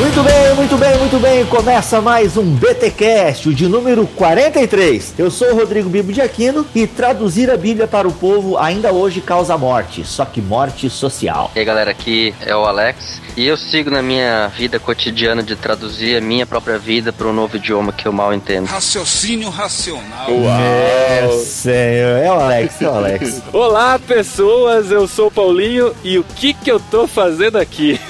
Muito 0.00 0.22
bem, 0.22 0.54
muito 0.54 0.76
bem, 0.78 0.98
muito 0.98 1.18
bem. 1.18 1.44
Começa 1.44 2.00
mais 2.00 2.34
um 2.38 2.42
BTcast, 2.42 3.50
o 3.50 3.54
de 3.54 3.68
número 3.68 4.06
43. 4.06 5.12
Eu 5.18 5.30
sou 5.30 5.48
o 5.48 5.54
Rodrigo 5.54 5.90
Bibo 5.90 6.10
de 6.10 6.22
Aquino 6.22 6.66
e 6.74 6.86
traduzir 6.86 7.50
a 7.50 7.56
Bíblia 7.56 7.86
para 7.86 8.08
o 8.08 8.12
povo 8.12 8.56
ainda 8.56 8.90
hoje 8.92 9.20
causa 9.20 9.58
morte, 9.58 10.02
só 10.02 10.24
que 10.24 10.40
morte 10.40 10.88
social. 10.88 11.50
E 11.54 11.58
aí, 11.58 11.64
galera, 11.66 11.90
aqui 11.90 12.34
é 12.40 12.56
o 12.56 12.64
Alex 12.64 13.20
e 13.36 13.46
eu 13.46 13.58
sigo 13.58 13.90
na 13.90 14.00
minha 14.00 14.48
vida 14.48 14.80
cotidiana 14.80 15.42
de 15.42 15.54
traduzir 15.54 16.16
a 16.16 16.20
minha 16.22 16.46
própria 16.46 16.78
vida 16.78 17.12
para 17.12 17.28
um 17.28 17.32
novo 17.34 17.58
idioma 17.58 17.92
que 17.92 18.08
eu 18.08 18.12
mal 18.12 18.32
entendo. 18.32 18.68
Raciocínio 18.68 19.50
racional. 19.50 20.30
É, 20.30 21.28
senhor. 21.44 22.18
É 22.24 22.30
o 22.30 22.40
Alex, 22.40 22.80
é 22.80 22.88
o 22.88 22.94
Alex. 22.94 23.42
Olá, 23.52 23.98
pessoas, 23.98 24.90
eu 24.90 25.06
sou 25.06 25.26
o 25.26 25.30
Paulinho 25.30 25.94
e 26.02 26.18
o 26.18 26.24
que 26.24 26.54
que 26.54 26.72
eu 26.72 26.80
tô 26.80 27.06
fazendo 27.06 27.58
aqui? 27.58 28.00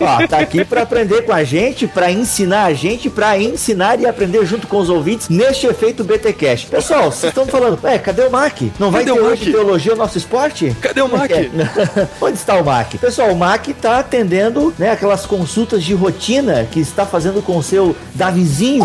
Ó, 0.00 0.26
tá 0.26 0.38
aqui 0.38 0.64
para 0.64 0.82
aprender 0.82 1.22
com 1.22 1.32
a 1.32 1.44
gente, 1.44 1.86
para 1.86 2.10
ensinar 2.10 2.64
a 2.64 2.72
gente, 2.72 3.10
para 3.10 3.38
ensinar 3.38 4.00
e 4.00 4.06
aprender 4.06 4.44
junto 4.44 4.66
com 4.66 4.78
os 4.78 4.88
ouvintes 4.88 5.28
neste 5.28 5.66
efeito 5.66 6.04
BTcast. 6.04 6.66
Pessoal, 6.68 7.10
vocês 7.10 7.30
estão 7.30 7.46
falando, 7.46 7.78
é, 7.86 7.98
cadê 7.98 8.22
o 8.22 8.30
Mac? 8.30 8.60
Não 8.78 8.90
vai 8.90 9.04
Cadê 9.04 9.18
ter 9.18 9.24
hoje 9.24 9.52
teologia 9.52 9.94
nosso 9.94 10.18
esporte? 10.18 10.74
Cadê 10.80 11.00
o 11.02 11.08
Mac? 11.08 11.30
É. 11.30 11.50
Onde 12.20 12.38
está 12.38 12.56
o 12.56 12.64
Mac? 12.64 12.94
Pessoal, 12.94 13.30
o 13.30 13.36
Mac 13.36 13.66
tá 13.80 13.98
atendendo, 13.98 14.74
né, 14.78 14.90
aquelas 14.90 15.26
consultas 15.26 15.82
de 15.82 15.94
rotina 15.94 16.66
que 16.70 16.80
está 16.80 17.06
fazendo 17.06 17.42
com 17.42 17.56
o 17.56 17.62
seu 17.62 17.96
Davizinho. 18.14 18.84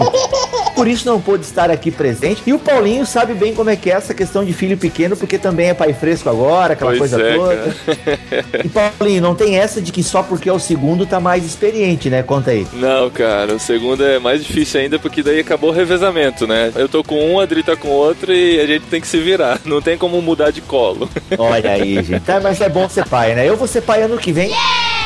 Por 0.76 0.88
isso 0.88 1.06
não 1.06 1.22
pôde 1.22 1.46
estar 1.46 1.72
aqui 1.72 1.90
presente. 1.90 2.44
E 2.46 2.54
o 2.54 2.60
Paulinho 2.60 3.06
sabe 3.06 3.34
bem 3.34 3.54
como 3.54 3.70
é 3.70 3.76
que 3.76 3.90
é 3.90 3.94
essa 3.94 4.14
questão 4.14 4.44
de 4.44 4.52
filho 4.52 4.78
pequeno, 4.78 5.16
porque 5.16 5.38
também 5.38 5.70
é 5.70 5.74
pai 5.74 5.94
fresco 5.94 6.30
agora, 6.30 6.74
aquela 6.74 6.92
Pois 6.92 7.00
coisa 7.00 7.22
é, 7.22 7.36
toda. 7.36 7.76
E 8.64 8.70
Paulinho, 8.70 9.22
não 9.22 9.36
tem 9.36 9.58
essa 9.58 9.82
de 9.82 9.92
que 9.92 10.04
só 10.04 10.22
porque 10.22 10.50
é 10.50 10.54
o 10.54 10.60
segundo 10.60 11.06
tá 11.06 11.20
mais 11.20 11.46
experiente, 11.46 12.10
né? 12.10 12.22
Conta 12.24 12.52
aí. 12.52 12.68
Não, 12.74 13.10
cara, 13.10 13.54
o 13.54 13.60
segundo 13.60 14.04
é 14.04 14.20
mais 14.20 14.44
difícil 14.44 14.82
ainda 14.82 15.00
porque 15.00 15.24
daí 15.24 15.40
acabou 15.40 15.70
o 15.70 15.74
revezamento, 15.74 16.46
né? 16.46 16.72
Eu 16.76 16.90
tô 16.90 17.04
com 17.04 17.34
um, 17.34 17.40
a 17.40 17.44
Adri 17.44 17.64
tá 17.64 17.76
com 17.76 17.88
outro 17.88 18.34
e 18.34 18.60
a 18.60 18.66
gente 18.66 18.86
tem 18.88 19.00
que 19.00 19.08
se 19.08 19.20
virar. 19.20 19.60
Não 19.64 19.82
tem 19.82 19.98
como 19.98 20.22
mudar 20.22 20.52
de 20.52 20.62
colo. 20.62 21.10
Olha 21.38 21.72
aí, 21.72 22.04
gente. 22.04 22.22
Tá, 22.22 22.40
mas 22.40 22.60
é 22.60 22.68
bom 22.68 22.90
ser 22.90 23.06
pai, 23.06 23.34
né? 23.36 23.48
Eu 23.48 23.56
vou 23.56 23.68
ser 23.68 23.82
pai 23.82 24.02
ano 24.02 24.18
que 24.18 24.32
vem. 24.32 24.52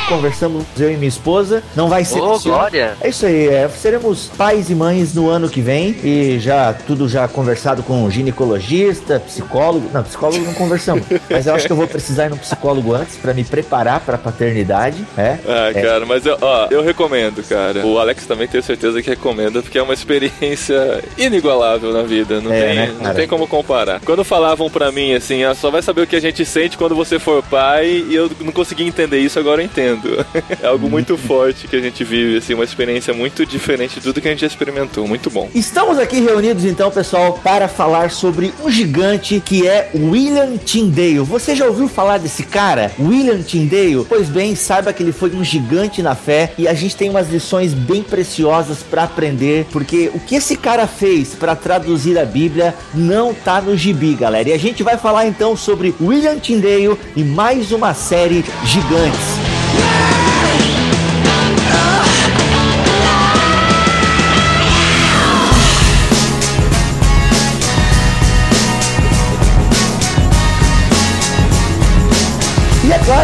Conversamos 0.10 0.66
eu 0.80 0.92
e 0.92 0.96
minha 0.98 1.08
esposa. 1.08 1.62
Não 1.76 1.88
vai 1.88 2.04
ser. 2.04 2.20
Ô. 2.20 2.40
Glória! 2.40 2.98
É 3.00 3.10
isso 3.10 3.26
aí, 3.26 3.48
é, 3.48 3.70
seremos 3.70 4.30
pais 4.38 4.70
e 4.70 4.76
mães 4.76 5.14
no 5.14 5.30
ano 5.30 5.48
que 5.48 5.62
vem 5.62 5.96
e 6.04 6.40
já 6.40 6.74
tudo 6.74 7.08
já 7.08 7.28
conversado 7.28 7.84
com 7.84 8.10
ginecologista, 8.10 9.20
psicólogo. 9.20 9.90
Não, 9.94 10.02
psicólogo 10.04 10.44
não 10.44 10.54
conversamos, 10.54 11.06
mas 11.30 11.46
eu 11.46 11.54
acho 11.54 11.68
que 11.68 11.72
eu 11.72 11.76
vou 11.78 11.88
precisar 11.88 12.26
ir 12.26 12.30
no 12.30 12.38
psicólogo 12.38 12.94
antes 12.94 13.18
pra 13.18 13.34
me 13.34 13.44
preparar 13.44 14.00
pra 14.00 14.18
paternidade, 14.18 15.06
né? 15.16 15.40
Ah, 15.48 15.70
É. 15.74 15.82
cara, 15.82 16.06
mas 16.06 16.26
eu, 16.26 16.38
ó, 16.42 16.68
eu 16.72 16.82
recomendo, 16.84 17.44
cara. 17.48 17.86
O 17.86 18.00
Alex 18.00 18.26
também 18.26 18.48
tenho 18.48 18.64
certeza 18.64 19.02
que 19.02 19.10
recomenda, 19.12 19.62
porque 19.62 19.78
é 19.78 19.84
uma 19.84 19.94
experiência 19.94 21.04
inigualável 21.18 21.94
na 21.94 22.02
vida. 22.02 22.42
Não, 22.42 22.52
É, 22.52 22.66
tem, 22.66 22.76
né, 22.76 22.96
não 23.02 23.14
tem 23.14 23.28
como 23.28 23.48
comparar. 23.48 24.00
Quando 24.02 24.23
falavam 24.23 24.70
pra 24.70 24.92
mim 24.92 25.14
assim, 25.14 25.44
ah, 25.44 25.54
só 25.54 25.70
vai 25.70 25.82
saber 25.82 26.02
o 26.02 26.08
que 26.08 26.16
a 26.16 26.22
gente 26.22 26.44
sente 26.46 26.78
quando 26.78 26.96
você 26.96 27.20
for 27.20 27.44
pai, 27.44 28.06
e 28.10 28.16
eu 28.16 28.30
não 28.42 28.52
conseguia 28.52 28.88
entender 28.88 29.20
isso, 29.20 29.38
agora 29.38 29.62
eu 29.62 29.66
entendo. 29.66 29.98
É 30.61 30.67
algo 30.67 30.89
muito 30.89 31.17
forte 31.17 31.67
que 31.67 31.75
a 31.75 31.80
gente 31.80 32.03
vive, 32.03 32.38
assim, 32.38 32.53
uma 32.53 32.64
experiência 32.64 33.14
muito 33.14 33.45
diferente 33.45 33.95
de 33.95 34.02
tudo 34.02 34.22
que 34.22 34.28
a 34.28 34.31
gente 34.31 34.42
já 34.42 34.47
experimentou. 34.47 35.08
Muito 35.08 35.30
bom. 35.30 35.50
Estamos 35.53 35.97
aqui 35.97 36.19
reunidos 36.19 36.66
então, 36.66 36.92
pessoal, 36.92 37.39
para 37.44 37.67
falar 37.67 38.11
sobre 38.11 38.53
um 38.64 38.70
gigante 38.70 39.42
que 39.44 39.67
é 39.67 39.89
William 39.95 40.58
Tyndale. 40.58 41.20
Você 41.20 41.55
já 41.55 41.66
ouviu 41.66 41.88
falar 41.88 42.17
desse 42.17 42.44
cara, 42.44 42.92
William 43.00 43.42
Tyndale? 43.42 44.05
Pois 44.08 44.27
bem, 44.30 44.55
saiba 44.55 44.92
que 44.92 45.04
ele 45.04 45.11
foi 45.11 45.32
um 45.32 45.43
gigante 45.43 46.02
na 46.02 46.15
fé 46.15 46.54
e 46.58 46.67
a 46.67 46.73
gente 46.73 46.95
tem 46.95 47.09
umas 47.09 47.30
lições 47.30 47.73
bem 47.73 48.04
preciosas 48.04 48.80
para 48.83 49.04
aprender, 49.04 49.65
porque 49.71 50.11
o 50.14 50.20
que 50.20 50.36
esse 50.36 50.55
cara 50.55 50.88
fez 50.88 51.36
para 51.36 51.55
traduzir 51.55 52.17
a 52.17 52.26
Bíblia 52.26 52.76
não 52.93 53.33
tá 53.33 53.61
no 53.61 53.76
gibi, 53.77 54.14
galera. 54.14 54.49
E 54.49 54.54
a 54.54 54.59
gente 54.59 54.83
vai 54.83 54.98
falar 54.98 55.27
então 55.27 55.55
sobre 55.55 55.95
William 56.02 56.38
Tyndale 56.39 56.98
e 57.15 57.23
mais 57.23 57.71
uma 57.71 57.93
série 57.93 58.43
Gigantes. 58.65 59.48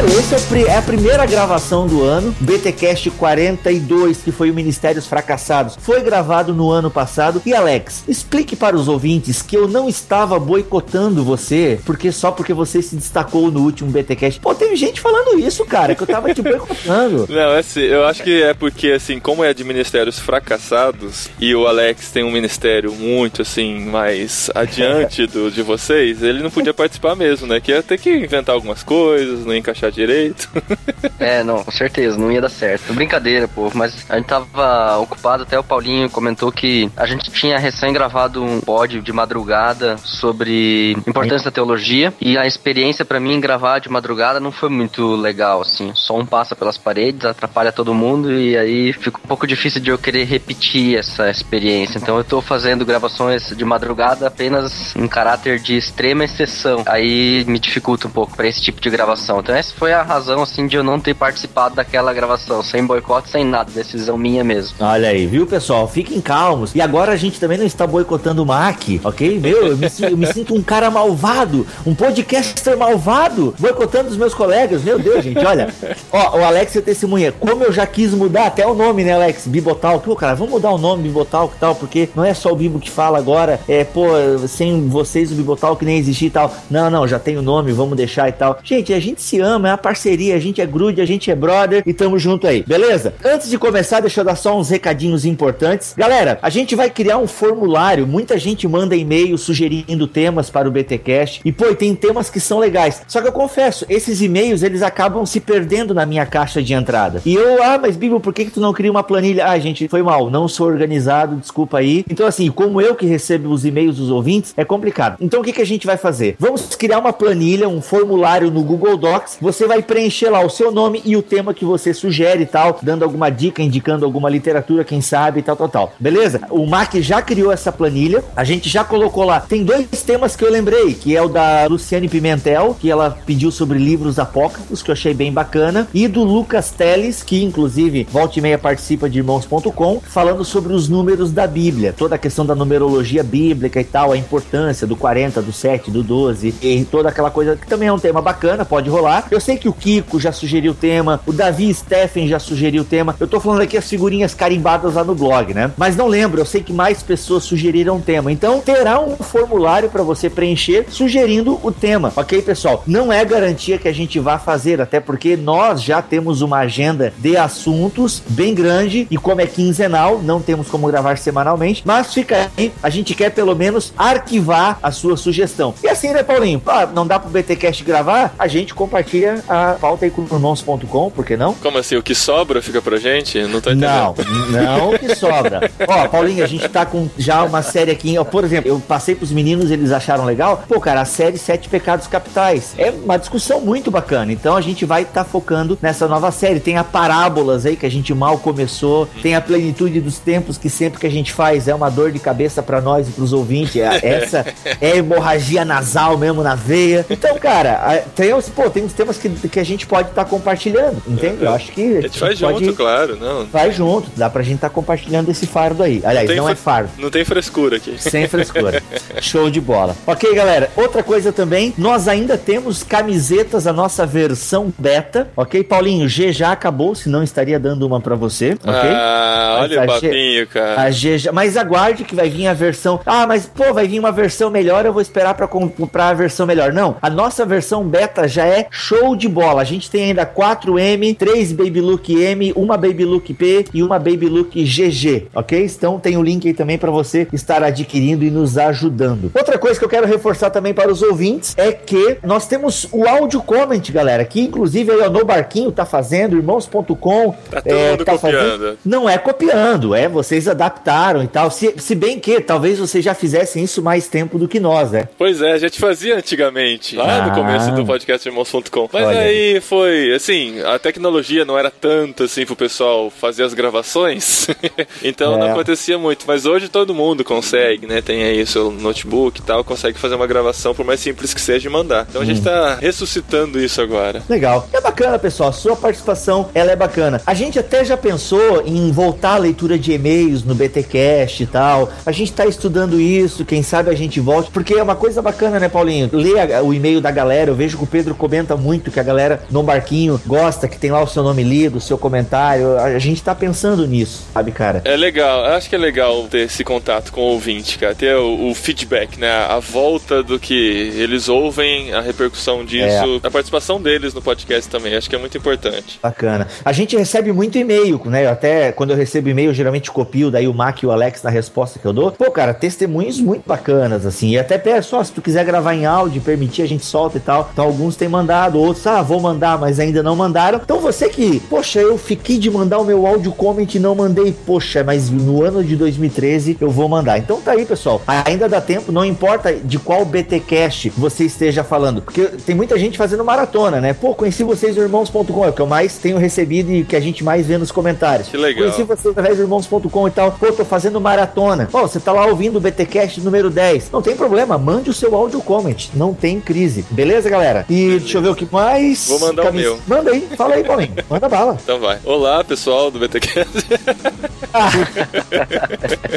Claro, 0.06 0.20
essa 0.20 0.56
é, 0.56 0.62
é 0.62 0.78
a 0.78 0.82
primeira 0.82 1.26
gravação 1.26 1.88
do 1.88 2.04
ano, 2.04 2.36
BTcast 2.40 3.10
42, 3.12 4.18
que 4.18 4.32
foi 4.32 4.52
o 4.52 4.54
Ministérios 4.54 5.08
Fracassados. 5.08 5.78
Foi 5.82 6.02
gravado 6.02 6.54
no 6.54 6.70
ano 6.70 6.92
passado. 6.92 7.42
E 7.46 7.54
Alex, 7.54 8.04
explique 8.08 8.56
para 8.56 8.76
os 8.76 8.88
ouvintes 8.88 9.42
que 9.42 9.58
eu 9.58 9.68
não 9.68 9.90
estava 9.90 10.40
boicotando 10.40 11.24
você, 11.24 11.80
porque 11.86 12.12
só 12.12 12.32
porque 12.32 12.54
você 12.54 12.82
se 12.82 12.96
destacou 12.96 13.52
no 13.52 13.62
último 13.62 13.90
BTcast. 13.90 14.40
Pô, 14.40 14.54
teve 14.54 14.76
gente 14.76 15.02
falando 15.02 15.40
isso, 15.40 15.66
cara, 15.66 15.96
que 15.96 16.04
eu 16.04 16.08
tava 16.08 16.34
te 16.34 16.42
boicotando. 16.42 17.26
Não, 17.30 17.54
é 17.54 17.60
assim, 17.60 17.82
eu 17.82 18.06
acho 18.06 18.24
que 18.24 18.44
é 18.44 18.54
porque, 18.54 18.92
assim, 18.92 19.20
como 19.20 19.44
é 19.44 19.54
de 19.54 19.64
ministérios 19.64 20.20
fracassados 20.20 21.30
e 21.40 21.56
o 21.56 21.68
Alex 21.68 22.12
tem 22.12 22.24
um 22.24 22.32
ministério 22.32 22.92
muito, 22.92 23.42
assim, 23.42 23.80
mais 23.80 24.50
adiante 24.54 25.26
do 25.28 25.50
de 25.50 25.62
vocês, 25.62 26.22
ele 26.22 26.42
não 26.44 26.52
podia 26.52 26.74
participar 26.74 27.16
mesmo, 27.16 27.48
né? 27.48 27.60
Que 27.60 27.72
ia 27.72 27.82
ter 27.82 27.98
que 27.98 28.10
inventar 28.14 28.54
algumas 28.54 28.84
coisas, 28.84 29.46
não 29.46 29.56
encaixar 29.56 29.92
direito. 29.96 30.50
É, 31.18 31.44
não, 31.44 31.64
com 31.64 31.72
certeza, 31.72 32.18
não 32.18 32.32
ia 32.32 32.42
dar 32.42 32.50
certo. 32.50 32.94
Brincadeira, 32.94 33.48
pô, 33.48 33.72
mas 33.74 34.06
a 34.10 34.18
gente 34.18 34.28
tava 34.28 34.98
ocupado, 34.98 35.44
até 35.44 35.58
o 35.58 35.64
Paulinho 35.64 36.10
comentou 36.10 36.52
que 36.52 36.90
a 36.96 37.06
gente 37.06 37.32
tinha 37.32 37.58
recém 37.58 37.94
gravado 37.94 38.44
um 38.44 38.60
pod 38.60 39.02
de 39.02 39.14
madrugada 39.14 39.98
sobre 39.98 40.92
importância 41.08 41.46
da 41.46 41.52
teologia 41.52 42.14
e 42.20 42.38
a 42.38 42.46
experiência 42.46 43.06
pra 43.06 43.20
mim 43.20 43.40
gravar 43.40 43.80
de 43.80 43.90
madrugada 43.90 44.40
não 44.40 44.52
foi 44.52 44.70
muito 44.70 45.16
legal, 45.16 45.62
assim. 45.62 45.92
Só 45.96 46.18
um 46.18 46.26
passa 46.26 46.56
pelas 46.56 46.78
paredes, 46.78 47.26
atrapalha 47.26 47.72
todo 47.72 47.94
mundo 47.94 48.32
e 48.34 48.58
aí 48.58 48.94
fica 48.94 49.18
um 49.18 49.28
pouco 49.28 49.48
difícil 49.48 49.82
de 49.82 49.90
eu 49.90 49.98
querer 49.98 50.26
repetir 50.26 50.98
essa 50.98 51.30
experiência. 51.30 51.98
Então 51.98 52.18
eu 52.18 52.24
tô 52.24 52.42
fazendo 52.42 52.86
gravações 52.86 53.56
de 53.56 53.66
madrugada 53.66 54.28
apenas 54.28 54.96
em 54.96 55.08
caráter 55.08 55.60
de 55.60 55.78
extrema 55.78 56.26
exceção. 56.26 56.84
Aí 56.86 57.46
me 57.46 57.60
dificulta 57.60 58.08
um 58.08 58.12
pouco 58.12 58.36
pra 58.36 58.48
esse 58.48 58.62
tipo 58.62 58.82
de 58.82 58.90
gravação. 58.90 59.40
Então 59.40 59.56
essa 59.56 59.74
foi 59.76 59.84
a 59.94 60.03
razão, 60.03 60.44
assim, 60.44 60.68
de 60.68 60.75
eu 60.75 60.84
não 60.84 61.00
ter 61.00 61.13
participado 61.13 61.75
daquela 61.75 62.13
gravação. 62.13 62.63
Sem 62.63 62.85
boicote, 62.85 63.29
sem 63.29 63.46
nada. 63.46 63.72
Decisão 63.72 64.18
minha 64.18 64.44
mesmo. 64.44 64.75
Olha 64.79 65.09
aí, 65.09 65.25
viu, 65.25 65.46
pessoal? 65.46 65.88
Fiquem 65.88 66.22
calmos. 66.22 66.73
E 66.75 66.81
agora 66.81 67.12
a 67.12 67.16
gente 67.16 67.40
também 67.40 67.57
não 67.57 67.66
está 67.66 67.85
boicotando 67.85 68.44
o 68.44 68.46
Mac, 68.46 68.81
ok? 69.03 69.40
Meu, 69.40 69.68
eu 69.68 69.78
me, 69.78 69.88
eu 70.01 70.18
me 70.18 70.28
sinto 70.28 70.53
um 70.53 70.62
cara 70.62 70.90
malvado, 70.90 71.66
um 71.85 71.94
podcaster 71.94 72.78
malvado, 72.78 73.53
boicotando 73.59 74.09
os 74.09 74.18
meus 74.18 74.34
colegas. 74.34 74.84
Meu 74.84 75.00
Deus, 75.00 75.23
gente, 75.23 75.44
olha. 75.46 75.73
Ó, 76.12 76.38
o 76.38 76.44
Alex 76.44 76.75
é 76.75 76.81
testemunha. 76.81 77.31
Como 77.31 77.63
eu 77.63 77.72
já 77.72 77.85
quis 77.85 78.13
mudar 78.13 78.47
até 78.47 78.66
o 78.66 78.73
nome, 78.73 79.03
né, 79.03 79.13
Alex? 79.13 79.47
Bibotalk. 79.47 80.06
Pô, 80.06 80.16
cara, 80.16 80.35
vamos 80.35 80.53
mudar 80.53 80.72
o 80.72 80.78
nome 80.78 81.03
Bibotalk 81.03 81.56
e 81.56 81.59
tal, 81.59 81.75
porque 81.75 82.09
não 82.16 82.23
é 82.23 82.34
só 82.34 82.52
o 82.52 82.56
Bibo 82.56 82.79
que 82.79 82.90
fala 82.90 83.17
agora. 83.17 83.59
É, 83.67 83.84
pô, 83.84 84.07
sem 84.47 84.88
vocês 84.88 85.31
o 85.31 85.35
Bibotalk 85.35 85.84
nem 85.84 85.97
existir 85.97 86.25
e 86.25 86.29
tal. 86.29 86.53
Não, 86.69 86.90
não, 86.90 87.07
já 87.07 87.19
tem 87.19 87.38
o 87.38 87.41
nome, 87.41 87.72
vamos 87.72 87.97
deixar 87.97 88.29
e 88.29 88.31
tal. 88.31 88.59
Gente, 88.63 88.94
a 88.94 89.00
gente 89.00 89.22
se 89.22 89.40
ama, 89.40 89.69
é 89.69 89.72
uma 89.75 89.78
parceria, 89.78 90.36
a 90.36 90.40
gente 90.40 90.62
é 90.62 90.66
grude, 90.66 91.02
a 91.02 91.06
gente 91.06 91.30
é 91.30 91.36
brother 91.36 91.84
e 91.86 91.94
tamo 91.94 92.18
junto 92.18 92.47
aí, 92.47 92.63
beleza? 92.66 93.13
Antes 93.24 93.50
de 93.50 93.58
começar, 93.58 94.00
deixa 94.00 94.22
eu 94.22 94.25
dar 94.25 94.36
só 94.36 94.58
uns 94.58 94.69
recadinhos 94.69 95.25
importantes. 95.25 95.94
Galera, 95.97 96.40
a 96.41 96.50
gente 96.50 96.75
vai 96.75 96.90
criar 96.90 97.18
um 97.18 97.28
formulário, 97.28 98.08
muita 98.08 98.40
gente 98.40 98.67
manda 98.67 98.96
e-mail 98.96 99.38
sugerindo 99.38 100.08
temas 100.08 100.50
para 100.50 100.67
o 100.67 100.72
BTcast 100.72 101.41
e 101.44 101.52
pô, 101.52 101.76
tem 101.76 101.94
temas 101.94 102.29
que 102.29 102.40
são 102.40 102.58
legais. 102.58 103.02
Só 103.08 103.22
que 103.22 103.28
eu 103.28 103.34
confesso, 103.34 103.85
esses 103.90 104.22
e-mails 104.22 104.64
eles 104.64 104.82
acabam 104.82 105.26
se 105.26 105.41
perdendo 105.41 105.94
na 105.94 106.05
minha 106.05 106.26
caixa 106.26 106.64
de 106.64 106.73
entrada. 106.73 107.22
E 107.26 107.35
eu, 107.35 107.61
ah, 107.61 107.78
mas 107.78 107.97
Bibo, 107.97 108.22
por 108.22 108.34
que 108.34 108.46
que 108.46 108.52
tu 108.52 108.61
não 108.61 108.72
cria 108.72 108.91
uma 108.91 109.03
planilha? 109.03 109.46
Ah, 109.46 109.59
gente, 109.59 109.90
foi 109.90 110.02
mal, 110.02 110.29
não 110.29 110.47
sou 110.47 110.67
organizado, 110.67 111.35
desculpa 111.35 111.79
aí. 111.79 112.05
Então 112.09 112.26
assim, 112.26 112.50
como 112.50 112.79
eu 112.79 112.96
que 112.96 113.05
recebo 113.05 113.50
os 113.50 113.66
e-mails 113.66 113.97
dos 113.97 114.09
ouvintes, 114.09 114.53
é 114.55 114.64
complicado. 114.64 115.17
Então 115.20 115.41
o 115.41 115.44
que 115.44 115.52
que 115.52 115.61
a 115.61 115.66
gente 115.66 115.85
vai 115.85 115.97
fazer? 115.97 116.38
Vamos 116.40 116.76
criar 116.76 117.00
uma 117.00 117.11
planilha, 117.11 117.67
um 117.67 117.82
formulário 117.82 118.50
no 118.50 118.64
Google 118.64 118.96
Docs 118.96 119.26
box, 119.26 119.38
você 119.66 119.67
vai 119.67 119.82
preencher 119.82 120.29
lá 120.29 120.46
o 120.46 120.50
seu 120.50 120.72
nome 120.72 121.02
e 121.03 121.17
o 121.17 121.23
tema 121.23 121.52
que 121.52 121.66
você 121.66 121.91
sugere 121.91 122.44
e 122.44 122.46
tal, 122.46 122.78
dando 122.84 123.03
alguma 123.03 123.32
dica, 123.32 123.64
indicando 123.64 124.06
alguma 124.06 124.29
literatura, 124.29 124.84
quem 124.84 125.02
sabe 125.02 125.40
e 125.40 125.44
tal, 125.44 125.56
tal, 125.56 125.70
tal. 125.70 125.94
Beleza? 126.00 126.41
O 126.52 126.67
Mac 126.67 126.94
já 126.97 127.20
criou 127.20 127.52
essa 127.52 127.72
planilha, 127.72 128.23
a 128.35 128.44
gente 128.44 128.70
já 128.70 128.84
colocou 128.84 129.23
lá. 129.23 129.40
Tem 129.40 129.64
dois 129.64 129.88
temas 130.03 130.35
que 130.35 130.46
eu 130.46 130.52
lembrei, 130.52 130.94
que 130.94 131.16
é 131.16 131.22
o 131.22 131.28
da 131.28 131.66
Luciane 131.66 132.08
Pimentel, 132.08 132.78
que 132.79 132.91
ela 132.91 133.17
pediu 133.26 133.50
sobre 133.50 133.79
livros 133.79 134.20
apócrifos, 134.20 134.84
que 134.84 134.91
eu 134.91 134.94
achei 134.94 135.16
bem 135.16 135.34
bacana, 135.34 135.88
e 135.91 136.08
do 136.08 136.23
Lucas 136.23 136.70
Teles, 136.70 137.23
que 137.23 137.44
inclusive 137.44 138.08
volta 138.12 138.38
e 138.38 138.41
meia 138.44 138.59
participa 138.59 139.09
de 139.09 139.17
irmãos.com, 139.17 140.00
falando 140.00 140.46
sobre 140.46 140.73
os 140.73 140.88
números 140.88 141.32
da 141.32 141.47
Bíblia, 141.47 141.91
toda 141.91 142.14
a 142.14 142.20
questão 142.20 142.46
da 142.46 142.53
numerologia 142.53 143.23
bíblica 143.23 143.82
e 143.82 143.84
tal, 143.84 144.12
a 144.12 144.17
importância 144.17 144.85
do 144.85 144.96
40, 144.96 145.41
do 145.41 145.52
7, 145.52 145.90
do 145.90 146.03
12, 146.03 146.53
e 146.62 146.85
toda 146.85 147.09
aquela 147.09 147.32
coisa 147.32 147.56
que 147.56 147.66
também 147.66 147.88
é 147.88 147.94
um 147.94 147.97
tema 147.97 148.22
bacana, 148.22 148.64
pode 148.64 148.91
rolar. 148.91 149.26
Eu 149.32 149.40
sei 149.46 149.58
que 149.58 149.70
o 149.70 149.74
Kiko 149.74 150.20
já 150.20 150.32
sugeriu 150.32 150.72
o 150.72 150.76
tema, 150.76 151.22
o 151.28 151.32
Davi 151.32 151.72
Steffen 151.72 152.28
já 152.28 152.40
sugeriu 152.40 152.82
o 152.82 152.86
tema. 152.86 153.16
Eu 153.20 153.28
tô 153.28 153.40
falando 153.40 153.62
aqui 153.62 153.78
as 153.78 153.88
figurinhas 153.88 154.34
carimbadas 154.34 154.96
lá 154.96 155.03
no 155.03 155.14
blog, 155.14 155.53
né? 155.53 155.72
Mas 155.78 155.96
não 155.96 156.08
lembro, 156.08 156.42
eu 156.42 156.46
sei 156.46 156.64
que 156.64 156.74
mais 156.74 157.03
pessoas 157.03 157.44
sugeriram 157.44 157.97
o 157.97 158.02
tema. 158.02 158.32
Então 158.32 158.59
terá 158.59 159.00
um 159.00 159.16
formulário 159.18 159.88
para 159.88 160.02
você 160.02 160.32
preencher 160.32 160.88
sugerindo 160.90 161.59
o 161.62 161.72
tema, 161.72 162.12
ok, 162.16 162.42
pessoal? 162.42 162.84
Não 162.88 163.14
é 163.14 163.24
garantia 163.24 163.78
que 163.78 163.88
a 163.88 163.94
gente 163.94 164.20
vá 164.20 164.40
fazer, 164.40 164.82
até 164.82 165.00
porque 165.00 165.38
nós 165.38 165.84
já 165.84 166.02
temos 166.02 166.41
uma 166.41 166.58
agenda 166.58 167.14
de 167.20 167.38
assuntos 167.38 168.24
bem 168.28 168.56
grande 168.56 169.06
e 169.12 169.18
como 169.18 169.41
é 169.41 169.46
quinzenal, 169.46 170.22
não 170.24 170.41
temos 170.41 170.70
como 170.70 170.88
gravar 170.88 171.20
semanalmente, 171.20 171.84
mas 171.86 172.12
fica 172.12 172.50
aí, 172.58 172.74
a 172.82 172.90
gente 172.90 173.14
quer 173.14 173.30
pelo 173.30 173.56
menos 173.56 173.94
arquivar 173.96 174.80
a 174.82 174.91
sua 174.91 175.16
sugestão. 175.16 175.76
E 175.84 175.88
assim, 175.88 176.09
né, 176.09 176.24
Paulinho? 176.24 176.59
Ah, 176.66 176.88
não 176.88 177.06
dá 177.06 177.20
pro 177.20 177.30
BTcast 177.30 177.84
gravar? 177.84 178.34
A 178.40 178.48
gente 178.48 178.74
compartilha 178.74 179.34
a 179.47 179.73
pauta 179.79 180.05
aí 180.05 180.11
com 180.11 180.23
irmãos.com, 180.23 181.09
por 181.11 181.26
que 181.26 181.37
não? 181.37 181.53
Como 181.55 181.78
assim? 181.78 181.96
O 181.96 182.03
que 182.03 182.16
sobra 182.16 182.61
fica 182.61 182.82
pra 182.82 182.97
gente? 182.97 183.41
Não 183.43 183.61
tô 183.61 183.72
entendendo. 183.72 184.16
Não, 184.49 184.64
não 184.64 184.90
o 184.93 184.99
que 184.99 185.16
sobra. 185.16 185.70
Ó, 185.87 186.08
Paulinho, 186.08 186.43
a 186.43 186.47
gente 186.47 186.67
tá 186.70 186.85
com 186.85 187.08
já 187.17 187.43
uma 187.43 187.61
série 187.61 187.91
aqui, 187.91 188.17
ó, 188.17 188.23
por 188.23 188.43
exemplo, 188.43 188.70
eu 188.70 188.79
passei 188.79 189.16
pros 189.16 189.32
meninos, 189.32 189.72
eles 189.72 189.91
acharam 189.91 190.26
legal. 190.26 190.64
Pô, 190.67 190.79
cara, 190.79 191.02
a 191.02 191.05
série 191.05 191.37
Sete 191.37 191.70
Pecados 191.70 192.08
Capitais. 192.08 192.73
É 192.78 192.91
uma 192.91 193.17
discussão 193.17 193.61
muito 193.61 193.91
bacana. 193.91 194.32
Então 194.32 194.55
a 194.55 194.61
gente 194.61 194.85
vai 194.85 195.03
estar 195.03 195.23
tá 195.23 195.29
focando 195.29 195.78
nessa 195.81 196.08
nova 196.08 196.31
série. 196.31 196.59
Tem 196.59 196.78
a 196.78 196.84
Parábolas 196.84 197.66
aí, 197.66 197.76
que 197.76 197.85
a 197.85 197.91
gente 197.91 198.14
mal 198.14 198.38
começou. 198.38 199.08
Tem 199.22 199.35
a 199.35 199.41
Plenitude 199.41 199.99
dos 200.02 200.20
Tempos, 200.20 200.58
que 200.58 200.70
sempre 200.70 200.99
que 200.99 201.08
a 201.08 201.11
gente 201.11 201.34
faz 201.34 201.67
é 201.67 201.76
uma 201.76 201.90
dor 201.90 202.11
de 202.11 202.20
cabeça 202.20 202.61
para 202.61 202.81
nós 202.81 203.08
e 203.08 203.11
pros 203.11 203.34
ouvintes. 203.34 203.76
É, 203.76 203.99
essa 204.03 204.46
é 204.81 204.97
hemorragia 204.97 205.66
nasal 205.66 206.17
mesmo 206.17 206.43
na 206.43 206.55
veia. 206.55 207.05
Então, 207.09 207.38
cara, 207.38 208.03
tem, 208.16 208.29
pô, 208.55 208.70
tem 208.70 208.84
uns 208.84 208.93
temas 208.93 209.17
que, 209.17 209.25
que 209.30 209.60
a 209.60 209.64
gente 209.64 209.86
pode 209.86 210.10
estar 210.10 210.24
tá 210.24 210.30
compartilhando, 210.30 211.02
entende? 211.08 211.44
Eu 211.44 211.54
acho 211.54 211.72
que. 211.72 211.98
A 211.98 212.02
gente 212.02 212.20
faz 212.20 212.38
junto, 212.38 212.74
claro, 212.74 213.18
não. 213.20 213.46
Faz 213.48 213.76
junto, 213.76 214.10
dá 214.16 214.30
pra 214.30 214.44
gente 214.44 214.56
estar 214.56 214.70
tá 214.70 214.74
compartilhando 214.76 215.30
esse 215.30 215.48
fardo 215.48 215.84
aí. 215.84 216.02
Aliás, 216.04 216.30
não, 216.30 216.36
não 216.38 216.50
é 216.50 216.56
fardo. 216.56 216.90
Não 216.98 217.10
tem 217.10 217.24
frescura 217.24 217.78
aqui. 217.78 217.96
Sem 217.98 218.28
frescura. 218.28 218.82
Show 219.22 219.50
de 219.50 219.62
bola. 219.62 219.96
Ok, 220.06 220.34
galera. 220.34 220.70
Outra 220.76 221.04
coisa 221.04 221.32
também, 221.32 221.74
nós 221.78 222.08
ainda 222.08 222.38
temos 222.38 222.84
camisetas, 222.84 223.68
a 223.68 223.74
nossa 223.74 224.06
versão 224.06 224.74
beta. 224.78 225.30
Ok, 225.36 225.64
Paulinho? 225.64 226.08
G 226.08 226.32
já 226.32 226.52
acabou, 226.52 226.96
senão 226.96 227.24
estaria 227.24 227.60
dando 227.60 227.86
uma 227.86 228.00
pra 228.00 228.16
você. 228.16 228.52
Ok? 228.64 228.90
Ah, 228.92 229.60
olha 229.62 229.84
o 229.84 229.88
papinho, 229.88 230.48
cara. 230.48 230.82
A 230.82 230.92
G 230.92 231.18
já... 231.18 231.32
Mas 231.32 231.58
aguarde 231.58 232.04
que 232.04 232.16
vai 232.16 232.30
vir 232.30 232.48
a 232.48 232.54
versão. 232.54 233.00
Ah, 233.06 233.26
mas 233.28 233.46
pô, 233.46 233.74
vai 233.74 233.88
vir 233.88 234.00
uma 234.00 234.12
versão 234.12 234.50
melhor, 234.50 234.86
eu 234.86 234.94
vou 234.94 235.02
esperar 235.02 235.34
pra 235.34 235.48
comprar 235.48 236.10
a 236.10 236.14
versão 236.14 236.46
melhor. 236.46 236.72
Não, 236.74 236.98
a 237.02 237.10
nossa 237.10 237.46
versão 237.46 237.84
beta 237.84 238.28
já 238.28 238.46
é 238.46 238.68
show 238.70 239.15
de 239.16 239.28
bola. 239.28 239.62
A 239.62 239.66
gente 239.66 239.90
tem 239.90 240.06
ainda 240.06 240.26
4M, 240.26 241.16
3 241.16 241.52
Baby 241.53 241.82
Look 241.82 242.14
M, 242.14 242.53
uma 242.56 242.78
Baby 242.78 243.06
Look 243.06 243.34
P 243.34 243.66
e 243.73 243.84
uma 243.84 243.97
Baby 243.97 244.28
Look 244.28 244.64
GG, 244.64 245.28
ok? 245.34 245.64
Então 245.66 246.00
tem 246.00 246.17
o 246.17 246.23
link 246.23 246.47
aí 246.47 246.53
também 246.53 246.78
para 246.78 246.91
você 246.91 247.28
estar 247.34 247.64
adquirindo 247.64 248.23
e 248.23 248.29
nos 248.29 248.58
ajudando. 248.58 249.32
Outra 249.34 249.58
coisa 249.58 249.79
que 249.79 249.85
eu 249.85 249.90
quero 249.90 250.08
reforçar 250.08 250.50
também 250.50 250.73
para 250.73 250.91
os 250.91 251.02
ouvintes 251.02 251.53
é 251.58 251.72
que 251.72 252.17
nós 252.23 252.47
temos 252.47 252.88
o 252.91 253.08
áudio 253.08 253.41
comment, 253.41 253.82
galera, 253.91 254.26
que 254.26 254.41
inclusive 254.41 254.91
aí 254.91 255.08
o 255.08 255.09
No 255.09 255.26
Barquinho 255.26 255.72
tá 255.72 255.85
fazendo, 255.85 256.36
irmãos.com 256.36 257.36
tá, 257.50 257.62
é, 257.65 257.98
tá 257.98 258.13
copiando. 258.13 258.60
Fazendo. 258.60 258.77
Não 258.86 259.10
é 259.10 259.17
copiando, 259.17 259.96
é 259.96 260.08
vocês 260.08 260.48
adaptaram 260.48 261.24
e 261.24 261.27
tal. 261.27 261.50
Se, 261.51 261.74
se 261.77 261.96
bem 261.96 262.20
que 262.20 262.41
talvez 262.41 262.79
vocês 262.79 263.03
já 263.03 263.13
fizessem 263.13 263.63
isso 263.63 263.82
mais 263.82 264.08
tempo 264.08 264.38
do 264.38 264.48
que 264.48 264.60
nós, 264.60 264.91
né? 264.91 265.08
Pois 265.17 265.41
é, 265.41 265.51
a 265.51 265.58
gente 265.58 265.79
fazia 265.79 266.17
antigamente, 266.17 266.96
lá 266.96 267.24
ah. 267.24 267.27
no 267.27 267.36
começo 267.36 267.72
do 267.72 267.86
podcast 267.86 268.27
irmãos.com. 268.27 268.89
Mas 268.91 269.04
Olha. 269.07 269.19
aí 269.19 269.62
foi, 269.62 270.13
assim, 270.13 270.62
a 270.62 270.77
tecnologia 270.79 271.46
não 271.46 271.57
era 271.57 271.72
tanto 271.72 272.24
assim 272.24 272.46
pro 272.46 272.55
pessoal 272.55 273.10
fazer 273.10 273.43
as 273.43 273.53
gravações, 273.53 274.48
então 275.03 275.36
é. 275.36 275.38
não 275.38 275.51
acontecia 275.51 275.98
muito. 275.98 276.25
Mas 276.27 276.46
hoje 276.46 276.67
todo 276.69 276.93
mundo 276.93 277.24
consegue, 277.24 277.88
né? 277.88 278.01
Tem 278.01 278.24
aí 278.24 278.41
o 278.41 278.48
seu 278.48 278.72
notebook 278.72 279.39
e 279.39 279.43
tal, 279.43 279.63
consegue 279.63 279.98
fazer 279.98 280.15
uma 280.15 280.27
gravação, 280.27 280.74
por 280.74 280.86
mais 280.86 281.00
simples 281.00 281.34
que 281.34 281.41
seja, 281.41 281.67
e 281.67 281.72
mandar. 281.72 282.05
Então 282.10 282.22
a 282.22 282.25
gente 282.25 282.41
hum. 282.41 282.43
tá 282.43 282.75
ressuscitando 282.75 283.60
isso 283.60 283.81
agora. 283.81 284.22
Legal. 284.29 284.67
É 284.72 284.81
bacana, 284.81 285.17
pessoal. 285.19 285.51
Sua 285.53 285.75
participação, 285.75 286.50
ela 286.53 286.72
é 286.72 286.75
bacana. 286.75 287.22
A 287.25 287.34
gente 287.34 287.60
até 287.60 287.84
já 287.84 287.98
pensou 287.98 288.63
em 288.65 288.91
voltar 288.91 289.36
a 289.36 289.38
leitura 289.38 289.77
de 289.77 289.93
e-mails 289.93 290.43
no 290.43 290.55
BTcast 290.55 291.43
e 291.43 291.48
tal. 291.48 291.89
A 292.05 292.12
gente 292.12 292.34
tá 292.34 292.46
estudando 292.46 293.00
isso, 293.00 293.46
quem 293.46 293.63
sabe 293.63 293.89
a 293.89 293.96
gente 293.96 294.19
volte, 294.19 294.51
porque 294.51 294.74
é 294.74 294.84
uma 294.84 294.96
coisa 294.96 295.22
bacana, 295.22 295.60
né, 295.60 295.69
Paulinho? 295.69 296.10
Ler 296.12 296.62
o 296.63 296.74
e-mail 296.74 297.01
da 297.01 297.12
galera, 297.12 297.51
eu 297.51 297.55
vejo 297.55 297.77
que 297.77 297.84
o 297.84 297.88
Pedro 297.88 298.15
comenta 298.15 298.55
muito 298.55 298.91
que 298.96 299.00
a 299.00 299.03
galera 299.03 299.42
no 299.51 299.62
barquinho 299.62 300.20
gosta, 300.25 300.68
que 300.68 300.80
tem 300.80 300.89
lá 300.89 301.03
o 301.03 301.08
seu 301.08 301.22
nome 301.22 301.44
lido, 301.44 301.77
o 301.77 301.82
seu 301.82 301.98
comentário. 301.98 302.77
A 302.80 302.98
gente 302.98 303.22
tá 303.22 303.36
pensando 303.36 303.86
nisso, 303.86 304.24
sabe, 304.34 304.51
cara? 304.51 304.82
É 304.86 304.96
legal, 304.96 305.46
acho 305.46 305.70
que 305.70 305.75
é 305.75 305.77
legal 305.77 306.24
ter 306.30 306.46
esse 306.46 306.63
contato 306.63 307.12
com 307.12 307.22
o 307.22 307.25
ouvinte, 307.25 307.77
cara. 307.77 307.94
Ter 307.94 308.15
o, 308.15 308.50
o 308.50 308.56
feedback, 308.56 309.20
né? 309.20 309.30
A 309.30 309.60
volta 309.60 310.24
do 310.24 310.39
que 310.39 310.94
eles 310.96 311.27
ouvem, 311.27 311.94
a 311.94 312.00
repercussão 312.00 312.63
disso, 312.63 313.22
é. 313.24 313.27
a 313.27 313.32
participação 313.32 313.82
deles 313.82 314.13
no 314.13 314.22
podcast 314.22 314.70
também. 314.70 314.96
Acho 314.96 315.10
que 315.10 315.15
é 315.15 315.20
muito 315.20 315.38
importante. 315.38 316.00
Bacana. 316.01 316.48
A 316.63 316.72
gente 316.72 316.96
recebe 316.96 317.34
muito 317.34 317.58
e-mail, 317.58 318.01
né? 318.06 318.27
Até 318.27 318.72
quando 318.72 318.91
eu 318.91 318.98
recebo 318.98 319.27
e-mail, 319.27 319.50
eu 319.50 319.53
geralmente 319.53 319.91
copio 319.91 320.32
daí 320.32 320.48
o 320.48 320.53
Mac 320.53 320.82
e 320.82 320.86
o 320.86 320.91
Alex 320.91 321.22
na 321.22 321.30
resposta 321.30 321.80
que 321.80 321.86
eu 321.86 321.91
dou. 321.91 322.12
Pô, 322.12 322.32
cara, 322.32 322.53
testemunhos 322.53 323.20
muito 323.20 323.44
bacanas, 323.46 324.06
assim. 324.06 324.30
E 324.30 324.39
até 324.39 324.58
peço, 324.58 324.91
só 324.91 325.03
se 325.03 325.12
tu 325.12 325.22
quiser 325.22 325.44
gravar 325.44 325.74
em 325.74 325.86
áudio, 325.86 326.22
permitir, 326.22 326.62
a 326.62 326.68
gente 326.68 326.86
solta 326.86 327.18
e 327.18 327.22
tal. 327.22 327.50
Então 327.51 327.65
alguns 327.65 327.98
têm 327.98 328.08
mandado, 328.08 328.60
outros, 328.60 328.85
ah, 328.88 329.01
vou 329.01 329.20
mandar, 329.20 329.58
mas 329.58 329.79
ainda 329.79 330.01
não 330.01 330.15
mandaram. 330.15 330.62
Então 330.63 330.79
você 330.79 331.10
que, 331.10 331.39
poxa, 331.41 331.79
eu 331.79 331.98
fiquei 331.98 332.38
de 332.38 332.50
mandar 332.50 332.79
o 332.79 332.86
meu 332.86 333.05
áudio 333.05 333.32
comment 333.32 333.67
e 333.74 333.79
não 333.79 333.96
mandei, 333.96 334.34
poxa, 334.46 334.84
mas 334.84 335.10
no 335.10 335.43
ano 335.43 335.63
de 335.63 335.75
2013 335.75 336.58
eu 336.60 336.70
vou 336.70 336.88
mandar. 336.88 337.17
Então 337.17 337.41
tá 337.41 337.51
aí, 337.51 337.65
pessoal. 337.65 338.01
Ainda 338.08 338.48
dá 338.48 338.62
tempo, 338.62 338.91
não 338.91 339.05
importa 339.05 339.53
de 339.53 339.79
qual 339.79 340.05
BTcast 340.05 340.89
você 340.98 341.25
esteja 341.25 341.63
falando, 341.63 342.01
porque 342.01 342.24
tem 342.46 342.55
muita 342.55 342.77
gente 342.77 342.98
fazendo 342.98 343.24
maratona, 343.24 343.79
né? 343.79 343.93
Pô, 343.93 344.13
conheci 344.13 344.43
vocês 344.43 344.77
irmãos.com, 344.77 345.46
é 345.46 345.50
o 345.50 345.53
que 345.53 345.62
eu 345.62 345.67
mais 345.67 345.98
tenho 345.98 346.17
recebido 346.17 346.72
e 346.72 346.84
que 346.84 346.96
a 346.96 347.00
gente 347.00 347.24
mais 347.24 347.48
vê 347.48 347.58
nos 347.58 347.72
comentários. 347.72 348.29
Que 348.29 348.38
legal. 348.38 348.63
Conheci 348.63 348.84
vocês 348.84 349.12
através 349.12 349.38
do 349.38 349.43
irmãos.com 349.43 350.08
e 350.08 350.12
tal. 350.12 350.31
Pô, 350.31 350.51
tô 350.51 350.65
fazendo 350.65 351.00
maratona. 351.01 351.67
Pô, 351.72 351.81
você 351.81 352.00
tá 352.00 352.12
lá 352.12 352.25
ouvindo 352.25 352.58
o 352.58 352.62
BTcast 352.62 353.22
número 353.22 353.50
10. 353.50 353.91
Não 353.91 354.01
tem 354.01 354.15
problema, 354.15 354.57
mande 354.57 354.89
o 354.89 354.93
seu 354.93 355.15
áudio 355.15 355.41
comment. 355.41 355.89
Não 355.93 356.13
tem 356.13 356.39
crise. 356.39 356.86
Beleza, 356.91 357.29
galera? 357.29 357.65
E 357.69 357.74
Beleza. 357.74 358.00
deixa 358.00 358.17
eu 358.17 358.21
ver 358.21 358.29
o 358.29 358.36
que 358.36 358.48
mais. 358.51 358.75
Vou 359.08 359.20
mandar 359.20 359.44
Camis... 359.44 359.62
o 359.62 359.63
meu. 359.63 359.79
Manda 359.88 360.12
aí, 360.12 360.27
fala 360.36 360.55
aí, 360.55 360.63
Paulinho. 360.63 360.94
Manda 361.10 361.29
bala. 361.29 361.58
Então 361.65 361.79
vai. 361.79 361.98
Olá, 362.05 362.44
pessoal 362.44 362.91
do 362.91 363.00
BTcast. 363.00 363.50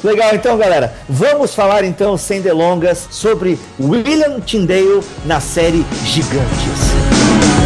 Legal, 0.04 0.34
então, 0.34 0.58
galera. 0.58 0.94
Vamos 1.08 1.54
falar 1.54 1.84
então, 1.84 2.16
sem 2.16 2.42
delongas, 2.42 3.08
sobre 3.10 3.58
William 3.80 4.40
Tyndale 4.40 5.00
na 5.24 5.40
série 5.40 5.84
Gigantes. 6.04 7.57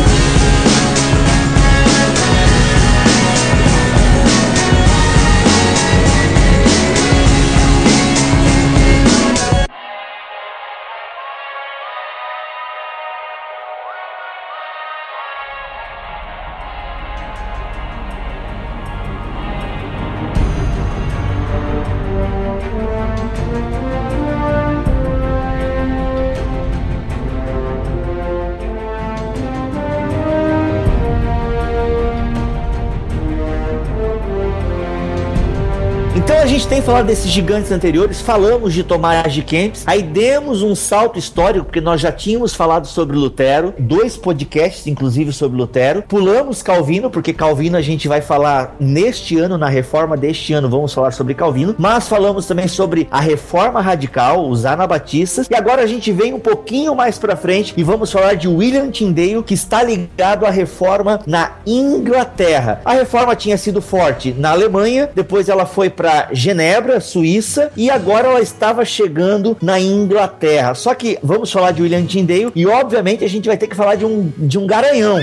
Falado 36.83 37.07
desses 37.07 37.31
gigantes 37.31 37.71
anteriores, 37.71 38.21
falamos 38.21 38.75
de 38.75 38.83
Tomás 38.83 39.33
de 39.33 39.43
Kempis, 39.43 39.85
aí 39.87 40.03
demos 40.03 40.63
um 40.63 40.75
salto 40.75 41.17
histórico, 41.17 41.67
porque 41.67 41.81
nós 41.81 42.01
já 42.01 42.11
tínhamos 42.11 42.55
falado 42.55 42.89
sobre 42.89 43.17
Lutero, 43.17 43.73
dois 43.79 44.17
podcasts, 44.17 44.89
inclusive, 44.89 45.33
sobre 45.33 45.57
Lutero. 45.57 46.03
Pulamos 46.03 46.61
Calvino, 46.61 47.09
porque 47.09 47.33
Calvino 47.33 47.77
a 47.77 47.81
gente 47.81 48.09
vai 48.09 48.21
falar 48.21 48.75
neste 48.81 49.39
ano, 49.39 49.57
na 49.57 49.69
reforma 49.69 50.17
deste 50.17 50.53
ano, 50.53 50.69
vamos 50.69 50.93
falar 50.93 51.13
sobre 51.13 51.35
Calvino, 51.35 51.77
mas 51.79 52.09
falamos 52.09 52.47
também 52.47 52.67
sobre 52.67 53.07
a 53.13 53.21
reforma 53.21 53.81
radical, 53.81 54.49
os 54.49 54.65
anabatistas, 54.65 55.47
e 55.49 55.55
agora 55.55 55.83
a 55.83 55.87
gente 55.87 56.11
vem 56.11 56.35
um 56.35 56.41
pouquinho 56.41 56.97
mais 56.97 57.17
para 57.17 57.37
frente 57.37 57.73
e 57.77 57.85
vamos 57.85 58.11
falar 58.11 58.35
de 58.35 58.49
William 58.49 58.91
Tyndale, 58.91 59.43
que 59.45 59.55
está 59.55 59.85
ligado 59.85 60.45
à 60.45 60.51
reforma 60.51 61.21
na 61.29 61.53
Inglaterra. 61.65 62.81
A 62.85 62.95
reforma 62.95 63.37
tinha 63.37 63.57
sido 63.57 63.81
forte 63.81 64.35
na 64.37 64.51
Alemanha, 64.51 65.09
depois 65.15 65.49
ela 65.49 65.65
foi 65.65 65.89
para 65.89 66.29
Genebra, 66.33 66.72
Suíça, 67.01 67.71
e 67.77 67.91
agora 67.91 68.29
ela 68.29 68.41
estava 68.41 68.85
chegando 68.85 69.57
na 69.61 69.79
Inglaterra. 69.79 70.75
Só 70.75 70.95
que 70.95 71.19
vamos 71.23 71.51
falar 71.51 71.73
de 71.73 71.83
William 71.83 72.05
Tyndale 72.05 72.53
e 72.55 72.67
obviamente 72.67 73.25
a 73.25 73.29
gente 73.29 73.47
vai 73.47 73.57
ter 73.57 73.67
que 73.67 73.77
falar 73.77 73.97
de 73.97 74.05
um, 74.05 74.33
de 74.37 74.59
um 74.59 74.67
garanhão 74.67 75.19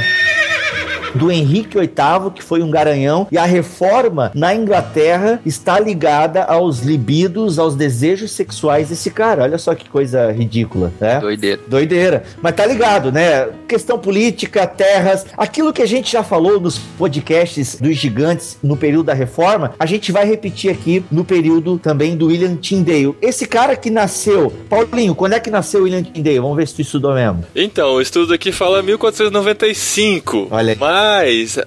do 1.16 1.32
Henrique 1.32 1.78
VIII, 1.78 2.32
que 2.34 2.44
foi 2.44 2.62
um 2.62 2.70
garanhão, 2.70 3.28
e 3.32 3.38
a 3.38 3.46
reforma 3.46 4.32
na 4.34 4.54
Inglaterra 4.54 5.39
está 5.46 5.80
ligada 5.80 6.44
aos 6.44 6.80
libidos, 6.80 7.60
aos 7.60 7.75
desejos 7.75 8.32
sexuais 8.32 8.89
desse 8.89 9.10
cara. 9.12 9.44
Olha 9.44 9.58
só 9.58 9.74
que 9.75 9.89
coisa 9.89 10.32
ridícula, 10.32 10.92
né? 11.00 11.20
Doideira. 11.20 11.62
Doideira. 11.68 12.24
Mas 12.42 12.56
tá 12.56 12.66
ligado, 12.66 13.12
né? 13.12 13.48
Questão 13.68 13.98
política, 13.98 14.66
terras, 14.66 15.25
aquilo 15.38 15.74
que 15.74 15.82
a 15.82 15.86
gente 15.86 16.12
já 16.12 16.24
falou 16.24 16.60
nos 16.60 16.78
podcasts 16.78 17.78
dos 17.80 17.96
gigantes 17.96 18.58
no 18.63 18.75
período 18.75 19.06
da 19.06 19.13
reforma, 19.13 19.74
a 19.80 19.86
gente 19.86 20.12
vai 20.12 20.25
repetir 20.25 20.72
aqui 20.72 21.04
no 21.12 21.24
período 21.24 21.78
também 21.78 22.16
do 22.16 22.28
William 22.28 22.56
Tyndale. 22.56 23.16
Esse 23.22 23.46
cara 23.46 23.75
que 23.75 23.89
nasceu, 23.89 24.51
Paulinho, 24.70 25.16
quando 25.16 25.34
é 25.34 25.39
que 25.39 25.50
nasceu 25.50 25.84
William 25.84 26.04
Tyndale? 26.04 26.39
Vamos 26.39 26.58
ver 26.58 26.68
se 26.68 26.75
tu 26.75 26.82
estudou 26.82 27.13
mesmo. 27.13 27.44
Então, 27.56 27.94
o 27.94 28.01
estudo 28.01 28.34
aqui 28.34 28.51
fala 28.51 28.82
1495. 28.82 30.48
Olha 30.51 30.74
aí. 30.74 30.78
Mas 30.80 30.99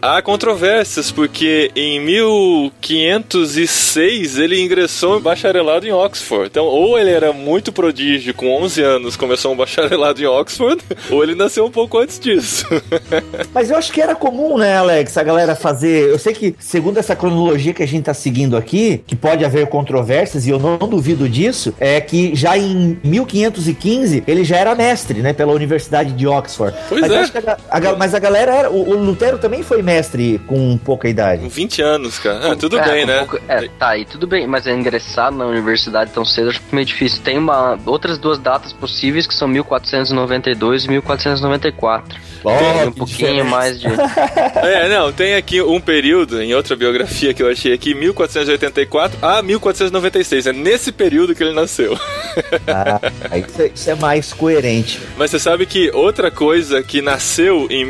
há 0.00 0.22
controvérsias, 0.22 1.10
porque 1.10 1.70
em 1.74 1.98
1506 2.00 4.38
ele 4.38 4.60
ingressou 4.60 5.18
em 5.18 5.22
bacharelado 5.22 5.86
em 5.86 5.92
Oxford. 5.92 6.46
Então, 6.50 6.64
ou 6.64 6.98
ele 6.98 7.10
era 7.10 7.32
muito 7.32 7.72
prodígio, 7.72 8.34
com 8.34 8.50
11 8.62 8.82
anos 8.82 9.16
começou 9.16 9.52
um 9.52 9.56
bacharelado 9.56 10.20
em 10.22 10.26
Oxford, 10.26 10.82
ou 11.10 11.22
ele 11.22 11.34
nasceu 11.34 11.64
um 11.64 11.70
pouco 11.70 11.98
antes 11.98 12.18
disso. 12.18 12.66
Mas 13.54 13.70
eu 13.70 13.76
acho 13.76 13.92
que 13.92 14.00
era 14.00 14.14
comum, 14.14 14.58
né, 14.58 14.76
Alex, 14.76 15.16
a 15.16 15.22
galera 15.22 15.54
fazer. 15.56 16.10
Eu 16.10 16.18
sei 16.18 16.34
que, 16.34 16.54
segundo 16.58 16.98
essa 16.98 17.16
cronologia 17.16 17.72
que 17.72 17.82
a 17.82 17.86
gente 17.86 18.04
tá 18.04 18.14
seguindo 18.14 18.56
aqui, 18.56 19.02
que 19.06 19.16
pode 19.16 19.44
haver 19.44 19.66
controvérsias, 19.68 20.46
e 20.46 20.50
eu 20.50 20.58
não 20.58 20.76
duvido 20.78 21.28
disso, 21.28 21.74
é 21.80 22.00
que 22.00 22.34
já 22.34 22.56
em 22.58 22.98
1515 23.02 24.24
ele 24.26 24.44
já 24.44 24.56
era 24.56 24.74
mestre, 24.74 25.20
né, 25.20 25.32
pela 25.32 25.52
Universidade 25.52 26.12
de 26.12 26.26
Oxford. 26.26 26.76
Pois 26.88 27.00
mas, 27.00 27.12
é. 27.34 27.56
a, 27.70 27.76
a- 27.78 27.96
mas 27.96 28.14
a 28.14 28.18
galera 28.18 28.54
era. 28.54 28.70
O, 28.70 28.90
o 28.90 28.94
Lutero 29.22 29.38
também 29.38 29.62
foi 29.62 29.82
mestre 29.82 30.40
com 30.48 30.76
pouca 30.76 31.08
idade. 31.08 31.42
Com 31.42 31.48
20 31.48 31.80
anos, 31.80 32.18
cara. 32.18 32.52
Ah, 32.52 32.56
tudo 32.56 32.76
É, 32.78 32.82
bem, 32.90 33.04
um 33.04 33.06
né? 33.06 33.18
pouco- 33.20 33.38
é, 33.48 33.68
tá, 33.78 33.90
aí 33.90 34.04
tudo 34.04 34.26
bem, 34.26 34.46
mas 34.48 34.66
ingressar 34.66 35.30
na 35.30 35.46
universidade 35.46 36.10
tão 36.12 36.24
cedo 36.24 36.50
acho 36.50 36.58
que 36.60 36.66
é 36.72 36.74
meio 36.74 36.86
difícil. 36.86 37.20
Tem 37.22 37.38
uma, 37.38 37.78
outras 37.86 38.18
duas 38.18 38.38
datas 38.38 38.72
possíveis 38.72 39.26
que 39.26 39.34
são 39.34 39.46
1492 39.46 40.84
e 40.84 40.88
1494. 40.88 42.18
Tem 42.42 42.88
um 42.88 42.92
pouquinho 42.92 43.44
mais 43.44 43.78
de. 43.80 43.86
É, 44.56 44.88
não, 44.88 45.12
tem 45.12 45.34
aqui 45.34 45.60
um 45.62 45.80
período, 45.80 46.42
em 46.42 46.54
outra 46.54 46.74
biografia 46.74 47.32
que 47.32 47.42
eu 47.42 47.48
achei 47.50 47.72
aqui, 47.72 47.94
1484 47.94 49.18
a 49.22 49.42
1496. 49.42 50.46
É 50.48 50.52
nesse 50.52 50.90
período 50.90 51.34
que 51.34 51.42
ele 51.42 51.52
nasceu. 51.54 51.96
Ah, 52.66 53.00
isso, 53.38 53.62
é- 53.62 53.70
isso 53.74 53.90
é 53.90 53.94
mais 53.94 54.32
coerente. 54.32 54.98
Mas 55.16 55.30
você 55.30 55.38
sabe 55.38 55.66
que 55.66 55.90
outra 55.94 56.30
coisa 56.30 56.82
que 56.82 57.00
nasceu 57.00 57.66
em 57.70 57.84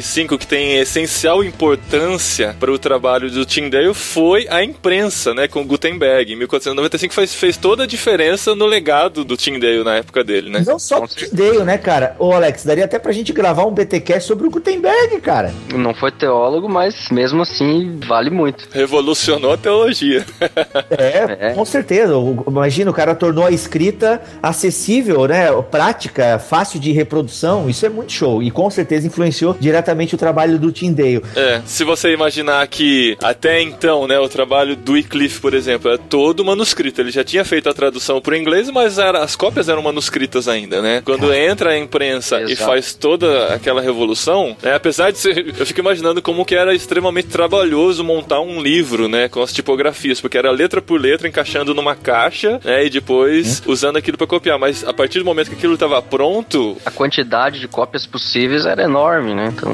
1495, 0.00 0.38
que 0.38 0.46
tem 0.46 0.76
essencial 0.78 1.42
importância 1.42 2.54
para 2.58 2.70
o 2.70 2.78
trabalho 2.78 3.30
do 3.30 3.44
Tyndale, 3.46 3.94
foi 3.94 4.46
a 4.50 4.62
imprensa, 4.62 5.32
né, 5.34 5.48
com 5.48 5.64
Gutenberg. 5.66 6.32
Em 6.32 6.36
1495 6.36 7.14
fez, 7.14 7.34
fez 7.34 7.56
toda 7.56 7.84
a 7.84 7.86
diferença 7.86 8.54
no 8.54 8.66
legado 8.66 9.24
do 9.24 9.36
Tyndale 9.36 9.84
na 9.84 9.96
época 9.96 10.22
dele, 10.22 10.50
né? 10.50 10.62
Não 10.66 10.78
só 10.78 11.02
o 11.02 11.08
Tyndale, 11.08 11.64
né, 11.64 11.78
cara? 11.78 12.14
Ô, 12.18 12.32
Alex, 12.32 12.64
daria 12.64 12.84
até 12.84 12.98
pra 12.98 13.12
gente 13.12 13.32
gravar 13.32 13.64
um 13.64 13.72
BTcast 13.72 14.26
sobre 14.26 14.46
o 14.46 14.50
Gutenberg, 14.50 15.20
cara. 15.20 15.52
Não 15.74 15.94
foi 15.94 16.10
teólogo, 16.12 16.68
mas 16.68 17.08
mesmo 17.10 17.42
assim 17.42 17.98
vale 18.06 18.30
muito. 18.30 18.68
Revolucionou 18.72 19.52
a 19.52 19.56
teologia. 19.56 20.24
É, 20.98 21.48
É. 21.50 21.54
com 21.54 21.64
certeza. 21.64 22.14
Imagina, 22.46 22.90
o 22.90 22.94
cara 22.94 23.14
tornou 23.14 23.44
a 23.44 23.50
escrita 23.50 24.20
acessível, 24.42 25.26
né? 25.26 25.46
Prática, 25.70 26.38
fácil 26.38 26.78
de 26.80 26.92
reprodução. 26.92 27.68
Isso 27.68 27.84
é 27.84 27.88
muito 27.88 28.12
show. 28.12 28.42
E 28.42 28.50
com 28.50 28.68
certeza 28.70 29.06
influenciou 29.06 29.54
diretamente 29.58 29.85
o 30.14 30.18
trabalho 30.18 30.58
do 30.58 30.72
Tyndale. 30.72 31.22
É, 31.34 31.60
se 31.64 31.84
você 31.84 32.12
imaginar 32.12 32.66
que 32.66 33.16
até 33.22 33.60
então, 33.60 34.06
né, 34.06 34.18
o 34.18 34.28
trabalho 34.28 34.74
do 34.76 34.92
Wycliffe, 34.92 35.40
por 35.40 35.54
exemplo, 35.54 35.90
é 35.90 35.96
todo 35.98 36.44
manuscrito. 36.44 37.00
Ele 37.00 37.10
já 37.10 37.22
tinha 37.24 37.44
feito 37.44 37.68
a 37.68 37.74
tradução 37.74 38.20
para 38.20 38.32
o 38.34 38.36
inglês, 38.36 38.70
mas 38.70 38.98
era- 38.98 39.22
as 39.22 39.36
cópias 39.36 39.68
eram 39.68 39.82
manuscritas 39.82 40.48
ainda, 40.48 40.80
né? 40.82 41.02
Quando 41.04 41.32
entra 41.32 41.70
a 41.70 41.78
imprensa 41.78 42.40
e 42.40 42.52
Exato. 42.52 42.70
faz 42.70 42.94
toda 42.94 43.54
aquela 43.54 43.80
revolução, 43.80 44.56
né, 44.62 44.74
apesar 44.74 45.10
de 45.10 45.18
ser, 45.18 45.54
eu 45.58 45.66
fico 45.66 45.80
imaginando 45.80 46.20
como 46.22 46.44
que 46.44 46.54
era 46.54 46.74
extremamente 46.74 47.28
trabalhoso 47.28 48.02
montar 48.04 48.40
um 48.40 48.60
livro, 48.60 49.08
né, 49.08 49.28
com 49.28 49.42
as 49.42 49.52
tipografias, 49.52 50.20
porque 50.20 50.38
era 50.38 50.50
letra 50.50 50.80
por 50.82 51.00
letra 51.00 51.28
encaixando 51.28 51.74
numa 51.74 51.94
caixa, 51.94 52.60
né, 52.64 52.84
e 52.86 52.90
depois 52.90 53.62
usando 53.66 53.96
aquilo 53.96 54.16
para 54.18 54.26
copiar. 54.26 54.58
Mas 54.58 54.84
a 54.84 54.92
partir 54.92 55.18
do 55.18 55.24
momento 55.24 55.48
que 55.50 55.56
aquilo 55.56 55.74
estava 55.74 56.00
pronto, 56.02 56.76
A 56.84 56.90
quantidade 56.90 57.58
de 57.60 57.68
cópias 57.68 58.06
possíveis 58.06 58.64
era 58.66 58.82
enorme, 58.82 59.34
né? 59.34 59.52
Então. 59.54 59.70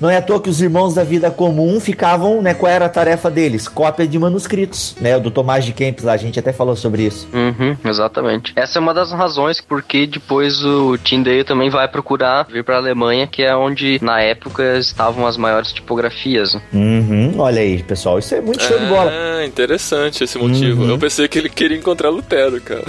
Não 0.00 0.10
é 0.10 0.16
à 0.16 0.22
toa 0.22 0.40
que 0.40 0.50
os 0.50 0.60
irmãos 0.60 0.94
da 0.94 1.04
vida 1.04 1.30
comum 1.30 1.80
ficavam, 1.80 2.42
né? 2.42 2.54
Qual 2.54 2.70
era 2.70 2.86
a 2.86 2.88
tarefa 2.88 3.30
deles? 3.30 3.68
Cópia 3.68 4.06
de 4.06 4.18
manuscritos, 4.18 4.96
né? 5.00 5.16
O 5.16 5.20
do 5.20 5.30
Tomás 5.30 5.64
de 5.64 5.72
Kempis 5.72 6.04
lá, 6.04 6.12
a 6.12 6.16
gente 6.16 6.38
até 6.38 6.52
falou 6.52 6.76
sobre 6.76 7.02
isso. 7.02 7.28
Uhum, 7.32 7.76
exatamente. 7.84 8.52
Essa 8.56 8.78
é 8.78 8.80
uma 8.80 8.94
das 8.94 9.12
razões 9.12 9.60
porque 9.60 10.06
depois 10.06 10.64
o 10.64 10.96
Tyndale 10.98 11.44
também 11.44 11.70
vai 11.70 11.88
procurar 11.88 12.46
vir 12.50 12.64
para 12.64 12.76
a 12.76 12.78
Alemanha, 12.78 13.26
que 13.26 13.42
é 13.42 13.54
onde 13.56 13.98
na 14.02 14.20
época 14.20 14.78
estavam 14.78 15.26
as 15.26 15.36
maiores 15.36 15.72
tipografias. 15.72 16.56
Uhum, 16.72 17.34
olha 17.38 17.60
aí, 17.60 17.82
pessoal, 17.82 18.18
isso 18.18 18.34
é 18.34 18.40
muito 18.40 18.62
show 18.62 18.78
de 18.78 18.86
bola. 18.86 19.10
Ah, 19.12 19.44
interessante 19.44 20.24
esse 20.24 20.38
motivo. 20.38 20.82
Uhum. 20.82 20.90
Eu 20.90 20.98
pensei 20.98 21.28
que 21.28 21.38
ele 21.38 21.48
queria 21.48 21.76
encontrar 21.76 22.08
Lutero, 22.10 22.60
cara. 22.60 22.84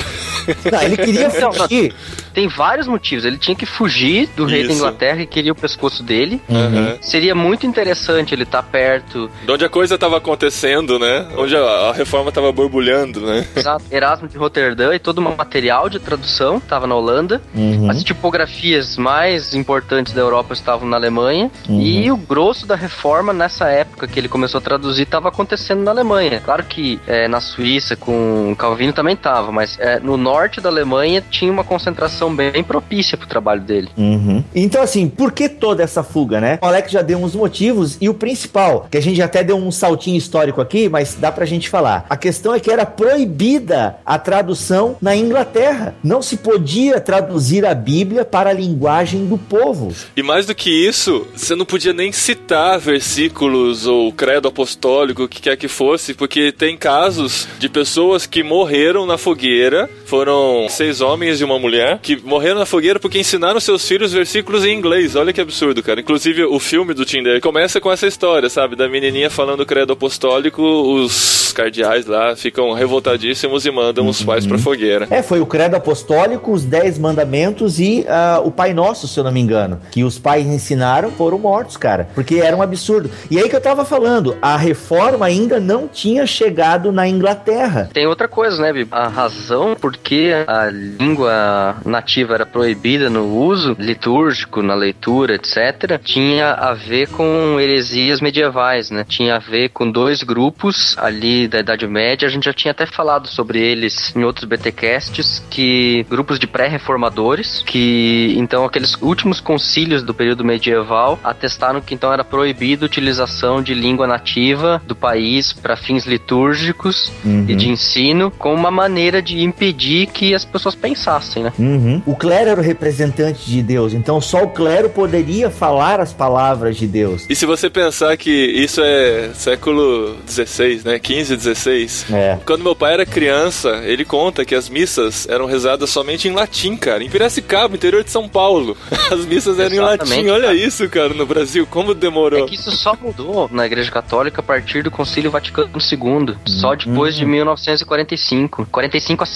Não, 0.71 0.81
ele 0.81 0.97
queria 0.97 1.29
fugir. 1.51 1.93
Tem 2.33 2.47
vários 2.49 2.87
motivos. 2.87 3.23
Ele 3.23 3.37
tinha 3.37 3.55
que 3.55 3.65
fugir 3.65 4.29
do 4.35 4.45
rei 4.45 4.63
da 4.63 4.69
Isso. 4.69 4.77
Inglaterra 4.77 5.21
e 5.21 5.25
queria 5.25 5.51
o 5.53 5.55
pescoço 5.55 6.03
dele. 6.03 6.24
Aham. 6.49 6.97
Seria 7.01 7.35
muito 7.35 7.65
interessante 7.65 8.33
ele 8.33 8.43
estar 8.43 8.63
perto. 8.63 9.29
De 9.45 9.51
onde 9.51 9.65
a 9.65 9.69
coisa 9.69 9.97
tava 9.97 10.17
acontecendo, 10.17 10.97
né? 10.99 11.27
Onde 11.37 11.55
a, 11.55 11.59
a 11.59 11.93
reforma 11.93 12.31
tava 12.31 12.51
borbulhando, 12.51 13.21
né? 13.21 13.45
Exato. 13.55 13.85
Erasmo 13.91 14.27
de 14.27 14.37
Roterdã 14.37 14.93
e 14.93 14.99
todo 14.99 15.19
o 15.19 15.21
material 15.21 15.89
de 15.89 15.99
tradução 15.99 16.57
estava 16.57 16.87
na 16.87 16.95
Holanda. 16.95 17.41
Uhum. 17.53 17.89
As 17.89 18.03
tipografias 18.03 18.97
mais 18.97 19.53
importantes 19.53 20.13
da 20.13 20.21
Europa 20.21 20.53
estavam 20.53 20.87
na 20.87 20.97
Alemanha. 20.97 21.51
Uhum. 21.67 21.81
E 21.81 22.11
o 22.11 22.17
grosso 22.17 22.65
da 22.65 22.75
reforma, 22.75 23.33
nessa 23.33 23.69
época 23.69 24.07
que 24.07 24.19
ele 24.19 24.27
começou 24.27 24.59
a 24.59 24.61
traduzir, 24.61 25.03
estava 25.03 25.29
acontecendo 25.29 25.83
na 25.83 25.91
Alemanha. 25.91 26.41
Claro 26.43 26.63
que 26.63 26.99
é, 27.07 27.27
na 27.27 27.39
Suíça, 27.39 27.95
com 27.95 28.55
Calvino 28.57 28.93
também 28.93 29.13
estava, 29.13 29.51
mas 29.51 29.77
é, 29.79 29.99
no 29.99 30.17
norte 30.17 30.59
da 30.61 30.69
Alemanha 30.69 31.23
tinha 31.29 31.51
uma 31.51 31.63
concentração 31.63 32.35
bem 32.35 32.63
propícia 32.63 33.17
para 33.17 33.25
o 33.25 33.29
trabalho 33.29 33.61
dele. 33.61 33.89
Uhum. 33.97 34.43
Então, 34.53 34.81
assim, 34.81 35.07
por 35.07 35.31
que 35.31 35.49
toda 35.49 35.83
essa 35.83 36.03
fuga, 36.15 36.39
né? 36.39 36.59
O 36.61 36.65
Alex 36.65 36.89
já 36.89 37.01
deu 37.01 37.17
uns 37.17 37.35
motivos 37.35 37.97
e 37.99 38.07
o 38.07 38.13
principal, 38.13 38.87
que 38.89 38.97
a 38.97 39.01
gente 39.01 39.21
até 39.21 39.43
deu 39.43 39.57
um 39.57 39.69
saltinho 39.69 40.15
histórico 40.15 40.61
aqui, 40.61 40.87
mas 40.87 41.13
dá 41.19 41.29
pra 41.29 41.43
gente 41.45 41.69
falar. 41.69 42.05
A 42.09 42.15
questão 42.15 42.55
é 42.55 42.59
que 42.61 42.71
era 42.71 42.85
proibida 42.85 43.97
a 44.05 44.17
tradução 44.17 44.95
na 45.01 45.13
Inglaterra. 45.13 45.93
Não 46.01 46.21
se 46.21 46.37
podia 46.37 47.01
traduzir 47.01 47.65
a 47.65 47.73
Bíblia 47.73 48.23
para 48.23 48.51
a 48.51 48.53
linguagem 48.53 49.25
do 49.25 49.37
povo. 49.37 49.93
E 50.15 50.23
mais 50.23 50.45
do 50.45 50.55
que 50.55 50.69
isso, 50.69 51.27
você 51.35 51.53
não 51.53 51.65
podia 51.65 51.91
nem 51.91 52.13
citar 52.13 52.79
versículos 52.79 53.85
ou 53.85 54.09
credo 54.13 54.47
apostólico, 54.47 55.23
o 55.23 55.27
que 55.27 55.41
quer 55.41 55.57
que 55.57 55.67
fosse, 55.67 56.13
porque 56.13 56.53
tem 56.53 56.77
casos 56.77 57.45
de 57.59 57.67
pessoas 57.67 58.25
que 58.25 58.41
morreram 58.41 59.05
na 59.05 59.17
fogueira 59.17 59.89
foram 60.05 60.67
seis 60.69 61.01
homens 61.01 61.41
e 61.41 61.43
uma 61.43 61.59
mulher 61.59 61.99
que 62.01 62.15
morreram 62.23 62.59
na 62.59 62.65
fogueira 62.65 62.99
porque 62.99 63.19
ensinaram 63.19 63.59
seus 63.59 63.87
filhos 63.87 64.13
versículos 64.13 64.65
em 64.65 64.75
inglês. 64.75 65.15
Olha 65.15 65.33
que 65.33 65.41
absurdo, 65.41 65.83
cara. 65.83 65.99
Inclusive, 65.99 66.43
o 66.45 66.59
filme 66.59 66.93
do 66.93 67.05
Tinder 67.05 67.41
começa 67.41 67.81
com 67.81 67.91
essa 67.91 68.07
história, 68.07 68.49
sabe? 68.49 68.75
Da 68.75 68.87
menininha 68.87 69.29
falando 69.29 69.61
o 69.61 69.65
credo 69.65 69.93
apostólico, 69.93 70.61
os 70.61 71.51
cardeais 71.53 72.05
lá 72.05 72.35
ficam 72.35 72.73
revoltadíssimos 72.73 73.65
e 73.65 73.71
mandam 73.71 74.07
os 74.07 74.21
pais 74.21 74.45
pra 74.45 74.57
fogueira. 74.57 75.07
É, 75.09 75.23
foi 75.23 75.39
o 75.39 75.45
credo 75.45 75.75
apostólico, 75.75 76.51
os 76.51 76.65
dez 76.65 76.99
mandamentos 76.99 77.79
e 77.79 78.05
ah, 78.07 78.41
o 78.43 78.51
Pai 78.51 78.73
Nosso, 78.73 79.07
se 79.07 79.19
eu 79.19 79.23
não 79.23 79.31
me 79.31 79.39
engano, 79.39 79.79
que 79.91 80.03
os 80.03 80.19
pais 80.19 80.45
ensinaram, 80.45 81.11
foram 81.11 81.39
mortos, 81.39 81.77
cara, 81.77 82.09
porque 82.13 82.35
era 82.35 82.55
um 82.55 82.61
absurdo. 82.61 83.09
E 83.31 83.39
aí 83.39 83.49
que 83.49 83.55
eu 83.55 83.61
tava 83.61 83.85
falando, 83.85 84.37
a 84.41 84.57
reforma 84.57 85.25
ainda 85.25 85.59
não 85.59 85.87
tinha 85.87 86.27
chegado 86.27 86.91
na 86.91 87.07
Inglaterra. 87.07 87.89
Tem 87.93 88.05
outra 88.05 88.27
coisa, 88.27 88.61
né, 88.61 88.73
Bibi? 88.73 88.89
A 88.91 89.07
razão 89.07 89.75
por 89.75 89.95
que 90.05 90.31
a 90.31 90.69
língua 90.69 91.77
nativa 91.83 92.35
era 92.35 92.45
proibida 92.45 93.09
no 93.09 93.25
uso 93.25 93.75
litúrgico, 93.79 94.61
na 94.61 94.75
leitura, 94.75 95.33
etc., 95.33 95.99
tinha 96.03 96.51
a 96.53 96.73
ver 96.75 97.09
com 97.09 97.59
heresias 97.59 98.21
medievais, 98.21 98.91
né? 98.91 99.03
Tinha 99.07 99.37
a 99.37 99.39
ver 99.39 99.69
com 99.69 99.89
dois 99.89 100.21
grupos 100.21 100.95
ali 100.99 101.47
da 101.47 101.59
Idade 101.59 101.87
Média. 101.87 102.27
A 102.27 102.31
gente 102.31 102.45
já 102.45 102.53
tinha 102.53 102.71
até 102.71 102.85
falado 102.85 103.27
sobre 103.27 103.59
eles 103.59 104.15
em 104.15 104.23
outros 104.23 104.45
BTcasts, 104.47 105.43
que 105.49 106.05
grupos 106.07 106.37
de 106.37 106.45
pré-reformadores, 106.45 107.63
que 107.65 108.35
então 108.37 108.63
aqueles 108.63 108.95
últimos 109.01 109.41
concílios 109.41 110.03
do 110.03 110.13
período 110.13 110.45
medieval 110.45 111.19
atestaram 111.23 111.81
que 111.81 111.95
então 111.95 112.13
era 112.13 112.23
proibido 112.23 112.85
a 112.85 112.87
utilização 112.87 113.59
de 113.61 113.73
língua 113.73 114.05
nativa 114.05 114.79
do 114.85 114.95
país 114.95 115.51
para 115.51 115.75
fins 115.75 116.05
litúrgicos 116.05 117.11
Uhum. 117.23 117.45
e 117.47 117.55
de 117.55 117.69
ensino, 117.69 118.29
como 118.31 118.55
uma 118.55 118.71
maneira 118.71 119.21
de 119.21 119.41
impedir 119.43 119.84
que 120.13 120.33
as 120.33 120.43
pessoas 120.43 120.75
pensassem, 120.75 121.43
né? 121.43 121.53
Uhum. 121.57 122.01
O 122.05 122.15
clero 122.15 122.49
era 122.51 122.59
o 122.59 122.63
representante 122.63 123.49
de 123.49 123.61
Deus, 123.61 123.93
então 123.93 124.19
só 124.19 124.43
o 124.43 124.49
clero 124.49 124.89
poderia 124.89 125.49
falar 125.49 125.99
as 125.99 126.13
palavras 126.13 126.77
de 126.77 126.87
Deus. 126.87 127.25
E 127.29 127.35
se 127.35 127.45
você 127.45 127.69
pensar 127.69 128.15
que 128.17 128.31
isso 128.31 128.81
é 128.81 129.31
século 129.33 130.17
XVI, 130.27 130.81
né? 130.83 130.99
15, 130.99 131.35
16. 131.35 132.05
É. 132.11 132.37
Quando 132.45 132.63
meu 132.63 132.75
pai 132.75 132.93
era 132.93 133.05
criança, 133.05 133.81
ele 133.83 134.03
conta 134.05 134.45
que 134.45 134.55
as 134.55 134.69
missas 134.69 135.27
eram 135.27 135.45
rezadas 135.45 135.89
somente 135.89 136.27
em 136.27 136.31
latim, 136.31 136.75
cara. 136.75 137.03
Em 137.03 137.09
Piracicaba, 137.09 137.75
interior 137.75 138.03
de 138.03 138.11
São 138.11 138.27
Paulo. 138.27 138.77
As 139.11 139.25
missas 139.25 139.59
eram 139.59 139.75
em 139.75 139.79
Exatamente, 139.79 140.15
latim. 140.15 140.29
Olha 140.29 140.47
cara. 140.47 140.55
isso, 140.55 140.89
cara, 140.89 141.13
no 141.13 141.25
Brasil. 141.25 141.67
Como 141.69 141.93
demorou. 141.93 142.45
É 142.45 142.47
que 142.47 142.55
isso 142.55 142.71
só 142.71 142.95
mudou 142.99 143.49
na 143.51 143.65
Igreja 143.65 143.91
Católica 143.91 144.41
a 144.41 144.43
partir 144.43 144.83
do 144.83 144.91
Concílio 144.91 145.29
Vaticano 145.29 145.69
II, 145.69 146.35
só 146.45 146.75
depois 146.75 147.15
de 147.15 147.25
1945. 147.25 148.67
45 148.71 149.23
a 149.23 149.27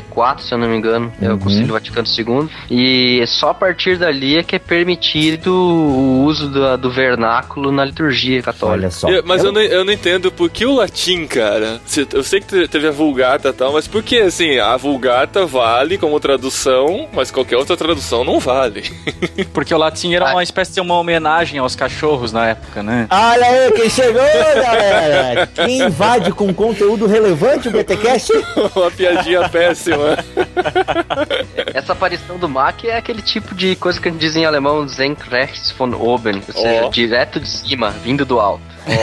54, 0.00 0.44
se 0.44 0.52
eu 0.54 0.58
não 0.58 0.68
me 0.68 0.76
engano, 0.76 1.12
é 1.20 1.32
o 1.32 1.38
Concílio 1.38 1.72
Vaticano 1.72 2.06
II. 2.06 2.48
E 2.70 3.24
só 3.26 3.50
a 3.50 3.54
partir 3.54 3.96
dali 3.98 4.36
é 4.38 4.42
que 4.42 4.56
é 4.56 4.58
permitido 4.58 5.52
o 5.54 6.24
uso 6.24 6.48
do, 6.48 6.76
do 6.78 6.90
vernáculo 6.90 7.70
na 7.72 7.84
liturgia 7.84 8.42
católica. 8.42 8.78
Olha 8.86 8.90
só. 8.90 9.08
Eu- 9.08 9.22
mas 9.24 9.42
eu 9.44 9.52
não, 9.52 9.60
eu 9.60 9.84
não 9.84 9.92
entendo 9.92 10.30
por 10.30 10.48
que 10.50 10.64
o 10.66 10.74
latim, 10.74 11.26
cara. 11.26 11.80
Se- 11.86 12.06
Eu 12.12 12.22
sei 12.22 12.40
que 12.40 12.46
te- 12.46 12.68
teve 12.68 12.86
a 12.88 12.90
Vulgata 12.90 13.48
e 13.48 13.52
tal, 13.52 13.72
mas 13.72 13.86
por 13.88 14.02
que, 14.02 14.18
assim, 14.20 14.58
a 14.58 14.76
Vulgata 14.76 15.46
vale 15.46 15.98
como 15.98 16.18
tradução, 16.20 17.08
mas 17.12 17.30
qualquer 17.30 17.56
outra 17.56 17.76
tradução 17.76 18.24
não 18.24 18.38
vale? 18.38 18.82
Porque 19.52 19.74
o 19.74 19.78
latim 19.78 20.14
era 20.14 20.32
uma 20.32 20.42
espécie 20.42 20.72
de 20.74 20.80
uma 20.80 20.94
homenagem 20.98 21.58
aos 21.58 21.74
cachorros 21.74 22.32
na 22.32 22.48
época, 22.48 22.82
né? 22.82 23.06
Olha 23.10 23.46
aí 23.46 23.72
quem 23.72 23.88
chegou, 23.90 24.20
galera! 24.22 25.46
Quem 25.46 25.82
invade 25.82 26.32
com 26.32 26.52
conteúdo 26.52 27.06
relevante 27.06 27.68
o 27.68 27.70
BTcast? 27.70 28.32
Uma 28.74 28.90
piadinha 28.90 29.48
péssima. 29.48 29.85
Essa 31.74 31.92
aparição 31.92 32.38
do 32.38 32.48
Mac 32.48 32.84
é 32.84 32.96
aquele 32.96 33.22
tipo 33.22 33.54
de 33.54 33.76
coisa 33.76 34.00
que 34.00 34.08
a 34.08 34.10
gente 34.10 34.20
diz 34.20 34.36
em 34.36 34.44
alemão 34.44 34.88
Senkrechts 34.88 35.70
von 35.72 35.92
oben, 35.94 36.36
ou 36.36 36.62
seja, 36.62 36.84
Ó. 36.84 36.88
direto 36.88 37.40
de 37.40 37.48
cima, 37.48 37.90
vindo 37.90 38.24
do 38.24 38.40
alto. 38.40 38.62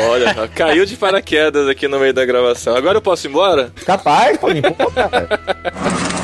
Olha, 0.09 0.33
só, 0.33 0.47
caiu 0.55 0.85
de 0.85 0.95
paraquedas 0.95 1.67
aqui 1.67 1.87
no 1.87 1.99
meio 1.99 2.13
da 2.13 2.25
gravação. 2.25 2.75
Agora 2.75 2.97
eu 2.97 3.01
posso 3.01 3.27
ir 3.27 3.29
embora? 3.29 3.71
Capaz, 3.85 4.37
pô, 4.37 4.47
pô, 4.77 4.91
cara. 4.91 5.27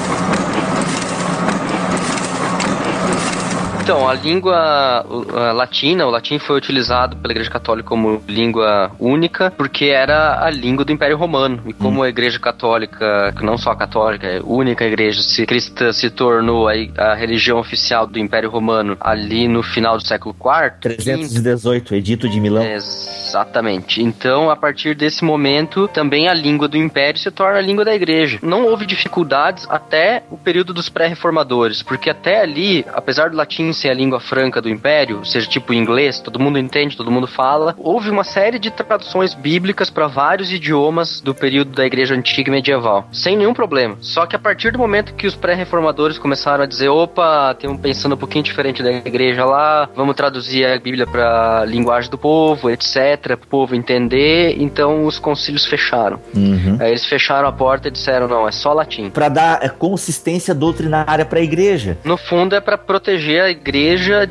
Então, 3.89 4.07
a 4.07 4.13
língua 4.13 5.03
latina, 5.51 6.05
o 6.05 6.11
latim 6.11 6.37
foi 6.37 6.55
utilizado 6.55 7.17
pela 7.17 7.33
Igreja 7.33 7.49
Católica 7.49 7.89
como 7.89 8.21
língua 8.27 8.91
única, 8.99 9.49
porque 9.49 9.85
era 9.85 10.45
a 10.45 10.49
língua 10.51 10.85
do 10.85 10.91
Império 10.91 11.17
Romano. 11.17 11.63
E 11.65 11.73
como 11.73 12.03
a 12.03 12.07
Igreja 12.07 12.37
Católica, 12.37 13.33
não 13.41 13.57
só 13.57 13.71
a 13.71 13.75
católica, 13.75 14.27
é 14.27 14.37
a 14.37 14.43
única 14.43 14.85
igreja 14.85 15.23
se, 15.23 15.43
cristã 15.43 15.91
se 15.91 16.11
tornou 16.11 16.69
a, 16.69 16.73
a 16.99 17.15
religião 17.15 17.57
oficial 17.57 18.05
do 18.05 18.19
Império 18.19 18.51
Romano 18.51 18.95
ali 18.99 19.47
no 19.47 19.63
final 19.63 19.97
do 19.97 20.05
século 20.05 20.35
IV, 20.39 20.73
318, 20.81 21.95
Edito 21.95 22.29
de 22.29 22.39
Milão. 22.39 22.63
Exatamente. 22.63 24.03
Então, 24.03 24.51
a 24.51 24.55
partir 24.55 24.93
desse 24.93 25.25
momento, 25.25 25.87
também 25.87 26.27
a 26.27 26.33
língua 26.35 26.67
do 26.67 26.77
império 26.77 27.19
se 27.19 27.31
torna 27.31 27.57
a 27.57 27.61
língua 27.61 27.83
da 27.83 27.95
igreja. 27.95 28.37
Não 28.43 28.65
houve 28.65 28.85
dificuldades 28.85 29.65
até 29.67 30.21
o 30.29 30.37
período 30.37 30.75
dos 30.75 30.89
pré-reformadores, 30.89 31.81
porque 31.81 32.11
até 32.11 32.41
ali, 32.41 32.85
apesar 32.93 33.31
do 33.31 33.35
latim 33.35 33.73
ser 33.79 33.89
a 33.89 33.93
língua 33.93 34.19
franca 34.19 34.61
do 34.61 34.69
império, 34.69 35.25
seja 35.25 35.47
tipo 35.47 35.73
inglês, 35.73 36.19
todo 36.19 36.39
mundo 36.39 36.59
entende, 36.59 36.97
todo 36.97 37.11
mundo 37.11 37.27
fala, 37.27 37.75
houve 37.77 38.09
uma 38.09 38.23
série 38.23 38.59
de 38.59 38.69
traduções 38.69 39.33
bíblicas 39.33 39.89
para 39.89 40.07
vários 40.07 40.51
idiomas 40.51 41.21
do 41.21 41.33
período 41.33 41.71
da 41.71 41.85
igreja 41.85 42.15
antiga 42.15 42.49
e 42.49 42.51
medieval, 42.51 43.07
sem 43.11 43.37
nenhum 43.37 43.53
problema. 43.53 43.97
Só 44.01 44.25
que 44.25 44.35
a 44.35 44.39
partir 44.39 44.71
do 44.71 44.79
momento 44.79 45.13
que 45.13 45.27
os 45.27 45.35
pré-reformadores 45.35 46.17
começaram 46.17 46.63
a 46.63 46.67
dizer, 46.67 46.89
opa, 46.89 47.55
tem 47.55 47.69
um 47.69 47.77
pensando 47.77 48.15
um 48.15 48.17
pouquinho 48.17 48.43
diferente 48.43 48.83
da 48.83 48.91
igreja 48.91 49.45
lá, 49.45 49.89
vamos 49.95 50.15
traduzir 50.15 50.65
a 50.65 50.77
Bíblia 50.77 51.07
para 51.07 51.63
linguagem 51.65 52.11
do 52.11 52.17
povo, 52.17 52.69
etc, 52.69 53.19
para 53.21 53.33
o 53.35 53.47
povo 53.47 53.75
entender, 53.75 54.55
então 54.59 55.05
os 55.05 55.17
concílios 55.17 55.65
fecharam. 55.65 56.19
Uhum. 56.35 56.77
Aí 56.79 56.89
eles 56.89 57.05
fecharam 57.05 57.47
a 57.47 57.51
porta 57.51 57.87
e 57.87 57.91
disseram, 57.91 58.27
não, 58.27 58.47
é 58.47 58.51
só 58.51 58.73
latim. 58.73 59.09
Pra 59.09 59.29
dar 59.29 59.63
é, 59.63 59.69
consistência 59.69 60.53
doutrinária 60.53 61.25
pra 61.25 61.39
igreja. 61.39 61.97
No 62.03 62.17
fundo 62.17 62.55
é 62.55 62.59
para 62.59 62.77
proteger 62.77 63.41
a 63.41 63.49
igreja 63.49 63.68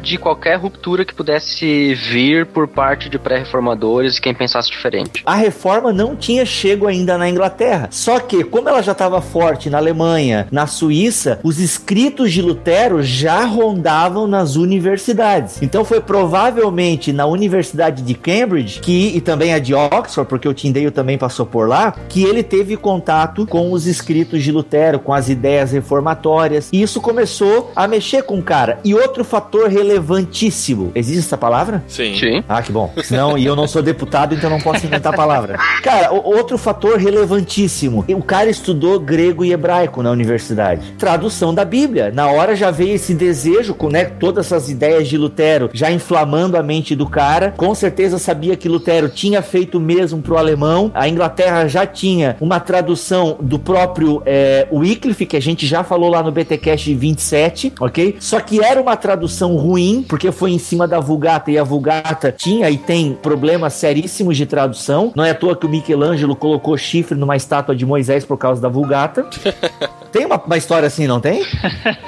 de 0.00 0.18
qualquer 0.18 0.56
ruptura 0.56 1.04
que 1.04 1.14
pudesse 1.14 1.94
vir 1.94 2.46
por 2.46 2.66
parte 2.66 3.08
de 3.08 3.18
pré-reformadores 3.18 4.16
e 4.16 4.20
quem 4.20 4.34
pensasse 4.34 4.70
diferente. 4.70 5.22
A 5.24 5.34
reforma 5.34 5.92
não 5.92 6.16
tinha 6.16 6.44
chego 6.44 6.86
ainda 6.86 7.16
na 7.16 7.28
Inglaterra. 7.28 7.88
Só 7.90 8.18
que, 8.18 8.42
como 8.42 8.68
ela 8.68 8.82
já 8.82 8.92
estava 8.92 9.20
forte 9.20 9.70
na 9.70 9.78
Alemanha, 9.78 10.48
na 10.50 10.66
Suíça, 10.66 11.38
os 11.42 11.60
escritos 11.60 12.32
de 12.32 12.42
Lutero 12.42 13.02
já 13.02 13.44
rondavam 13.44 14.26
nas 14.26 14.56
universidades. 14.56 15.62
Então 15.62 15.84
foi 15.84 16.00
provavelmente 16.00 17.12
na 17.12 17.26
Universidade 17.26 18.02
de 18.02 18.14
Cambridge, 18.14 18.80
que 18.80 19.16
e 19.16 19.20
também 19.20 19.54
a 19.54 19.58
de 19.58 19.74
Oxford, 19.74 20.28
porque 20.28 20.48
o 20.48 20.54
Tyndale 20.54 20.90
também 20.90 21.16
passou 21.16 21.46
por 21.46 21.68
lá, 21.68 21.94
que 22.08 22.24
ele 22.24 22.42
teve 22.42 22.76
contato 22.76 23.46
com 23.46 23.72
os 23.72 23.86
escritos 23.86 24.42
de 24.42 24.50
Lutero, 24.50 24.98
com 24.98 25.12
as 25.12 25.28
ideias 25.28 25.72
reformatórias. 25.72 26.68
E 26.72 26.82
isso 26.82 27.00
começou 27.00 27.72
a 27.74 27.86
mexer 27.86 28.22
com 28.22 28.38
o 28.38 28.42
cara. 28.42 28.80
E 28.84 28.94
outro 28.94 29.17
fator 29.24 29.68
relevantíssimo. 29.68 30.92
Existe 30.94 31.20
essa 31.20 31.36
palavra? 31.36 31.82
Sim. 31.88 32.14
Sim. 32.18 32.44
Ah, 32.48 32.62
que 32.62 32.72
bom. 32.72 32.92
Senão, 33.02 33.36
e 33.38 33.44
eu 33.46 33.54
não 33.56 33.66
sou 33.66 33.82
deputado, 33.82 34.34
então 34.34 34.48
não 34.50 34.60
posso 34.60 34.86
inventar 34.86 35.14
palavra. 35.14 35.58
Cara, 35.82 36.12
o- 36.12 36.24
outro 36.36 36.56
fator 36.58 36.96
relevantíssimo. 36.98 38.04
O 38.08 38.22
cara 38.22 38.50
estudou 38.50 38.98
grego 38.98 39.44
e 39.44 39.52
hebraico 39.52 40.02
na 40.02 40.10
universidade. 40.10 40.94
Tradução 40.98 41.54
da 41.54 41.64
Bíblia. 41.64 42.10
Na 42.12 42.26
hora 42.28 42.56
já 42.56 42.70
veio 42.70 42.94
esse 42.94 43.14
desejo, 43.14 43.74
com 43.74 43.88
né, 43.88 44.04
todas 44.04 44.46
essas 44.46 44.68
ideias 44.68 45.08
de 45.08 45.16
Lutero 45.16 45.70
já 45.72 45.90
inflamando 45.90 46.56
a 46.56 46.62
mente 46.62 46.94
do 46.96 47.06
cara. 47.06 47.52
Com 47.56 47.74
certeza 47.74 48.18
sabia 48.18 48.56
que 48.56 48.68
Lutero 48.68 49.08
tinha 49.08 49.42
feito 49.42 49.78
mesmo 49.80 50.20
pro 50.20 50.36
alemão. 50.36 50.90
A 50.94 51.08
Inglaterra 51.08 51.66
já 51.68 51.86
tinha 51.86 52.36
uma 52.40 52.58
tradução 52.60 53.36
do 53.40 53.58
próprio 53.58 54.22
é, 54.26 54.66
Wycliffe, 54.72 55.26
que 55.26 55.36
a 55.36 55.40
gente 55.42 55.66
já 55.66 55.82
falou 55.84 56.10
lá 56.10 56.22
no 56.22 56.32
BTcast 56.32 56.94
27, 56.94 57.72
ok? 57.80 58.16
Só 58.20 58.40
que 58.40 58.62
era 58.62 58.80
uma 58.80 58.96
tradução 58.96 59.07
ruim, 59.56 60.04
porque 60.08 60.30
foi 60.32 60.50
em 60.52 60.58
cima 60.58 60.86
da 60.86 61.00
Vulgata 61.00 61.50
e 61.50 61.58
a 61.58 61.64
Vulgata 61.64 62.32
tinha 62.32 62.68
e 62.70 62.76
tem 62.78 63.14
problemas 63.22 63.74
seríssimos 63.74 64.36
de 64.36 64.46
tradução. 64.46 65.12
Não 65.14 65.24
é 65.24 65.30
à 65.30 65.34
toa 65.34 65.56
que 65.56 65.66
o 65.66 65.68
Michelangelo 65.68 66.34
colocou 66.36 66.76
chifre 66.76 67.16
numa 67.18 67.36
estátua 67.36 67.74
de 67.74 67.84
Moisés 67.86 68.24
por 68.24 68.36
causa 68.36 68.60
da 68.60 68.68
Vulgata. 68.68 69.26
Tem 70.10 70.24
uma, 70.24 70.36
uma 70.42 70.56
história 70.56 70.86
assim, 70.86 71.06
não 71.06 71.20
tem? 71.20 71.42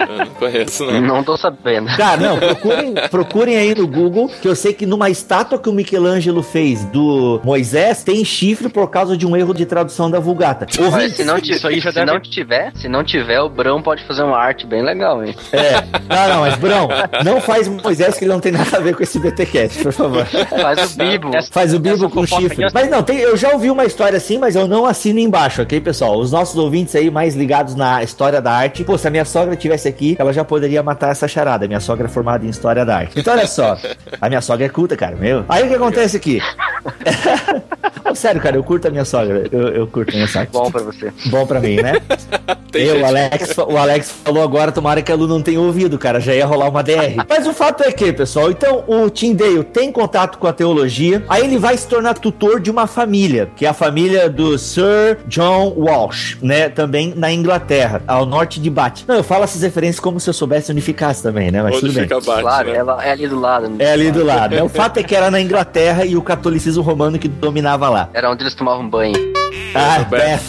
Eu 0.08 0.16
não 0.24 0.26
conheço, 0.28 0.86
não. 0.86 1.00
Não 1.02 1.22
tô 1.22 1.36
sabendo. 1.36 1.94
Cara, 1.98 2.16
não, 2.18 2.38
procurem, 2.38 2.94
procurem 3.10 3.56
aí 3.58 3.74
no 3.74 3.86
Google, 3.86 4.30
que 4.40 4.48
eu 4.48 4.56
sei 4.56 4.72
que 4.72 4.86
numa 4.86 5.10
estátua 5.10 5.58
que 5.58 5.68
o 5.68 5.72
Michelangelo 5.72 6.42
fez 6.42 6.82
do 6.86 7.38
Moisés, 7.44 8.02
tem 8.02 8.24
chifre 8.24 8.70
por 8.70 8.88
causa 8.88 9.18
de 9.18 9.26
um 9.26 9.36
erro 9.36 9.52
de 9.52 9.66
tradução 9.66 10.10
da 10.10 10.18
Vulgata. 10.18 10.66
Ouvintes, 10.82 11.16
se 11.16 11.24
não, 11.24 11.38
ti- 11.38 11.52
Isso 11.52 11.68
aí 11.68 11.78
já 11.78 11.90
se 11.90 11.96
deve- 11.96 12.10
não 12.10 12.18
tiver, 12.18 12.72
se 12.74 12.88
não 12.88 13.04
tiver, 13.04 13.38
o 13.42 13.50
Brão 13.50 13.82
pode 13.82 14.02
fazer 14.06 14.22
uma 14.22 14.38
arte 14.38 14.66
bem 14.66 14.82
legal, 14.82 15.22
hein? 15.22 15.34
É. 15.52 15.72
Não, 16.08 16.28
não, 16.36 16.40
mas 16.40 16.56
Brão, 16.56 16.88
não 17.24 17.40
faz 17.40 17.68
Moisés 17.68 18.18
que 18.18 18.24
ele 18.24 18.32
não 18.32 18.40
tem 18.40 18.52
nada 18.52 18.76
a 18.76 18.80
ver 18.80 18.94
com 18.94 19.02
esse 19.02 19.18
BTcast, 19.18 19.82
por 19.82 19.92
favor. 19.92 20.26
Faz 20.26 20.94
o 20.94 20.96
Bibo. 20.96 21.30
Faz 21.50 21.74
o 21.74 21.78
bibo 21.78 22.10
com 22.10 22.26
chifre. 22.26 22.66
Mas 22.72 22.88
não, 22.88 23.02
tem, 23.02 23.18
eu 23.18 23.36
já 23.36 23.50
ouvi 23.50 23.70
uma 23.70 23.84
história 23.84 24.16
assim, 24.16 24.38
mas 24.38 24.56
eu 24.56 24.66
não 24.66 24.86
assino 24.86 25.18
embaixo, 25.18 25.62
ok, 25.62 25.80
pessoal? 25.80 26.18
Os 26.18 26.30
nossos 26.32 26.56
ouvintes 26.56 26.94
aí 26.94 27.10
mais 27.10 27.34
ligados 27.34 27.74
na 27.74 28.02
história 28.02 28.40
da 28.40 28.52
arte. 28.52 28.84
Pô, 28.84 28.96
se 28.96 29.06
a 29.06 29.10
minha 29.10 29.24
sogra 29.24 29.56
tivesse 29.56 29.88
aqui, 29.88 30.16
ela 30.18 30.32
já 30.32 30.44
poderia 30.44 30.82
matar 30.82 31.10
essa 31.10 31.26
charada. 31.26 31.66
Minha 31.66 31.80
sogra 31.80 32.06
é 32.06 32.08
formada 32.08 32.44
em 32.44 32.48
história 32.48 32.84
da 32.84 32.96
arte. 32.96 33.18
Então, 33.18 33.34
olha 33.34 33.46
só. 33.46 33.76
A 34.20 34.28
minha 34.28 34.40
sogra 34.40 34.66
é 34.66 34.68
culta, 34.68 34.96
cara, 34.96 35.16
meu. 35.16 35.44
Aí 35.48 35.64
o 35.64 35.68
que 35.68 35.74
acontece 35.74 36.16
aqui? 36.16 36.40
Ô, 38.04 38.14
Sério, 38.14 38.40
cara, 38.40 38.56
eu 38.56 38.62
curto 38.62 38.88
a 38.88 38.90
minha 38.90 39.04
sogra. 39.04 39.44
Eu, 39.50 39.68
eu 39.68 39.86
curto 39.86 40.10
a 40.10 40.14
minha 40.14 40.26
sogra. 40.26 40.48
Bom 40.52 40.70
pra 40.70 40.82
você. 40.82 41.12
Bom 41.26 41.46
pra 41.46 41.60
mim, 41.60 41.76
né? 41.76 41.94
Tem 42.70 42.86
Eu, 42.86 43.00
o 43.00 43.04
Alex, 43.04 43.56
o 43.58 43.76
Alex 43.76 44.14
falou 44.24 44.42
agora, 44.44 44.70
tomara 44.70 45.02
que 45.02 45.10
a 45.10 45.14
Lu 45.16 45.26
não 45.26 45.42
tenha 45.42 45.60
ouvido, 45.60 45.98
cara, 45.98 46.20
já 46.20 46.32
ia 46.32 46.46
rolar 46.46 46.68
uma 46.68 46.82
DR. 46.82 47.16
Mas 47.28 47.46
o 47.46 47.52
fato 47.52 47.82
é 47.82 47.90
que, 47.90 48.12
pessoal, 48.12 48.48
então 48.50 48.84
o 48.86 49.10
Tim 49.10 49.34
Dale 49.34 49.64
tem 49.64 49.90
contato 49.90 50.38
com 50.38 50.46
a 50.46 50.52
teologia, 50.52 51.24
aí 51.28 51.42
ele 51.42 51.58
vai 51.58 51.76
se 51.76 51.88
tornar 51.88 52.14
tutor 52.14 52.60
de 52.60 52.70
uma 52.70 52.86
família, 52.86 53.50
que 53.56 53.66
é 53.66 53.68
a 53.68 53.74
família 53.74 54.30
do 54.30 54.56
Sir 54.56 55.18
John 55.26 55.74
Walsh, 55.76 56.38
né, 56.40 56.68
também 56.68 57.12
na 57.16 57.32
Inglaterra, 57.32 58.02
ao 58.06 58.24
norte 58.24 58.60
de 58.60 58.70
Bath. 58.70 59.00
Não, 59.08 59.16
eu 59.16 59.24
falo 59.24 59.42
essas 59.42 59.62
referências 59.62 59.98
como 59.98 60.20
se 60.20 60.30
eu 60.30 60.34
soubesse 60.34 60.70
onde 60.70 60.80
ficasse 60.80 61.20
também, 61.22 61.50
né, 61.50 61.62
mas 61.62 61.72
Onde 61.72 61.80
tudo 61.86 61.94
bem. 61.94 62.06
Bate, 62.06 62.40
Claro, 62.40 62.70
né? 62.70 62.76
ela 62.76 63.04
é 63.04 63.10
ali 63.10 63.26
do 63.26 63.40
lado. 63.40 63.72
É 63.80 63.92
ali 63.92 64.12
do 64.12 64.24
lado, 64.24 64.54
né? 64.54 64.62
O 64.62 64.68
fato 64.68 64.98
é 64.98 65.02
que 65.02 65.16
era 65.16 65.28
na 65.28 65.40
Inglaterra 65.40 66.04
e 66.04 66.16
o 66.16 66.22
catolicismo 66.22 66.82
romano 66.84 67.18
que 67.18 67.26
dominava 67.26 67.89
Era 68.12 68.30
onde 68.30 68.42
eles 68.42 68.54
tomavam 68.54 68.88
banho. 68.88 69.39
Ah, 69.74 70.04
Beth. 70.04 70.40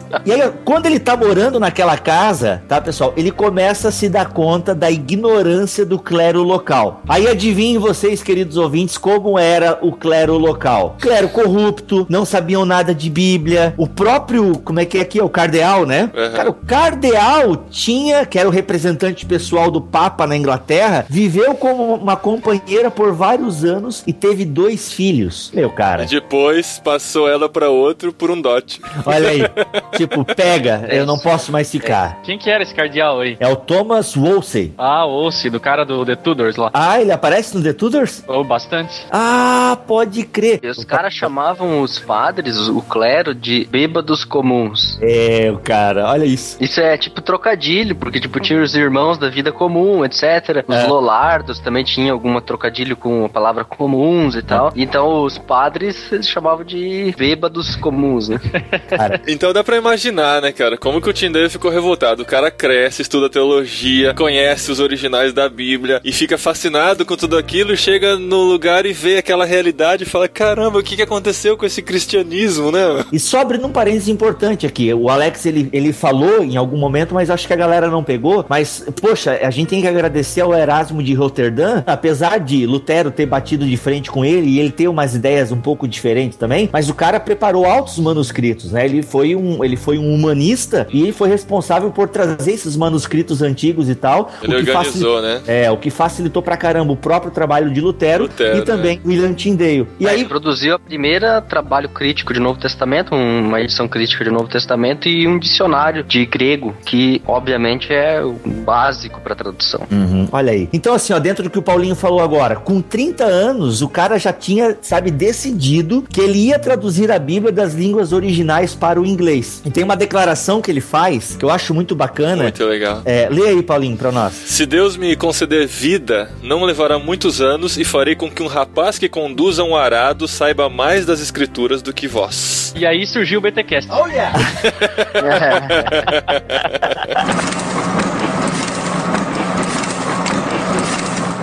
E 0.24 0.32
aí, 0.32 0.52
quando 0.64 0.86
ele 0.86 0.98
tá 0.98 1.16
morando 1.16 1.60
naquela 1.60 1.96
casa, 1.96 2.62
tá, 2.68 2.80
pessoal? 2.80 3.14
Ele 3.16 3.30
começa 3.30 3.88
a 3.88 3.92
se 3.92 4.08
dar 4.08 4.28
conta 4.32 4.74
da 4.74 4.90
ignorância 4.90 5.86
do 5.86 5.98
clero 5.98 6.42
local. 6.42 7.00
Aí 7.08 7.28
adivinhem 7.28 7.78
vocês, 7.78 8.22
queridos 8.22 8.56
ouvintes, 8.56 8.98
como 8.98 9.38
era 9.38 9.78
o 9.80 9.92
clero 9.92 10.36
local. 10.36 10.96
Clero 11.00 11.28
corrupto, 11.28 12.06
não 12.08 12.24
sabiam 12.24 12.64
nada 12.64 12.94
de 12.94 13.08
Bíblia. 13.08 13.72
O 13.76 13.86
próprio, 13.86 14.58
como 14.58 14.80
é 14.80 14.84
que 14.84 14.98
é 14.98 15.02
aqui? 15.02 15.18
É 15.20 15.24
o 15.24 15.28
cardeal, 15.28 15.86
né? 15.86 16.10
Uhum. 16.14 16.32
Cara, 16.32 16.50
o 16.50 16.54
cardeal 16.54 17.64
tinha, 17.70 18.26
que 18.26 18.38
era 18.38 18.48
o 18.48 18.52
representante 18.52 19.24
pessoal 19.24 19.70
do 19.70 19.80
Papa 19.80 20.26
na 20.26 20.36
Inglaterra, 20.36 21.06
viveu 21.08 21.54
como 21.54 21.94
uma 21.94 22.16
companheira 22.16 22.90
por 22.90 23.12
vários 23.12 23.64
anos 23.64 24.02
e 24.06 24.12
teve 24.12 24.44
dois 24.44 24.92
filhos. 24.92 25.50
Meu 25.54 25.70
cara. 25.70 26.04
Depois 26.04 26.80
passou 26.82 26.99
ela 27.28 27.48
pra 27.48 27.68
outro 27.68 28.12
por 28.12 28.30
um 28.30 28.40
dote. 28.40 28.80
Olha 29.06 29.28
aí. 29.30 29.40
tipo, 29.96 30.24
pega, 30.24 30.86
eu 30.90 31.04
não 31.06 31.18
posso 31.18 31.50
mais 31.52 31.70
ficar. 31.70 32.20
Quem 32.22 32.38
que 32.38 32.50
era 32.50 32.62
esse 32.62 32.74
cardeal 32.74 33.20
aí? 33.20 33.36
É 33.40 33.48
o 33.48 33.56
Thomas 33.56 34.14
Wolsey. 34.14 34.74
Ah, 34.78 35.04
o 35.06 35.26
Ossi, 35.26 35.50
do 35.50 35.60
cara 35.60 35.84
do 35.84 36.04
The 36.04 36.16
Tudors 36.16 36.56
lá. 36.56 36.70
Ah, 36.72 37.00
ele 37.00 37.12
aparece 37.12 37.56
no 37.56 37.62
The 37.62 37.72
Tudors? 37.72 38.22
Oh, 38.28 38.44
bastante. 38.44 39.06
Ah, 39.10 39.78
pode 39.86 40.24
crer. 40.24 40.60
E 40.62 40.68
os 40.68 40.84
caras 40.84 41.14
chamavam 41.14 41.80
os 41.82 41.98
padres, 41.98 42.56
o 42.68 42.80
clero, 42.82 43.34
de 43.34 43.64
bêbados 43.70 44.24
comuns. 44.24 44.98
É, 45.00 45.50
o 45.52 45.58
cara, 45.58 46.06
olha 46.08 46.24
isso. 46.24 46.56
Isso 46.60 46.80
é 46.80 46.96
tipo 46.96 47.20
trocadilho, 47.20 47.94
porque 47.96 48.20
tipo 48.20 48.40
tinha 48.40 48.60
os 48.62 48.74
irmãos 48.74 49.18
da 49.18 49.28
vida 49.28 49.52
comum, 49.52 50.04
etc. 50.04 50.64
Os 50.66 50.76
É. 50.76 50.86
lolardos 50.86 51.58
também 51.60 51.84
tinham 51.84 52.12
alguma 52.14 52.40
trocadilho 52.40 52.96
com 52.96 53.24
a 53.24 53.28
palavra 53.28 53.64
comuns 53.64 54.34
e 54.34 54.42
tal. 54.42 54.72
Então 54.76 55.22
os 55.24 55.38
padres 55.38 56.10
eles 56.12 56.28
chamavam 56.28 56.64
de 56.64 56.78
bêbados 57.16 57.76
comuns, 57.76 58.28
né? 58.28 58.40
Cara, 58.88 59.20
Então 59.26 59.52
dá 59.52 59.62
pra 59.62 59.76
imaginar, 59.76 60.42
né, 60.42 60.52
cara, 60.52 60.76
como 60.76 61.00
que 61.00 61.08
o 61.08 61.12
Tim 61.12 61.30
Dale 61.30 61.48
ficou 61.48 61.70
revoltado. 61.70 62.22
O 62.22 62.26
cara 62.26 62.50
cresce, 62.50 63.02
estuda 63.02 63.28
teologia, 63.28 64.14
conhece 64.14 64.70
os 64.70 64.80
originais 64.80 65.32
da 65.32 65.48
Bíblia 65.48 66.00
e 66.04 66.12
fica 66.12 66.36
fascinado 66.36 67.04
com 67.04 67.16
tudo 67.16 67.36
aquilo 67.36 67.72
e 67.72 67.76
chega 67.76 68.16
no 68.16 68.42
lugar 68.42 68.86
e 68.86 68.92
vê 68.92 69.18
aquela 69.18 69.44
realidade 69.44 70.04
e 70.04 70.06
fala: 70.06 70.28
caramba, 70.28 70.78
o 70.78 70.82
que, 70.82 70.96
que 70.96 71.02
aconteceu 71.02 71.56
com 71.56 71.66
esse 71.66 71.82
cristianismo, 71.82 72.70
né? 72.70 73.04
E 73.12 73.18
só 73.18 73.40
abrindo 73.40 73.66
um 73.66 73.72
parênteses 73.72 74.08
importante 74.08 74.66
aqui. 74.66 74.92
O 74.92 75.08
Alex, 75.08 75.46
ele, 75.46 75.68
ele 75.72 75.92
falou 75.92 76.42
em 76.42 76.56
algum 76.56 76.76
momento, 76.76 77.14
mas 77.14 77.30
acho 77.30 77.46
que 77.46 77.52
a 77.52 77.56
galera 77.56 77.88
não 77.88 78.02
pegou. 78.02 78.44
Mas, 78.48 78.84
poxa, 79.00 79.38
a 79.42 79.50
gente 79.50 79.68
tem 79.68 79.80
que 79.80 79.88
agradecer 79.88 80.40
ao 80.40 80.54
Erasmo 80.54 81.02
de 81.02 81.14
Roterdã, 81.14 81.82
apesar 81.86 82.38
de 82.38 82.66
Lutero 82.66 83.10
ter 83.10 83.26
batido 83.26 83.66
de 83.66 83.76
frente 83.76 84.10
com 84.10 84.24
ele 84.24 84.48
e 84.48 84.60
ele 84.60 84.70
ter 84.70 84.88
umas 84.88 85.14
ideias 85.14 85.52
um 85.52 85.60
pouco 85.60 85.86
diferentes 85.86 86.38
também, 86.38 86.68
mas 86.72 86.79
o 86.88 86.94
cara 86.94 87.18
preparou 87.18 87.66
altos 87.66 87.98
manuscritos, 87.98 88.72
né? 88.72 88.84
Ele 88.84 89.02
foi 89.02 89.34
um, 89.34 89.64
ele 89.64 89.76
foi 89.76 89.98
um 89.98 90.14
humanista 90.14 90.86
e 90.92 91.02
ele 91.02 91.12
foi 91.12 91.28
responsável 91.28 91.90
por 91.90 92.08
trazer 92.08 92.52
esses 92.52 92.76
manuscritos 92.76 93.42
antigos 93.42 93.88
e 93.88 93.94
tal. 93.94 94.30
Ele 94.42 94.56
o 94.56 94.64
que 94.64 94.70
organizou, 94.70 95.20
né? 95.20 95.40
É, 95.46 95.70
o 95.70 95.76
que 95.76 95.90
facilitou 95.90 96.42
pra 96.42 96.56
caramba 96.56 96.92
o 96.92 96.96
próprio 96.96 97.32
trabalho 97.32 97.70
de 97.70 97.80
Lutero, 97.80 98.24
Lutero, 98.24 98.58
e 98.58 98.62
também 98.62 99.00
William 99.04 99.32
Tyndale. 99.34 99.86
E 99.98 100.06
Aí 100.06 100.20
aí, 100.20 100.24
produziu 100.24 100.74
a 100.74 100.78
primeira 100.78 101.40
trabalho 101.40 101.88
crítico 101.88 102.32
de 102.32 102.40
Novo 102.40 102.58
Testamento, 102.60 103.14
uma 103.14 103.60
edição 103.60 103.88
crítica 103.88 104.24
de 104.24 104.30
Novo 104.30 104.48
Testamento 104.48 105.08
e 105.08 105.26
um 105.26 105.38
dicionário 105.38 106.04
de 106.04 106.24
grego, 106.26 106.74
que 106.84 107.22
obviamente 107.26 107.92
é 107.92 108.22
o 108.22 108.34
básico 108.64 109.20
para 109.20 109.34
tradução. 109.34 109.86
Uhum, 109.90 110.28
olha 110.30 110.52
aí. 110.52 110.68
Então, 110.72 110.94
assim, 110.94 111.12
ó, 111.12 111.18
dentro 111.18 111.44
do 111.44 111.50
que 111.50 111.58
o 111.58 111.62
Paulinho 111.62 111.94
falou 111.94 112.20
agora, 112.20 112.56
com 112.56 112.80
30 112.80 113.24
anos, 113.24 113.82
o 113.82 113.88
cara 113.88 114.18
já 114.18 114.32
tinha, 114.32 114.76
sabe, 114.80 115.10
decidido 115.10 116.04
que 116.08 116.20
ele 116.20 116.46
ia 116.46 116.58
traduzir 116.70 117.10
a 117.10 117.18
Bíblia 117.18 117.50
das 117.50 117.74
línguas 117.74 118.12
originais 118.12 118.76
para 118.76 119.00
o 119.00 119.04
inglês. 119.04 119.60
E 119.66 119.70
tem 119.70 119.82
uma 119.82 119.96
declaração 119.96 120.62
que 120.62 120.70
ele 120.70 120.80
faz, 120.80 121.34
que 121.36 121.44
eu 121.44 121.50
acho 121.50 121.74
muito 121.74 121.96
bacana. 121.96 122.44
Muito 122.44 122.64
legal. 122.64 123.02
É, 123.04 123.28
lê 123.28 123.48
aí, 123.48 123.60
Paulinho, 123.60 123.96
pra 123.96 124.12
nós. 124.12 124.32
Se 124.32 124.64
Deus 124.64 124.96
me 124.96 125.16
conceder 125.16 125.66
vida, 125.66 126.30
não 126.44 126.62
levará 126.62 126.96
muitos 126.96 127.40
anos 127.40 127.76
e 127.76 127.82
farei 127.82 128.14
com 128.14 128.30
que 128.30 128.40
um 128.40 128.46
rapaz 128.46 129.00
que 129.00 129.08
conduza 129.08 129.64
um 129.64 129.74
arado 129.74 130.28
saiba 130.28 130.68
mais 130.68 131.04
das 131.04 131.20
escrituras 131.20 131.82
do 131.82 131.92
que 131.92 132.06
vós. 132.06 132.72
E 132.76 132.86
aí 132.86 133.04
surgiu 133.04 133.40
o 133.40 133.42
BTcast. 133.42 133.90
Oh, 133.90 134.06
yeah! 134.06 134.32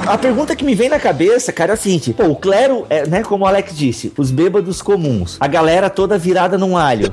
A 0.08 0.18
pergunta 0.18 0.56
que 0.56 0.64
me 0.64 0.74
vem 0.74 0.88
na 0.88 1.00
cabeça, 1.00 1.52
cara, 1.52 1.74
é 1.74 1.76
a 1.76 1.78
seguinte: 1.78 2.14
pô, 2.14 2.24
o 2.28 2.36
clero, 2.36 2.86
é, 2.90 3.06
né, 3.06 3.24
como 3.24 3.44
o 3.44 3.48
Alex 3.48 3.76
disse, 3.76 4.14
os 4.18 4.32
bêbados 4.32 4.82
comuns, 4.82 5.36
a 5.38 5.48
galera 5.48 5.90
toda 5.90 6.18
virada 6.18 6.58
num 6.58 6.78
alho. 6.78 7.10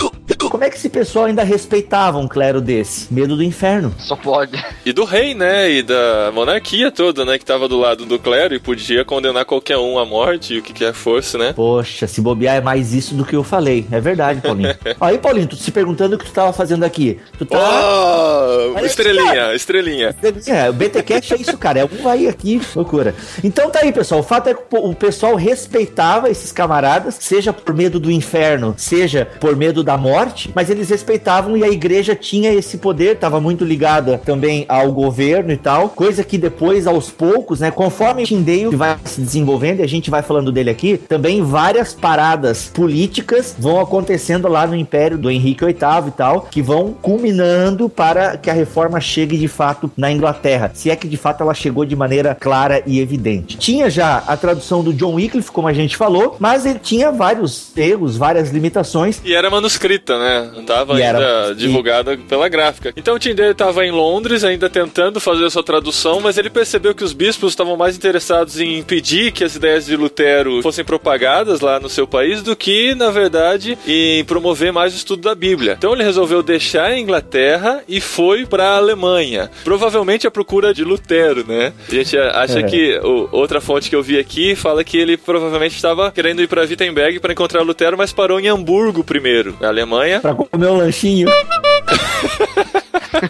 Como 0.54 0.62
é 0.62 0.70
que 0.70 0.76
esse 0.76 0.88
pessoal 0.88 1.24
ainda 1.24 1.42
respeitava 1.42 2.16
um 2.16 2.28
clero 2.28 2.60
desse? 2.60 3.12
Medo 3.12 3.36
do 3.36 3.42
inferno. 3.42 3.92
Só 3.98 4.14
pode. 4.14 4.64
E 4.86 4.92
do 4.92 5.02
rei, 5.02 5.34
né? 5.34 5.68
E 5.68 5.82
da 5.82 6.30
monarquia 6.32 6.92
toda, 6.92 7.24
né? 7.24 7.38
Que 7.38 7.44
tava 7.44 7.66
do 7.66 7.76
lado 7.76 8.06
do 8.06 8.20
clero 8.20 8.54
e 8.54 8.60
podia 8.60 9.04
condenar 9.04 9.44
qualquer 9.46 9.78
um 9.78 9.98
à 9.98 10.06
morte, 10.06 10.58
o 10.58 10.62
que 10.62 10.72
quer 10.72 10.92
fosse, 10.92 11.36
né? 11.36 11.52
Poxa, 11.54 12.06
se 12.06 12.20
bobear 12.20 12.54
é 12.54 12.60
mais 12.60 12.94
isso 12.94 13.16
do 13.16 13.24
que 13.24 13.34
eu 13.34 13.42
falei. 13.42 13.84
É 13.90 14.00
verdade, 14.00 14.42
Paulinho. 14.42 14.76
Aí, 15.00 15.18
Paulinho, 15.18 15.48
tu 15.48 15.56
se 15.56 15.72
perguntando 15.72 16.14
o 16.14 16.18
que 16.20 16.26
tu 16.26 16.30
tava 16.30 16.52
fazendo 16.52 16.84
aqui. 16.84 17.18
Tu 17.36 17.44
tá. 17.46 17.58
Oh, 17.58 18.78
estrelinha, 18.78 19.54
estrelinha. 19.56 20.14
É, 20.46 20.70
o 20.70 20.72
BTCast 20.72 21.34
é 21.34 21.36
isso, 21.36 21.58
cara. 21.58 21.80
É 21.80 21.84
um 21.84 22.08
aí 22.08 22.28
aqui, 22.28 22.60
loucura. 22.76 23.12
Então 23.42 23.70
tá 23.70 23.80
aí, 23.80 23.92
pessoal. 23.92 24.20
O 24.20 24.24
fato 24.24 24.50
é 24.50 24.54
que 24.54 24.62
o 24.70 24.94
pessoal 24.94 25.34
respeitava 25.34 26.30
esses 26.30 26.52
camaradas, 26.52 27.16
seja 27.18 27.52
por 27.52 27.74
medo 27.74 27.98
do 27.98 28.08
inferno, 28.08 28.72
seja 28.76 29.26
por 29.40 29.56
medo 29.56 29.82
da 29.82 29.96
morte, 29.96 30.43
mas 30.54 30.70
eles 30.70 30.88
respeitavam 30.88 31.56
e 31.56 31.64
a 31.64 31.68
igreja 31.68 32.14
tinha 32.14 32.52
esse 32.52 32.78
poder, 32.78 33.14
estava 33.14 33.40
muito 33.40 33.64
ligada 33.64 34.20
também 34.24 34.64
ao 34.68 34.92
governo 34.92 35.52
e 35.52 35.56
tal, 35.56 35.88
coisa 35.90 36.24
que 36.24 36.38
depois, 36.38 36.86
aos 36.86 37.10
poucos, 37.10 37.60
né, 37.60 37.70
conforme 37.70 38.22
o 38.22 38.26
Tyndale 38.26 38.76
vai 38.76 38.96
se 39.04 39.20
desenvolvendo, 39.20 39.80
e 39.80 39.82
a 39.82 39.88
gente 39.88 40.10
vai 40.10 40.22
falando 40.22 40.52
dele 40.52 40.70
aqui, 40.70 40.96
também 40.96 41.42
várias 41.42 41.94
paradas 41.94 42.70
políticas 42.72 43.54
vão 43.58 43.80
acontecendo 43.80 44.48
lá 44.48 44.66
no 44.66 44.74
Império 44.74 45.18
do 45.18 45.30
Henrique 45.30 45.64
VIII 45.64 46.08
e 46.08 46.10
tal, 46.10 46.42
que 46.50 46.62
vão 46.62 46.92
culminando 46.92 47.88
para 47.88 48.36
que 48.36 48.50
a 48.50 48.54
reforma 48.54 49.00
chegue 49.00 49.36
de 49.38 49.48
fato 49.48 49.90
na 49.96 50.10
Inglaterra, 50.10 50.70
se 50.74 50.90
é 50.90 50.96
que 50.96 51.08
de 51.08 51.16
fato 51.16 51.42
ela 51.42 51.54
chegou 51.54 51.84
de 51.84 51.96
maneira 51.96 52.34
clara 52.34 52.82
e 52.86 53.00
evidente. 53.00 53.56
Tinha 53.56 53.88
já 53.90 54.18
a 54.26 54.36
tradução 54.36 54.82
do 54.82 54.92
John 54.92 55.14
Wycliffe, 55.14 55.50
como 55.50 55.68
a 55.68 55.72
gente 55.72 55.96
falou, 55.96 56.36
mas 56.38 56.66
ele 56.66 56.78
tinha 56.78 57.10
vários 57.10 57.76
erros, 57.76 58.16
várias 58.16 58.50
limitações, 58.50 59.14
E 59.24 59.34
era 59.34 59.50
manuscrita, 59.50 60.18
né? 60.18 60.33
Não 60.54 60.64
tava 60.64 60.98
E 60.98 61.02
ainda 61.02 61.18
era- 61.18 61.54
divulgada 61.54 62.16
pela 62.28 62.48
gráfica. 62.48 62.92
Então 62.96 63.14
o 63.16 63.18
Dale 63.18 63.54
tava 63.54 63.84
em 63.84 63.90
Londres, 63.90 64.44
ainda 64.44 64.68
tentando 64.68 65.18
fazer 65.20 65.44
a 65.44 65.50
sua 65.50 65.62
tradução, 65.62 66.20
mas 66.20 66.36
ele 66.38 66.50
percebeu 66.50 66.94
que 66.94 67.04
os 67.04 67.12
bispos 67.12 67.52
estavam 67.52 67.76
mais 67.76 67.96
interessados 67.96 68.60
em 68.60 68.78
impedir 68.78 69.32
que 69.32 69.44
as 69.44 69.54
ideias 69.56 69.86
de 69.86 69.96
Lutero 69.96 70.62
fossem 70.62 70.84
propagadas 70.84 71.60
lá 71.60 71.80
no 71.80 71.88
seu 71.88 72.06
país 72.06 72.42
do 72.42 72.54
que, 72.56 72.94
na 72.94 73.10
verdade, 73.10 73.78
em 73.86 74.24
promover 74.24 74.72
mais 74.72 74.92
o 74.92 74.96
estudo 74.96 75.22
da 75.22 75.34
Bíblia. 75.34 75.74
Então 75.78 75.92
ele 75.92 76.02
resolveu 76.04 76.42
deixar 76.42 76.86
a 76.86 76.98
Inglaterra 76.98 77.82
e 77.88 78.00
foi 78.00 78.46
para 78.46 78.64
a 78.70 78.76
Alemanha. 78.76 79.50
Provavelmente 79.64 80.26
à 80.26 80.30
procura 80.30 80.72
de 80.74 80.84
Lutero, 80.84 81.44
né? 81.46 81.72
A 81.90 81.94
gente 81.94 82.16
acha 82.18 82.60
É. 82.60 82.62
que 82.62 82.98
o- 83.02 83.28
outra 83.32 83.60
fonte 83.60 83.88
que 83.90 83.96
eu 83.96 84.02
vi 84.02 84.18
aqui 84.18 84.54
fala 84.54 84.84
que 84.84 84.96
ele 84.98 85.16
provavelmente 85.16 85.74
estava 85.74 86.10
querendo 86.10 86.42
ir 86.42 86.48
para 86.48 86.62
Wittenberg 86.62 87.18
para 87.20 87.32
encontrar 87.32 87.62
Lutero, 87.62 87.96
mas 87.96 88.12
parou 88.12 88.38
em 88.40 88.48
Hamburgo 88.48 89.02
primeiro, 89.04 89.56
na 89.60 89.68
Alemanha. 89.68 90.20
Para 90.24 90.34
comer 90.34 90.68
um 90.68 90.76
lanchinho. 90.78 91.28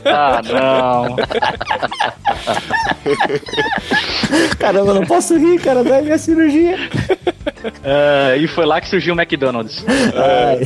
Ah, 0.07 0.40
não. 0.42 1.16
Caramba, 4.59 4.90
eu 4.90 4.94
não 4.94 5.04
posso 5.04 5.37
rir, 5.37 5.61
cara, 5.61 5.85
da 5.85 6.00
minha 6.00 6.16
cirurgia. 6.16 6.76
Ah, 7.85 8.37
e 8.37 8.46
foi 8.46 8.64
lá 8.66 8.81
que 8.81 8.88
surgiu 8.88 9.14
o 9.14 9.20
McDonald's. 9.20 9.85
Ai. 10.14 10.61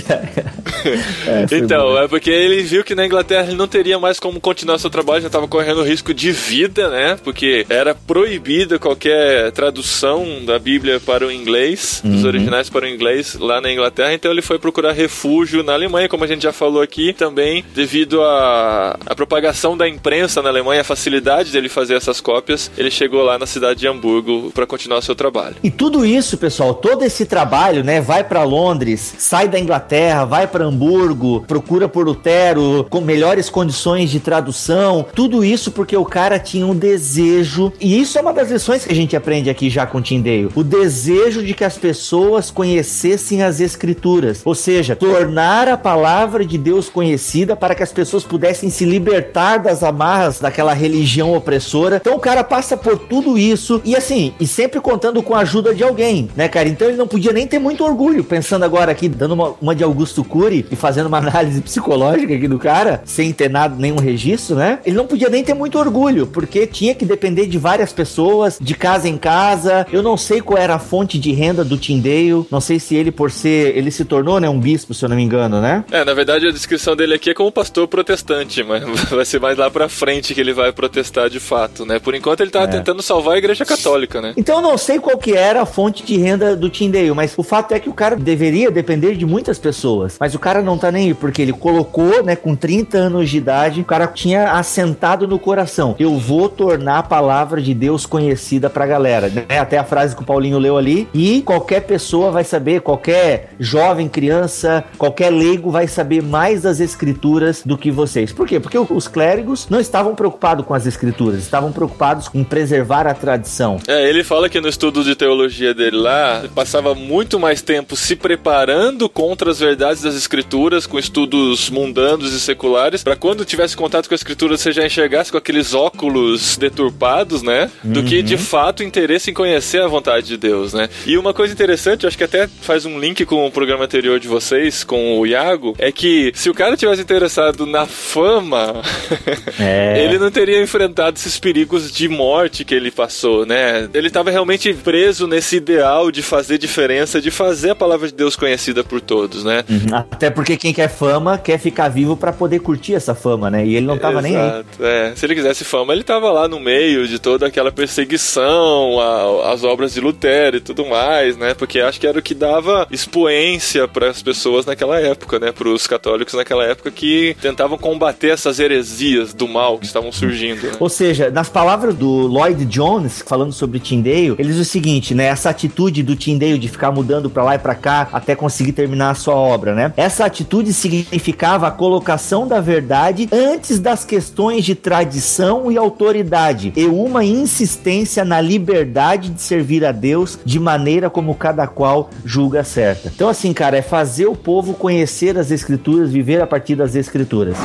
É, 1.27 1.47
Então, 1.59 1.89
bom. 1.93 1.99
é 1.99 2.09
porque 2.09 2.31
ele 2.31 2.63
viu 2.63 2.85
que 2.85 2.95
na 2.95 3.05
Inglaterra 3.05 3.47
ele 3.49 3.57
não 3.57 3.67
teria 3.69 3.99
mais 3.99 4.21
como 4.21 4.41
continuar 4.41 4.79
seu 4.79 4.91
trabalho, 4.91 5.21
já 5.23 5.27
estava 5.27 5.49
correndo 5.49 5.83
risco 5.83 6.13
de 6.15 6.31
vida, 6.33 6.89
né? 6.89 7.19
Porque 7.23 7.67
era 7.69 7.95
proibida 7.95 8.79
qualquer 8.79 9.51
tradução 9.53 10.45
da 10.45 10.59
Bíblia 10.59 11.01
para 11.01 11.27
o 11.27 11.33
inglês, 11.33 12.01
dos 12.05 12.25
originais 12.25 12.69
para 12.71 12.85
o 12.85 12.89
inglês 12.89 13.35
lá 13.39 13.61
na 13.61 13.73
Inglaterra, 13.73 14.13
então 14.15 14.31
ele 14.31 14.43
foi 14.43 14.59
procurar 14.59 14.93
refúgio 14.93 15.63
na 15.63 15.73
Alemanha, 15.73 16.09
como 16.09 16.25
a 16.25 16.27
gente 16.27 16.43
já 16.43 16.53
falou 16.53 16.81
aqui, 16.83 17.13
também 17.13 17.65
devido 17.75 18.23
à 18.23 18.97
à 19.07 19.15
propagação 19.15 19.77
da 19.77 19.89
imprensa 19.89 20.43
na 20.43 20.49
Alemanha, 20.49 20.81
a 20.83 20.85
facilidade 20.85 21.51
dele 21.51 21.69
fazer 21.69 21.95
essas 21.95 22.21
cópias, 22.21 22.71
ele 22.77 22.91
chegou 22.91 23.23
lá 23.23 23.39
na 23.39 23.47
cidade 23.47 23.81
de 23.81 23.89
Hamburgo 23.89 24.51
para 24.55 24.67
continuar 24.67 25.03
seu 25.03 25.15
trabalho. 25.15 25.57
E 25.63 25.71
tudo 25.71 26.05
isso, 26.05 26.37
pessoal, 26.39 26.75
todo 26.89 27.05
esse 27.05 27.27
trabalho, 27.27 27.85
né, 27.85 28.01
vai 28.01 28.25
pra 28.25 28.45
Londres, 28.45 29.17
sai 29.19 29.47
da 29.47 29.61
Inglaterra, 29.61 30.25
vai 30.25 30.47
pra 30.47 30.65
Hamburgo, 30.65 31.45
procura 31.47 31.87
por 31.87 32.07
Lutero 32.07 32.87
com 32.89 33.03
melhores 33.03 33.51
condições 33.51 34.09
de 34.09 34.19
tradução, 34.19 35.05
tudo 35.15 35.45
isso 35.45 35.71
porque 35.71 35.95
o 35.95 36.05
cara 36.07 36.39
tinha 36.39 36.67
um 36.67 36.75
desejo, 36.75 37.71
e 37.79 38.01
isso 38.01 38.17
é 38.17 38.23
uma 38.23 38.33
das 38.33 38.51
lições 38.51 38.87
que 38.87 38.93
a 38.93 38.97
gente 38.97 39.15
aprende 39.15 39.51
aqui 39.51 39.69
já 39.69 39.85
com 39.85 39.99
o 39.99 40.01
Tyndale, 40.01 40.49
o 40.55 40.65
desejo 40.65 41.43
de 41.43 41.53
que 41.53 41.63
as 41.63 41.77
pessoas 41.77 42.51
conhecessem 42.51 43.43
as 43.43 43.61
escrituras, 43.61 44.41
ou 44.43 44.55
seja, 44.55 44.97
tornar 44.97 45.69
a 45.69 45.77
palavra 45.77 46.43
de 46.43 46.57
Deus 46.57 46.89
conhecida 46.89 47.55
para 47.55 47.75
que 47.75 47.83
as 47.83 47.93
pessoas 47.93 48.25
pudessem 48.25 48.71
se 48.71 48.87
libertar 48.87 49.59
das 49.59 49.83
amarras 49.83 50.41
daquela 50.41 50.73
religião 50.73 51.35
opressora. 51.35 51.97
Então 51.97 52.17
o 52.17 52.21
cara 52.21 52.43
passa 52.43 52.79
por 52.79 52.97
tudo 52.97 53.37
isso 53.37 53.83
e 53.85 53.95
assim, 53.95 54.33
e 54.41 54.47
sempre 54.47 54.81
contando 54.81 55.23
com 55.23 55.35
a 55.35 55.41
ajuda 55.41 55.75
de 55.75 55.85
alguém, 55.85 56.31
né, 56.35 56.49
cara? 56.49 56.78
Então 56.79 56.87
ele 56.87 56.97
não 56.97 57.09
podia 57.09 57.33
nem 57.33 57.45
ter 57.45 57.59
muito 57.59 57.83
orgulho, 57.85 58.23
pensando 58.23 58.65
agora 58.65 58.93
aqui, 58.93 59.09
dando 59.09 59.33
uma, 59.35 59.53
uma 59.61 59.75
de 59.75 59.83
Augusto 59.83 60.23
Cury 60.23 60.65
e 60.71 60.77
fazendo 60.77 61.09
uma 61.09 61.19
análise 61.19 61.59
psicológica 61.61 62.33
aqui 62.33 62.47
do 62.47 62.57
cara, 62.57 63.03
sem 63.05 63.33
ter 63.33 63.51
nada, 63.51 63.75
nenhum 63.77 63.97
registro, 63.99 64.55
né? 64.55 64.79
Ele 64.87 64.95
não 64.95 65.05
podia 65.05 65.29
nem 65.29 65.43
ter 65.43 65.55
muito 65.55 65.77
orgulho, 65.77 66.29
porque 66.29 66.69
tinha 66.69 66.95
que 66.95 67.05
depender 67.05 67.47
de 67.49 67.59
várias 67.59 67.93
pessoas, 67.93 68.59
de 68.61 68.75
casa 68.77 69.09
em 69.09 69.17
casa. 69.17 69.89
Eu 69.93 70.05
não 70.05 70.17
sei 70.17 70.41
qual 70.41 70.57
era 70.57 70.77
a 70.77 70.79
fonte 70.79 71.19
de 71.19 71.33
renda 71.33 71.65
do 71.65 71.77
Tyndale, 71.77 72.47
não 72.49 72.61
sei 72.61 72.79
se 72.79 72.95
ele, 72.95 73.11
por 73.11 73.33
ser, 73.33 73.77
ele 73.77 73.91
se 73.91 74.05
tornou, 74.05 74.39
né, 74.39 74.49
um 74.49 74.61
bispo, 74.61 74.95
se 74.95 75.05
eu 75.05 75.09
não 75.09 75.17
me 75.17 75.23
engano, 75.25 75.61
né? 75.61 75.85
É, 75.91 76.05
na 76.05 76.15
verdade 76.15 76.47
a 76.47 76.53
descrição 76.53 76.95
dele 76.95 77.15
aqui 77.15 77.31
é 77.31 77.35
como 77.35 77.51
pastor 77.51 77.89
protestante, 77.89 78.63
mas 78.63 78.85
vai 79.11 79.25
ser 79.25 79.41
mais 79.41 79.59
lá 79.59 79.69
pra 79.69 79.89
frente 79.89 80.33
que 80.33 80.41
ele 80.41 80.53
vai 80.53 80.71
protestar 80.71 81.29
de 81.29 81.41
fato, 81.41 81.85
né? 81.85 81.99
Por 81.99 82.15
enquanto 82.15 82.41
ele 82.43 82.53
tava 82.53 82.67
É. 82.67 82.69
tentando 82.69 83.03
salvar 83.03 83.35
a 83.35 83.39
igreja 83.39 83.65
católica, 83.65 84.23
né? 84.23 84.33
Então 84.37 84.59
eu 84.59 84.63
não 84.63 84.79
sei 84.79 85.01
qual 85.01 85.19
que 85.19 85.33
era 85.33 85.63
a 85.63 85.67
fonte 85.67 86.05
de 86.05 86.17
renda 86.17 86.55
do 86.59 86.69
Tyndale, 86.69 87.13
mas 87.13 87.35
o 87.37 87.43
fato 87.43 87.73
é 87.73 87.81
que 87.81 87.89
o 87.89 87.95
cara 87.95 88.17
deveria 88.17 88.71
depender 88.71 89.15
de 89.15 89.25
muitas 89.25 89.59
pessoas. 89.59 90.17
Mas 90.19 90.35
o 90.35 90.39
cara 90.39 90.63
não 90.63 90.77
tá 90.77 90.91
nem 90.91 91.09
aí, 91.09 91.15
porque 91.15 91.43
ele 91.43 91.53
colocou, 91.53 92.23
né, 92.23 92.37
com 92.37 92.55
30 92.55 92.99
anos 92.99 93.31
de 93.31 93.39
idade, 93.39 93.81
o 93.81 93.85
cara 93.85 94.07
tinha 94.07 94.53
assentado 94.53 95.27
no 95.27 95.39
coração. 95.39 95.95
Eu 95.99 96.17
vou 96.19 96.49
tornar 96.49 96.99
a 96.99 97.03
palavra 97.03 97.61
de 97.61 97.75
Deus 97.75 98.07
conhecida 98.07 98.69
pra 98.69 98.87
galera, 98.87 99.29
né? 99.29 99.59
Até 99.59 99.79
a 99.79 99.85
frase 99.85 100.15
que 100.15 100.23
o 100.23 100.25
Paulinho 100.25 100.59
leu 100.59 100.77
ali. 100.77 101.09
E 101.15 101.43
qualquer 101.43 101.81
pessoa 101.83 102.31
vai 102.31 102.45
saber, 102.45 102.81
qualquer 102.81 103.51
jovem, 103.59 104.09
criança, 104.09 104.85
qualquer 104.97 105.31
leigo 105.31 105.71
vai 105.71 105.87
saber 105.87 106.23
mais 106.23 106.63
das 106.63 106.81
escrituras 106.81 107.63
do 107.65 107.77
que 107.77 107.91
vocês. 107.91 108.33
Por 108.33 108.47
quê? 108.47 108.61
Porque 108.61 108.79
os 108.79 109.09
clérigos 109.09 109.69
não 109.69 109.81
estavam 109.81 110.15
preocupados 110.15 110.65
com 110.65 110.75
as 110.75 110.87
escrituras, 110.87 111.41
estavam 111.41 111.73
preocupados 111.73 112.29
em 112.35 112.45
preservar 112.45 113.07
a 113.07 113.15
tradição. 113.15 113.79
É, 113.87 114.09
ele 114.09 114.25
fala 114.25 114.49
que 114.49 114.61
no 114.61 114.69
estudo 114.69 115.05
de 115.05 115.15
teologia 115.15 115.75
dele 115.75 115.97
lá, 115.97 116.45
passava 116.55 116.95
muito 116.95 117.39
mais 117.39 117.63
tempo 117.63 117.97
se 117.97 118.17
preparando 118.17 119.09
contra 119.09 119.51
as 119.51 119.59
verdades 119.61 120.03
das 120.03 120.15
escrituras, 120.15 120.87
com 120.87 120.99
estudos 120.99 121.71
mundanos 121.71 122.33
e 122.33 122.41
seculares, 122.41 123.03
pra 123.03 123.17
quando 123.17 123.45
tivesse 123.45 123.77
contato 123.77 124.09
com 124.09 124.15
a 124.15 124.17
escritura 124.17 124.57
você 124.57 124.73
já 124.73 124.85
enxergasse 124.85 125.31
com 125.31 125.39
aqueles 125.39 125.75
óculos 125.75 126.57
deturpados, 126.57 127.43
né? 127.43 127.71
Do 127.83 128.03
que 128.03 128.23
de 128.23 128.37
fato 128.37 128.83
interesse 128.83 129.31
em 129.31 129.35
conhecer 129.35 129.83
a 129.83 129.87
vontade 129.87 130.27
de 130.27 130.37
Deus, 130.37 130.73
né? 130.73 130.89
E 131.07 131.17
uma 131.19 131.35
coisa 131.35 131.53
interessante, 131.53 132.05
eu 132.05 132.09
acho 132.09 132.17
que 132.19 132.25
até 132.25 132.49
faz 132.61 132.85
um 132.87 132.99
link 132.99 133.25
com 133.25 133.47
o 133.47 133.51
programa 133.51 133.85
anterior 133.85 134.19
de 134.19 134.29
vocês, 134.29 134.85
com 134.85 135.19
o 135.19 135.27
Iago, 135.27 135.75
é 135.79 135.93
que 135.93 136.33
se 136.35 136.49
o 136.51 136.55
cara 136.55 136.77
tivesse 136.77 137.03
interessado 137.03 137.67
na 137.67 137.87
fama, 137.87 138.83
É. 139.59 140.05
ele 140.05 140.19
não 140.19 140.31
teria 140.31 140.63
enfrentado 140.63 141.17
esses 141.17 141.39
perigos 141.39 141.91
de 141.93 142.09
morte 142.09 142.65
que 142.65 142.75
ele 142.75 142.91
passou, 142.91 143.45
né? 143.45 143.89
Ele 143.93 144.09
estava 144.09 144.31
realmente 144.31 144.73
preso 144.73 145.27
nesse 145.27 145.57
ideal 145.57 146.11
de 146.11 146.23
fazer 146.23 146.38
diferença, 146.47 147.21
de 147.21 147.31
fazer 147.31 147.71
a 147.71 147.75
palavra 147.75 148.09
de 148.09 148.15
Deus 148.15 148.37
conhecida 148.37 148.85
por 148.85 149.01
todos, 149.01 149.45
né? 149.45 149.65
Até 149.93 150.31
porque 150.31 150.57
quem 150.57 150.73
quer 150.73 150.89
fama 150.89 151.39
quer 151.39 151.59
ficar 151.59 151.89
vivo 151.89 152.17
pra 152.17 152.33
poder 152.33 152.61
curtir 152.61 152.95
essa 152.95 153.15
fama, 153.15 153.51
né? 153.51 153.67
E 153.67 153.77
ele 153.77 153.87
não 153.87 153.99
tava 153.99 154.23
nem 154.23 154.37
aí. 154.37 154.49
Exato, 154.49 154.85
é. 154.85 155.13
Se 155.15 155.27
ele 155.27 155.35
quisesse 155.35 155.65
fama, 155.65 155.93
ele 155.93 156.05
tava 156.05 156.31
lá 156.31 156.49
no 156.49 156.61
meio 156.61 157.07
de 157.07 157.19
toda 157.19 157.47
aquela 157.47 157.73
perseguição 157.73 158.99
às 159.45 159.65
obras 159.65 159.95
de 159.95 160.01
Lutero 160.01 160.57
e 160.57 160.61
tudo 160.61 160.87
mais, 160.87 161.37
né? 161.37 161.55
Porque 161.55 161.81
acho 161.81 162.01
que 162.01 162.07
era 162.07 162.19
o 162.19 162.23
que 162.23 162.35
dava 162.35 162.87
expoência 162.91 163.89
para 163.89 164.11
as 164.11 164.23
pessoas 164.23 164.67
naquela 164.67 165.01
época, 165.01 165.39
né? 165.39 165.53
Para 165.53 165.69
os 165.69 165.87
católicos 165.87 166.35
naquela 166.35 166.65
época 166.65 166.91
que 166.91 167.37
tentavam 167.41 167.79
combater 167.79 168.31
essas 168.31 168.59
heresias 168.59 169.33
do 169.33 169.49
mal 169.49 169.79
que 169.79 169.87
estavam 169.87 170.13
surgindo. 170.13 170.67
Né? 170.67 170.73
Ou 170.79 170.89
seja, 170.89 171.31
nas 171.31 171.49
palavras 171.49 171.95
do 171.95 172.09
Lloyd 172.27 172.65
Jones, 172.67 173.23
falando 173.27 173.53
sobre 173.53 173.81
Tyndale, 173.81 174.35
ele 174.39 174.49
diz 174.49 174.59
o 174.59 174.65
seguinte, 174.65 175.15
né? 175.15 175.25
Essa 175.25 175.51
atitude 175.51 176.03
do 176.03 176.17
Tyndale 176.17 176.28
de 176.37 176.69
ficar 176.69 176.91
mudando 176.91 177.31
pra 177.31 177.43
lá 177.43 177.55
e 177.55 177.59
pra 177.59 177.75
cá 177.75 178.09
até 178.13 178.35
conseguir 178.35 178.73
terminar 178.73 179.11
a 179.11 179.15
sua 179.15 179.35
obra, 179.35 179.75
né? 179.75 179.93
Essa 179.97 180.27
atitude 180.27 180.73
significava 180.73 181.69
a 181.69 181.71
colocação 181.71 182.47
da 182.47 182.61
verdade 182.61 183.29
antes 183.33 183.79
das 183.79 184.05
questões 184.05 184.65
de 184.65 184.75
tradição 184.75 185.71
e 185.71 185.79
autoridade 185.79 186.73
e 186.77 186.87
uma 186.87 187.25
insistência 187.25 188.25
na 188.25 188.41
liberdade 188.41 189.31
de 189.31 189.41
servir 189.41 189.85
a 189.85 189.93
Deus 189.93 190.39
de 190.45 190.59
maneira 190.59 191.09
como 191.09 191.35
cada 191.35 191.67
qual 191.67 192.11
julga 192.25 192.65
certa. 192.65 193.11
Então 193.15 193.29
assim, 193.29 193.53
cara, 193.53 193.77
é 193.77 193.83
fazer 193.83 194.27
o 194.27 194.37
povo 194.37 194.75
conhecer 194.75 195.39
as 195.39 195.51
escrituras, 195.51 196.11
viver 196.11 196.43
a 196.43 196.47
partir 196.47 196.75
das 196.75 196.95
escrituras. 196.95 197.57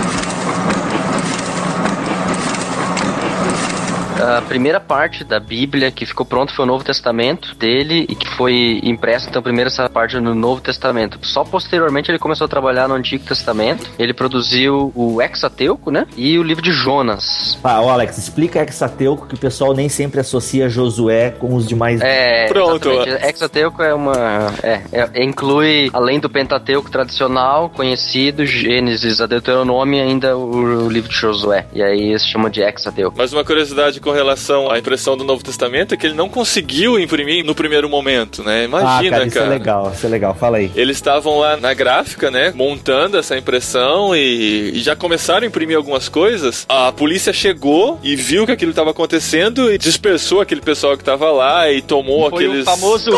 A 4.23 4.41
primeira 4.41 4.79
parte 4.79 5.23
da 5.23 5.39
Bíblia 5.39 5.91
que 5.91 6.05
ficou 6.05 6.25
pronta 6.25 6.53
foi 6.53 6.63
o 6.63 6.67
Novo 6.67 6.83
Testamento 6.83 7.53
dele 7.55 8.05
e 8.07 8.15
que 8.15 8.27
foi 8.29 8.79
impressa, 8.83 9.29
então, 9.29 9.41
primeiro 9.41 9.67
essa 9.67 9.89
parte 9.89 10.17
no 10.19 10.33
Novo 10.33 10.61
Testamento. 10.61 11.19
Só 11.21 11.43
posteriormente 11.43 12.09
ele 12.09 12.19
começou 12.19 12.45
a 12.45 12.47
trabalhar 12.47 12.87
no 12.87 12.95
Antigo 12.95 13.25
Testamento. 13.25 13.85
Ele 13.99 14.13
produziu 14.13 14.93
o 14.95 15.21
Exateuco, 15.21 15.91
né? 15.91 16.07
E 16.15 16.39
o 16.39 16.43
livro 16.43 16.63
de 16.63 16.71
Jonas. 16.71 17.59
Ah, 17.63 17.81
ô 17.81 17.89
Alex, 17.89 18.17
explica 18.17 18.61
Hexateuco 18.61 19.27
que 19.27 19.35
o 19.35 19.37
pessoal 19.37 19.73
nem 19.73 19.89
sempre 19.89 20.21
associa 20.21 20.69
Josué 20.69 21.31
com 21.31 21.53
os 21.55 21.67
demais. 21.67 21.99
É, 22.01 22.47
Pronto. 22.47 22.89
exatamente. 22.89 23.25
Exateuco 23.35 23.83
é 23.83 23.93
uma. 23.93 24.13
É, 24.63 24.81
é- 24.91 25.23
inclui, 25.23 25.89
além 25.91 26.19
do 26.19 26.29
Pentateuco 26.29 26.89
tradicional, 26.89 27.69
conhecido, 27.69 28.45
Gênesis, 28.45 29.19
a 29.19 29.25
Deuteronômio 29.25 30.01
ainda 30.01 30.37
o, 30.37 30.85
o 30.85 30.89
livro 30.89 31.09
de 31.09 31.15
Josué. 31.15 31.65
E 31.73 31.83
aí 31.83 32.09
eles 32.09 32.25
chamam 32.25 32.49
de 32.49 32.61
Exateuco. 32.61 33.15
Mas 33.17 33.33
uma 33.33 33.43
curiosidade 33.43 33.99
com 33.99 34.12
relação 34.13 34.71
à 34.71 34.79
impressão 34.79 35.17
do 35.17 35.23
Novo 35.23 35.43
Testamento 35.43 35.93
é 35.93 35.97
que 35.97 36.05
ele 36.07 36.13
não 36.15 36.29
conseguiu 36.29 36.99
imprimir 36.99 37.45
no 37.45 37.53
primeiro 37.55 37.89
momento, 37.89 38.43
né? 38.43 38.61
ah, 38.61 38.65
Imagina, 38.65 39.09
cara, 39.11 39.25
isso 39.27 39.39
é 39.39 39.45
legal, 39.47 39.91
isso 39.93 40.05
é 40.05 40.09
legal, 40.09 40.33
fala 40.35 40.57
aí. 40.57 40.71
Eles 40.75 40.97
estavam 40.97 41.39
lá 41.39 41.57
na 41.57 41.73
gráfica, 41.73 42.29
né, 42.31 42.51
montando 42.55 43.17
essa 43.17 43.37
impressão 43.37 44.15
e, 44.15 44.71
e 44.75 44.79
já 44.81 44.95
começaram 44.95 45.43
a 45.43 45.47
imprimir 45.47 45.77
algumas 45.77 46.07
coisas. 46.09 46.65
A 46.69 46.91
polícia 46.91 47.33
chegou 47.33 47.99
e 48.03 48.15
viu 48.15 48.45
que 48.45 48.51
aquilo 48.51 48.71
estava 48.71 48.91
acontecendo 48.91 49.71
e 49.71 49.77
dispersou 49.77 50.41
aquele 50.41 50.61
pessoal 50.61 50.95
que 50.95 51.01
estava 51.01 51.31
lá 51.31 51.71
e 51.71 51.81
tomou 51.81 52.29
Foi 52.29 52.45
aqueles. 52.45 52.61
o 52.61 52.65
famoso. 52.65 53.11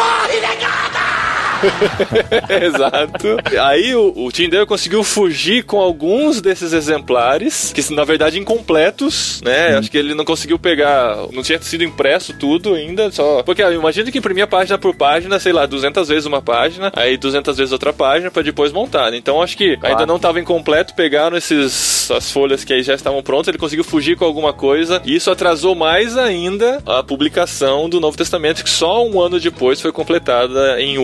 Exato. 2.63 3.37
Aí 3.61 3.95
o, 3.95 4.13
o 4.15 4.31
Tyndale 4.31 4.65
conseguiu 4.65 5.03
fugir 5.03 5.63
com 5.63 5.79
alguns 5.79 6.41
desses 6.41 6.73
exemplares, 6.73 7.71
que 7.73 7.93
na 7.93 8.03
verdade 8.03 8.39
incompletos, 8.39 9.41
né? 9.43 9.77
Acho 9.77 9.89
que 9.89 9.97
ele 9.97 10.13
não 10.13 10.25
conseguiu 10.25 10.57
pegar, 10.57 11.15
não 11.31 11.43
tinha 11.43 11.61
sido 11.61 11.83
impresso 11.83 12.33
tudo 12.37 12.73
ainda, 12.73 13.11
só. 13.11 13.43
Porque 13.43 13.61
ah, 13.61 13.71
imagina 13.71 14.11
que 14.11 14.17
imprimia 14.17 14.47
página 14.47 14.77
por 14.77 14.95
página, 14.95 15.39
sei 15.39 15.53
lá, 15.53 15.65
200 15.65 16.07
vezes 16.07 16.25
uma 16.25 16.41
página, 16.41 16.91
aí 16.95 17.17
200 17.17 17.57
vezes 17.57 17.71
outra 17.71 17.93
página 17.93 18.31
pra 18.31 18.41
depois 18.41 18.71
montar. 18.71 19.11
né? 19.11 19.17
Então 19.17 19.41
acho 19.41 19.57
que 19.57 19.77
ainda 19.81 20.05
não 20.05 20.17
estava 20.17 20.39
incompleto, 20.39 20.93
pegaram 20.93 21.37
esses 21.37 21.95
as 22.11 22.31
folhas 22.31 22.63
que 22.63 22.73
aí 22.73 22.83
já 22.83 22.93
estavam 22.93 23.21
prontas, 23.23 23.47
ele 23.47 23.57
conseguiu 23.57 23.83
fugir 23.83 24.15
com 24.15 24.25
alguma 24.25 24.53
coisa, 24.53 25.01
e 25.05 25.15
isso 25.15 25.31
atrasou 25.31 25.75
mais 25.75 26.17
ainda 26.17 26.81
a 26.85 27.01
publicação 27.03 27.89
do 27.89 27.99
Novo 27.99 28.17
Testamento, 28.17 28.63
que 28.63 28.69
só 28.69 29.05
um 29.05 29.19
ano 29.19 29.39
depois 29.39 29.81
foi 29.81 29.91
completada 29.91 30.79
em 30.81 30.97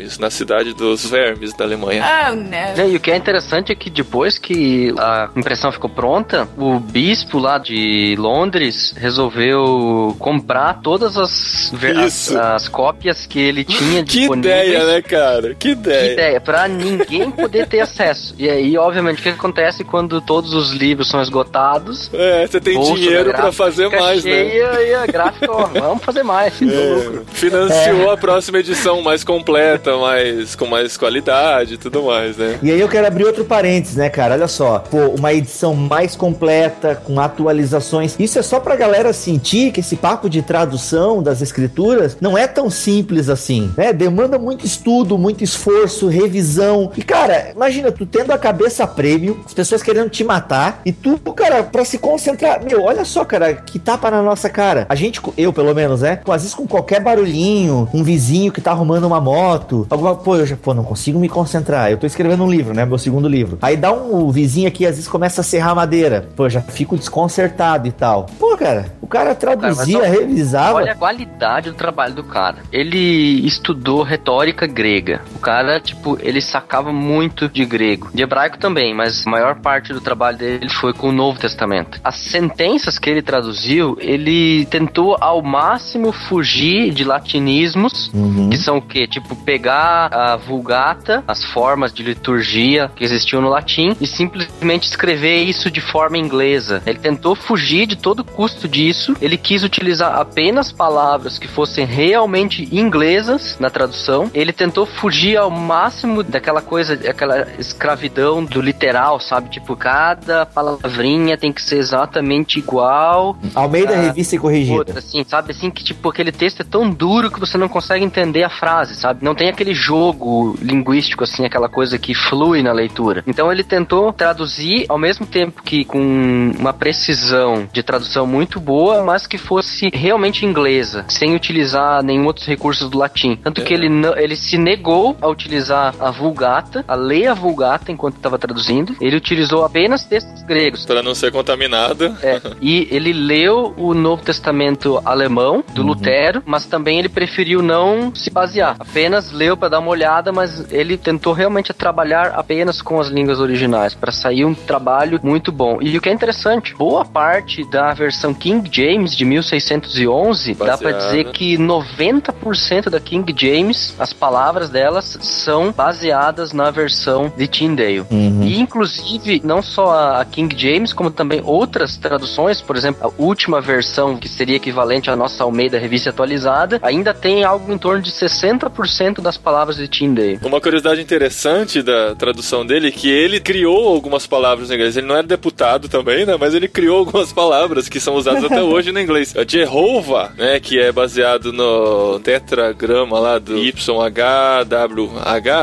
Worms, 0.00 0.18
na 0.18 0.30
cidade 0.30 0.72
dos 0.74 1.06
vermes 1.06 1.52
da 1.54 1.64
Alemanha. 1.64 2.04
Oh, 2.30 2.34
no. 2.34 2.88
E 2.90 2.96
o 2.96 3.00
que 3.00 3.10
é 3.10 3.16
interessante 3.16 3.72
é 3.72 3.74
que 3.74 3.90
depois 3.90 4.38
que 4.38 4.92
a 4.98 5.28
impressão 5.36 5.70
ficou 5.70 5.90
pronta, 5.90 6.48
o 6.56 6.78
bispo 6.78 7.38
lá 7.38 7.58
de 7.58 8.14
Londres 8.18 8.94
resolveu 8.96 10.16
comprar 10.18 10.80
todas 10.82 11.16
as, 11.16 11.72
as, 12.04 12.34
as 12.34 12.68
cópias 12.68 13.26
que 13.26 13.38
ele 13.38 13.64
tinha 13.64 14.02
Que 14.04 14.20
disponíveis. 14.20 14.66
ideia, 14.68 14.84
né, 14.86 15.02
cara? 15.02 15.48
Que 15.54 15.54
Que 15.54 15.68
ideia. 15.70 16.12
ideia, 16.12 16.40
pra 16.40 16.66
ninguém 16.68 17.30
poder 17.30 17.66
ter 17.68 17.80
acesso. 17.80 18.34
E 18.38 18.48
aí, 18.48 18.76
obviamente, 18.76 19.20
o 19.20 19.22
que 19.22 19.28
acontece 19.28 19.84
quando 19.84 20.20
todos 20.20 20.52
os 20.54 20.70
livros 20.72 21.08
são 21.08 21.20
esgotados? 21.20 22.10
É, 22.12 22.46
você 22.46 22.60
tem 22.60 22.80
dinheiro 22.80 23.30
gráfica 23.30 23.52
fazer 23.52 23.88
mais, 23.88 24.24
né? 24.24 24.30
cheia 24.30 24.82
E 24.82 24.94
a 24.94 25.06
gráfica, 25.06 25.50
ó, 25.50 25.66
vamos 25.66 26.04
fazer 26.04 26.22
mais. 26.22 26.54
É, 26.70 27.22
financiou 27.32 28.10
a 28.10 28.16
próxima 28.16 28.58
edição 28.58 29.02
mais 29.02 29.24
completa, 29.24 29.79
mais, 29.88 30.54
com 30.54 30.66
mais 30.66 30.96
qualidade 30.96 31.74
e 31.74 31.76
tudo 31.76 32.02
mais, 32.02 32.36
né? 32.36 32.58
E 32.62 32.70
aí 32.70 32.80
eu 32.80 32.88
quero 32.88 33.06
abrir 33.06 33.24
outro 33.24 33.44
parênteses, 33.44 33.96
né, 33.96 34.08
cara? 34.08 34.34
Olha 34.34 34.48
só, 34.48 34.78
pô, 34.78 35.08
uma 35.18 35.32
edição 35.32 35.74
mais 35.74 36.14
completa, 36.14 36.94
com 36.94 37.20
atualizações. 37.20 38.16
Isso 38.18 38.38
é 38.38 38.42
só 38.42 38.60
pra 38.60 38.76
galera 38.76 39.12
sentir 39.12 39.72
que 39.72 39.80
esse 39.80 39.96
papo 39.96 40.28
de 40.28 40.42
tradução 40.42 41.22
das 41.22 41.40
escrituras 41.40 42.16
não 42.20 42.36
é 42.36 42.46
tão 42.46 42.68
simples 42.70 43.28
assim, 43.28 43.72
né? 43.76 43.92
Demanda 43.92 44.38
muito 44.38 44.66
estudo, 44.66 45.16
muito 45.16 45.44
esforço, 45.44 46.08
revisão. 46.08 46.90
E, 46.96 47.02
cara, 47.02 47.52
imagina, 47.54 47.92
tu 47.92 48.04
tendo 48.04 48.32
a 48.32 48.38
cabeça 48.38 48.86
prêmio, 48.86 49.40
as 49.46 49.54
pessoas 49.54 49.82
querendo 49.82 50.10
te 50.10 50.24
matar, 50.24 50.80
e 50.84 50.92
tu, 50.92 51.18
cara, 51.34 51.62
pra 51.62 51.84
se 51.84 51.98
concentrar. 51.98 52.62
Meu, 52.64 52.82
olha 52.82 53.04
só, 53.04 53.24
cara, 53.24 53.54
que 53.54 53.78
tapa 53.78 54.10
na 54.10 54.22
nossa 54.22 54.48
cara. 54.48 54.86
A 54.88 54.94
gente, 54.94 55.20
eu 55.36 55.52
pelo 55.52 55.74
menos, 55.74 56.02
né? 56.02 56.20
Às 56.28 56.42
vezes 56.42 56.54
com 56.54 56.66
qualquer 56.66 57.00
barulhinho, 57.00 57.88
um 57.92 58.02
vizinho 58.02 58.52
que 58.52 58.60
tá 58.60 58.70
arrumando 58.70 59.04
uma 59.04 59.20
moto, 59.20 59.69
alguma, 59.90 60.14
pô, 60.14 60.36
eu 60.36 60.46
já, 60.46 60.56
pô, 60.56 60.74
não 60.74 60.84
consigo 60.84 61.18
me 61.18 61.28
concentrar. 61.28 61.90
Eu 61.90 61.96
tô 61.98 62.06
escrevendo 62.06 62.44
um 62.44 62.50
livro, 62.50 62.74
né? 62.74 62.84
Meu 62.84 62.98
segundo 62.98 63.28
livro. 63.28 63.58
Aí 63.62 63.76
dá 63.76 63.92
um 63.92 64.10
o 64.26 64.30
vizinho 64.32 64.68
aqui, 64.68 64.84
às 64.86 64.96
vezes 64.96 65.08
começa 65.08 65.40
a 65.40 65.44
serrar 65.44 65.74
madeira. 65.74 66.28
Pô, 66.36 66.48
já 66.48 66.60
fico 66.60 66.96
desconcertado 66.96 67.86
e 67.88 67.92
tal. 67.92 68.26
Pô, 68.38 68.56
cara, 68.56 68.92
o 69.00 69.06
cara 69.06 69.34
traduzia, 69.34 69.98
Cara, 70.00 70.10
olha- 70.10 70.20
revisava. 70.20 70.74
Olha 70.74 70.92
a 70.92 70.96
qualidade 70.96 71.70
do 71.70 71.76
trabalho 71.76 72.14
do 72.14 72.24
cara. 72.24 72.58
Ele 72.72 73.46
estudou 73.46 74.02
retórica 74.02 74.66
grega. 74.66 75.20
O 75.34 75.38
cara, 75.38 75.80
tipo, 75.80 76.18
ele 76.20 76.40
sacava 76.40 76.92
muito 76.92 77.48
de 77.48 77.64
grego. 77.64 78.08
De 78.12 78.22
hebraico 78.22 78.58
também, 78.58 78.94
mas 78.94 79.26
a 79.26 79.30
maior 79.30 79.56
parte 79.60 79.92
do 79.92 80.00
trabalho 80.00 80.36
dele 80.38 80.68
foi 80.68 80.92
com 80.92 81.08
o 81.08 81.12
Novo 81.12 81.38
Testamento. 81.38 82.00
As 82.04 82.16
sentenças 82.16 82.98
que 82.98 83.08
ele 83.10 83.22
traduziu, 83.22 83.96
ele 84.00 84.64
tentou 84.66 85.16
ao 85.20 85.42
máximo 85.42 86.12
fugir 86.12 86.92
de 86.92 87.04
latinismos, 87.04 88.10
Uhum. 88.14 88.50
que 88.50 88.56
são 88.58 88.78
o 88.78 88.82
quê? 88.82 89.06
Tipo, 89.06 89.34
pegar 89.36 89.59
a 89.68 90.36
Vulgata, 90.36 91.22
as 91.26 91.44
formas 91.44 91.92
de 91.92 92.02
liturgia 92.02 92.90
que 92.94 93.04
existiam 93.04 93.42
no 93.42 93.48
latim, 93.48 93.96
e 94.00 94.06
simplesmente 94.06 94.84
escrever 94.88 95.42
isso 95.42 95.70
de 95.70 95.80
forma 95.80 96.16
inglesa. 96.18 96.82
Ele 96.86 96.98
tentou 96.98 97.34
fugir 97.34 97.86
de 97.86 97.96
todo 97.96 98.24
custo 98.24 98.68
disso, 98.68 99.16
ele 99.20 99.36
quis 99.36 99.62
utilizar 99.62 100.18
apenas 100.18 100.72
palavras 100.72 101.38
que 101.38 101.48
fossem 101.48 101.84
realmente 101.84 102.68
inglesas 102.72 103.56
na 103.58 103.70
tradução. 103.70 104.30
Ele 104.34 104.52
tentou 104.52 104.86
fugir 104.86 105.36
ao 105.36 105.50
máximo 105.50 106.22
daquela 106.22 106.62
coisa, 106.62 106.94
aquela 107.08 107.46
escravidão 107.58 108.44
do 108.44 108.60
literal, 108.60 109.20
sabe? 109.20 109.48
Tipo, 109.50 109.76
cada 109.76 110.46
palavrinha 110.46 111.36
tem 111.36 111.52
que 111.52 111.62
ser 111.62 111.78
exatamente 111.78 112.58
igual 112.58 113.36
Almeida 113.54 113.94
Ah, 113.94 114.00
Revista 114.02 114.36
e 114.36 114.38
Corrigida. 114.38 114.78
outra, 114.78 114.98
assim, 114.98 115.24
sabe? 115.26 115.52
Assim, 115.52 115.70
que 115.70 115.82
tipo, 115.82 116.08
aquele 116.08 116.32
texto 116.32 116.60
é 116.60 116.64
tão 116.64 116.88
duro 116.90 117.30
que 117.30 117.40
você 117.40 117.56
não 117.58 117.68
consegue 117.68 118.04
entender 118.04 118.42
a 118.44 118.50
frase, 118.50 118.94
sabe? 118.94 119.24
Não 119.24 119.34
tem 119.34 119.49
aquele 119.50 119.74
jogo 119.74 120.56
linguístico, 120.60 121.24
assim, 121.24 121.44
aquela 121.44 121.68
coisa 121.68 121.98
que 121.98 122.14
flui 122.14 122.62
na 122.62 122.72
leitura. 122.72 123.22
Então 123.26 123.50
ele 123.52 123.62
tentou 123.64 124.12
traduzir 124.12 124.86
ao 124.88 124.98
mesmo 124.98 125.26
tempo 125.26 125.62
que 125.62 125.84
com 125.84 126.52
uma 126.58 126.72
precisão 126.72 127.68
de 127.72 127.82
tradução 127.82 128.26
muito 128.26 128.58
boa, 128.60 129.02
mas 129.04 129.26
que 129.26 129.38
fosse 129.38 129.90
realmente 129.92 130.44
inglesa, 130.44 131.04
sem 131.08 131.34
utilizar 131.34 132.02
nenhum 132.02 132.26
outros 132.26 132.46
recursos 132.46 132.88
do 132.90 132.98
latim. 132.98 133.36
Tanto 133.36 133.62
que 133.62 133.72
ele, 133.74 133.88
não- 133.88 134.16
ele 134.16 134.36
se 134.36 134.56
negou 134.58 135.16
a 135.20 135.28
utilizar 135.28 135.94
a 136.00 136.10
Vulgata, 136.10 136.84
a 136.86 136.94
ler 136.94 137.26
a 137.28 137.34
Vulgata 137.34 137.90
enquanto 137.92 138.16
estava 138.16 138.38
traduzindo. 138.38 138.94
Ele 139.00 139.16
utilizou 139.16 139.64
apenas 139.64 140.04
textos 140.04 140.42
gregos. 140.42 140.84
Pra 140.84 141.02
não 141.02 141.14
ser 141.14 141.30
contaminado. 141.32 142.16
É, 142.22 142.40
e 142.60 142.88
ele 142.90 143.12
leu 143.12 143.74
o 143.76 143.94
Novo 143.94 144.22
Testamento 144.22 145.00
alemão 145.04 145.62
do 145.74 145.82
Lutero, 145.82 146.42
mas 146.46 146.66
também 146.66 146.98
ele 146.98 147.08
preferiu 147.08 147.62
não 147.62 148.14
se 148.14 148.30
basear. 148.30 148.76
Apenas 148.78 149.30
leu 149.40 149.56
para 149.56 149.70
dar 149.70 149.78
uma 149.78 149.90
olhada, 149.90 150.30
mas 150.30 150.70
ele 150.70 150.98
tentou 150.98 151.32
realmente 151.32 151.72
trabalhar 151.72 152.34
apenas 152.36 152.82
com 152.82 153.00
as 153.00 153.08
línguas 153.08 153.40
originais 153.40 153.94
para 153.94 154.12
sair 154.12 154.44
um 154.44 154.54
trabalho 154.54 155.18
muito 155.22 155.50
bom. 155.50 155.78
E 155.80 155.96
o 155.96 156.00
que 156.00 156.10
é 156.10 156.12
interessante, 156.12 156.74
boa 156.74 157.06
parte 157.06 157.64
da 157.70 157.94
versão 157.94 158.34
King 158.34 158.68
James 158.70 159.16
de 159.16 159.24
1611 159.24 160.54
dá 160.54 160.76
para 160.76 160.92
Baseada. 160.92 160.98
dizer 160.98 161.32
que 161.32 161.56
90% 161.56 162.90
da 162.90 163.00
King 163.00 163.34
James, 163.34 163.94
as 163.98 164.12
palavras 164.12 164.68
delas 164.68 165.18
são 165.22 165.72
baseadas 165.72 166.52
na 166.52 166.70
versão 166.70 167.32
de 167.34 167.48
Tyndale. 167.48 168.00
Uhum. 168.10 168.42
E 168.42 168.60
inclusive, 168.60 169.40
não 169.42 169.62
só 169.62 170.18
a 170.20 170.24
King 170.24 170.54
James, 170.56 170.92
como 170.92 171.10
também 171.10 171.40
outras 171.42 171.96
traduções, 171.96 172.60
por 172.60 172.76
exemplo, 172.76 173.06
a 173.06 173.22
última 173.22 173.60
versão, 173.60 174.16
que 174.16 174.28
seria 174.28 174.56
equivalente 174.56 175.10
à 175.10 175.16
nossa 175.16 175.44
Almeida 175.44 175.78
Revista 175.78 176.10
Atualizada, 176.10 176.78
ainda 176.82 177.14
tem 177.14 177.42
algo 177.42 177.72
em 177.72 177.78
torno 177.78 178.02
de 178.02 178.10
60% 178.10 179.29
das 179.30 179.38
palavras 179.38 179.76
de 179.76 179.86
Tyndale. 179.86 180.40
Uma 180.42 180.60
curiosidade 180.60 181.00
interessante 181.00 181.82
da 181.82 182.16
tradução 182.16 182.66
dele 182.66 182.88
é 182.88 182.90
que 182.90 183.08
ele 183.08 183.38
criou 183.38 183.86
algumas 183.86 184.26
palavras 184.26 184.70
em 184.70 184.74
inglês. 184.74 184.96
Ele 184.96 185.06
não 185.06 185.14
era 185.14 185.26
deputado 185.26 185.88
também, 185.88 186.26
né? 186.26 186.36
Mas 186.38 186.52
ele 186.52 186.66
criou 186.66 186.98
algumas 186.98 187.32
palavras 187.32 187.88
que 187.88 188.00
são 188.00 188.16
usadas 188.16 188.42
até 188.42 188.60
hoje 188.62 188.90
no 188.90 188.98
inglês. 188.98 189.32
A 189.36 189.44
Jehovah, 189.46 190.32
né? 190.36 190.58
Que 190.58 190.80
é 190.80 190.90
baseado 190.90 191.52
no 191.52 192.18
tetragrama 192.18 193.20
lá 193.20 193.38
do 193.38 193.56
YHWH, 193.56 194.08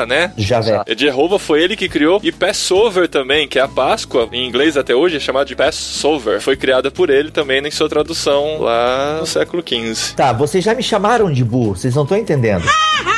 né? 0.08 0.32
Javé. 0.38 0.82
É 0.86 0.98
Jehovah 0.98 1.40
foi 1.40 1.62
ele 1.62 1.76
que 1.76 1.90
criou. 1.90 2.22
E 2.24 2.32
Passover 2.32 3.10
também, 3.10 3.50
que 3.50 3.60
é 3.60 3.62
a 3.62 3.68
Páscoa, 3.68 4.30
em 4.32 4.48
inglês 4.48 4.78
até 4.78 4.96
hoje 4.96 5.18
é 5.18 5.20
chamado 5.20 5.48
de 5.48 5.58
Passover. 5.58 6.40
Foi 6.40 6.56
criada 6.56 6.90
por 6.90 7.10
ele 7.10 7.32
também 7.32 7.58
em 7.58 7.72
sua 7.72 7.90
tradução 7.90 8.62
lá 8.62 9.18
no 9.20 9.26
século 9.26 9.62
XV. 9.62 10.16
Tá, 10.16 10.32
vocês 10.32 10.64
já 10.64 10.74
me 10.74 10.84
chamaram 10.84 11.30
de 11.30 11.44
burro, 11.44 11.76
vocês 11.76 11.94
não 11.94 12.04
estão 12.04 12.18
entendendo. 12.18 12.64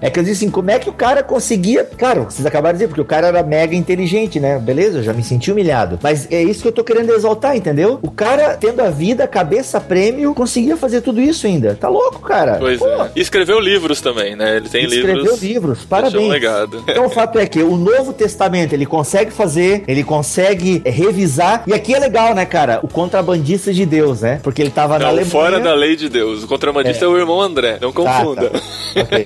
É 0.00 0.10
que 0.10 0.18
eu 0.18 0.22
disse 0.24 0.44
assim, 0.44 0.50
como 0.50 0.70
é 0.70 0.78
que 0.78 0.88
o 0.88 0.92
cara 0.92 1.22
conseguia. 1.22 1.84
Claro, 1.98 2.24
vocês 2.24 2.44
acabaram 2.44 2.74
de 2.74 2.78
dizer, 2.78 2.88
porque 2.88 3.00
o 3.00 3.04
cara 3.04 3.28
era 3.28 3.42
mega 3.42 3.74
inteligente, 3.74 4.40
né? 4.40 4.58
Beleza, 4.58 4.98
eu 4.98 5.02
já 5.02 5.12
me 5.12 5.22
senti 5.22 5.50
humilhado. 5.52 5.98
Mas 6.02 6.26
é 6.30 6.42
isso 6.42 6.62
que 6.62 6.68
eu 6.68 6.72
tô 6.72 6.82
querendo 6.84 7.12
exaltar, 7.12 7.56
entendeu? 7.56 7.98
O 8.02 8.10
cara, 8.10 8.56
tendo 8.56 8.80
a 8.80 8.90
vida, 8.90 9.26
cabeça 9.26 9.80
prêmio, 9.80 10.34
conseguia 10.34 10.76
fazer 10.76 11.00
tudo 11.00 11.20
isso 11.20 11.46
ainda. 11.46 11.74
Tá 11.74 11.88
louco, 11.88 12.20
cara? 12.20 12.56
Pois 12.58 12.78
Pô, 12.78 12.86
é. 12.88 13.10
E 13.14 13.20
escreveu 13.20 13.58
livros 13.60 14.00
também, 14.00 14.34
né? 14.36 14.56
Ele 14.56 14.68
tem 14.68 14.84
Escreveu 14.84 15.16
livros. 15.16 15.42
livros, 15.42 15.78
Deixou 15.78 15.88
parabéns. 15.88 16.22
um 16.24 16.28
legado. 16.28 16.84
Então 16.88 17.06
o 17.06 17.10
fato 17.10 17.38
é 17.38 17.46
que 17.46 17.62
o 17.62 17.76
Novo 17.76 18.12
Testamento 18.12 18.72
ele 18.72 18.86
consegue 18.86 19.30
fazer, 19.30 19.84
ele 19.86 20.02
consegue 20.04 20.82
é, 20.84 20.90
revisar. 20.90 21.62
E 21.66 21.72
aqui 21.72 21.94
é 21.94 21.98
legal, 21.98 22.34
né, 22.34 22.44
cara? 22.44 22.80
O 22.82 22.88
contrabandista 22.88 23.72
de 23.72 23.84
Deus, 23.86 24.20
né? 24.22 24.40
Porque 24.42 24.60
ele 24.62 24.70
tava 24.70 24.94
na 24.94 25.00
Não, 25.00 25.08
Alemanha. 25.08 25.30
fora 25.30 25.60
da 25.60 25.74
lei 25.74 25.96
de 25.96 26.08
Deus. 26.08 26.42
O 26.44 26.46
contrabandista 26.48 27.04
é, 27.04 27.08
o 27.08 27.16
irmão 27.16 27.40
André. 27.40 27.78
Não 27.80 27.92
confunda. 27.92 28.50
Tá, 28.50 28.58
tá. 28.58 29.00
Ok. 29.02 29.24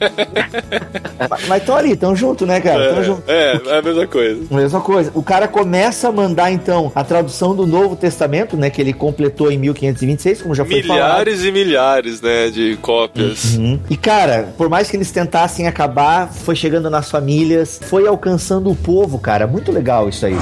Mas- 1.49 1.61
estão 1.61 1.77
ali, 1.77 1.93
estão 1.93 2.15
junto, 2.17 2.47
né, 2.47 2.61
cara? 2.61 2.89
Estão 2.89 3.05
junto. 3.05 3.23
É, 3.27 3.61
é 3.67 3.79
a 3.79 3.83
mesma 3.83 4.07
coisa. 4.07 4.43
Mesma 4.51 4.81
coisa. 4.81 5.11
O 5.15 5.23
cara 5.23 5.49
começa 5.49 6.09
a 6.09 6.13
mandar, 6.13 6.51
então, 6.51 6.91
a 6.95 7.05
tradução 7.05 7.55
do 7.55 7.67
Novo 7.67 7.97
Testamento, 7.97 8.57
né? 8.57 8.71
Que 8.71 8.81
ele 8.81 8.93
completou 8.93 9.51
em 9.51 9.59
1526, 9.59 10.43
como 10.43 10.55
já 10.55 10.65
foi 10.65 10.83
falado. 10.83 11.09
Milhares 11.09 11.45
e 11.45 11.53
milhares, 11.53 12.21
né, 12.21 12.51
de 12.51 12.77
cópias. 12.81 13.55
Uhum. 13.57 13.79
E 13.91 13.97
cara, 13.97 14.53
por 14.57 14.69
mais 14.69 14.91
que 14.91 14.97
eles 14.97 15.11
tentassem 15.11 15.67
acabar, 15.67 16.29
foi 16.33 16.55
chegando 16.57 16.89
nas 16.91 17.11
famílias, 17.11 17.81
foi 17.83 18.07
alcançando 18.07 18.71
o 18.71 18.77
povo, 18.77 19.19
cara. 19.19 19.47
Muito 19.47 19.73
legal 19.73 20.09
isso 20.09 20.27
aí. 20.27 20.37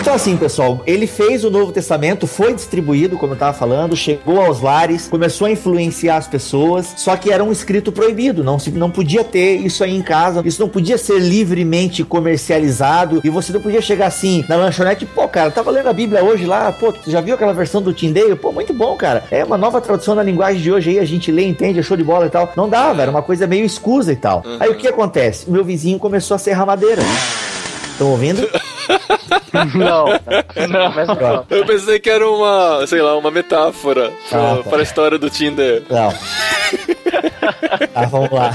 Então, 0.00 0.14
assim, 0.14 0.36
pessoal, 0.36 0.80
ele 0.86 1.08
fez 1.08 1.42
o 1.42 1.50
Novo 1.50 1.72
Testamento, 1.72 2.24
foi 2.24 2.54
distribuído, 2.54 3.18
como 3.18 3.32
eu 3.32 3.36
tava 3.36 3.52
falando, 3.52 3.96
chegou 3.96 4.40
aos 4.40 4.60
lares, 4.60 5.08
começou 5.08 5.48
a 5.48 5.50
influenciar 5.50 6.18
as 6.18 6.28
pessoas, 6.28 6.94
só 6.96 7.16
que 7.16 7.32
era 7.32 7.42
um 7.42 7.50
escrito 7.50 7.90
proibido, 7.90 8.44
não, 8.44 8.60
se, 8.60 8.70
não 8.70 8.92
podia 8.92 9.24
ter 9.24 9.56
isso 9.56 9.82
aí 9.82 9.96
em 9.96 10.00
casa, 10.00 10.40
isso 10.44 10.62
não 10.62 10.68
podia 10.68 10.96
ser 10.96 11.18
livremente 11.18 12.04
comercializado, 12.04 13.20
e 13.24 13.28
você 13.28 13.52
não 13.52 13.60
podia 13.60 13.82
chegar 13.82 14.06
assim 14.06 14.44
na 14.48 14.54
lanchonete, 14.54 15.04
pô, 15.04 15.26
cara, 15.26 15.50
tava 15.50 15.72
lendo 15.72 15.88
a 15.88 15.92
Bíblia 15.92 16.22
hoje 16.22 16.46
lá, 16.46 16.70
pô, 16.70 16.94
já 17.04 17.20
viu 17.20 17.34
aquela 17.34 17.52
versão 17.52 17.82
do 17.82 17.92
Tindeio? 17.92 18.36
Pô, 18.36 18.52
muito 18.52 18.72
bom, 18.72 18.96
cara. 18.96 19.24
É 19.32 19.44
uma 19.44 19.58
nova 19.58 19.80
tradução 19.80 20.14
na 20.14 20.22
linguagem 20.22 20.62
de 20.62 20.70
hoje 20.70 20.90
aí, 20.90 20.98
a 21.00 21.04
gente 21.04 21.32
lê, 21.32 21.44
entende, 21.44 21.80
é 21.80 21.82
show 21.82 21.96
de 21.96 22.04
bola 22.04 22.26
e 22.26 22.30
tal. 22.30 22.52
Não 22.56 22.68
dava, 22.68 23.02
era 23.02 23.10
uma 23.10 23.22
coisa 23.22 23.48
meio 23.48 23.66
escusa 23.66 24.12
e 24.12 24.16
tal. 24.16 24.44
Aí 24.60 24.70
o 24.70 24.76
que 24.76 24.86
acontece? 24.86 25.48
O 25.48 25.50
meu 25.50 25.64
vizinho 25.64 25.98
começou 25.98 26.36
a 26.36 26.38
serrar 26.38 26.64
madeira. 26.64 27.02
Estão 27.90 28.12
ouvindo? 28.12 28.48
Não, 29.74 30.06
não, 30.68 30.92
mas 30.94 31.08
não. 31.08 31.44
Eu 31.50 31.64
pensei 31.66 31.98
que 31.98 32.08
era 32.10 32.28
uma, 32.28 32.86
sei 32.86 33.00
lá, 33.02 33.16
uma 33.16 33.30
metáfora 33.30 34.12
pra, 34.28 34.52
Ah, 34.52 34.56
tá. 34.56 34.70
para 34.70 34.78
a 34.78 34.82
história 34.82 35.18
do 35.18 35.28
Tinder. 35.30 35.82
Não. 35.88 36.12
Ah, 37.94 38.06
vamos 38.06 38.30
lá. 38.30 38.52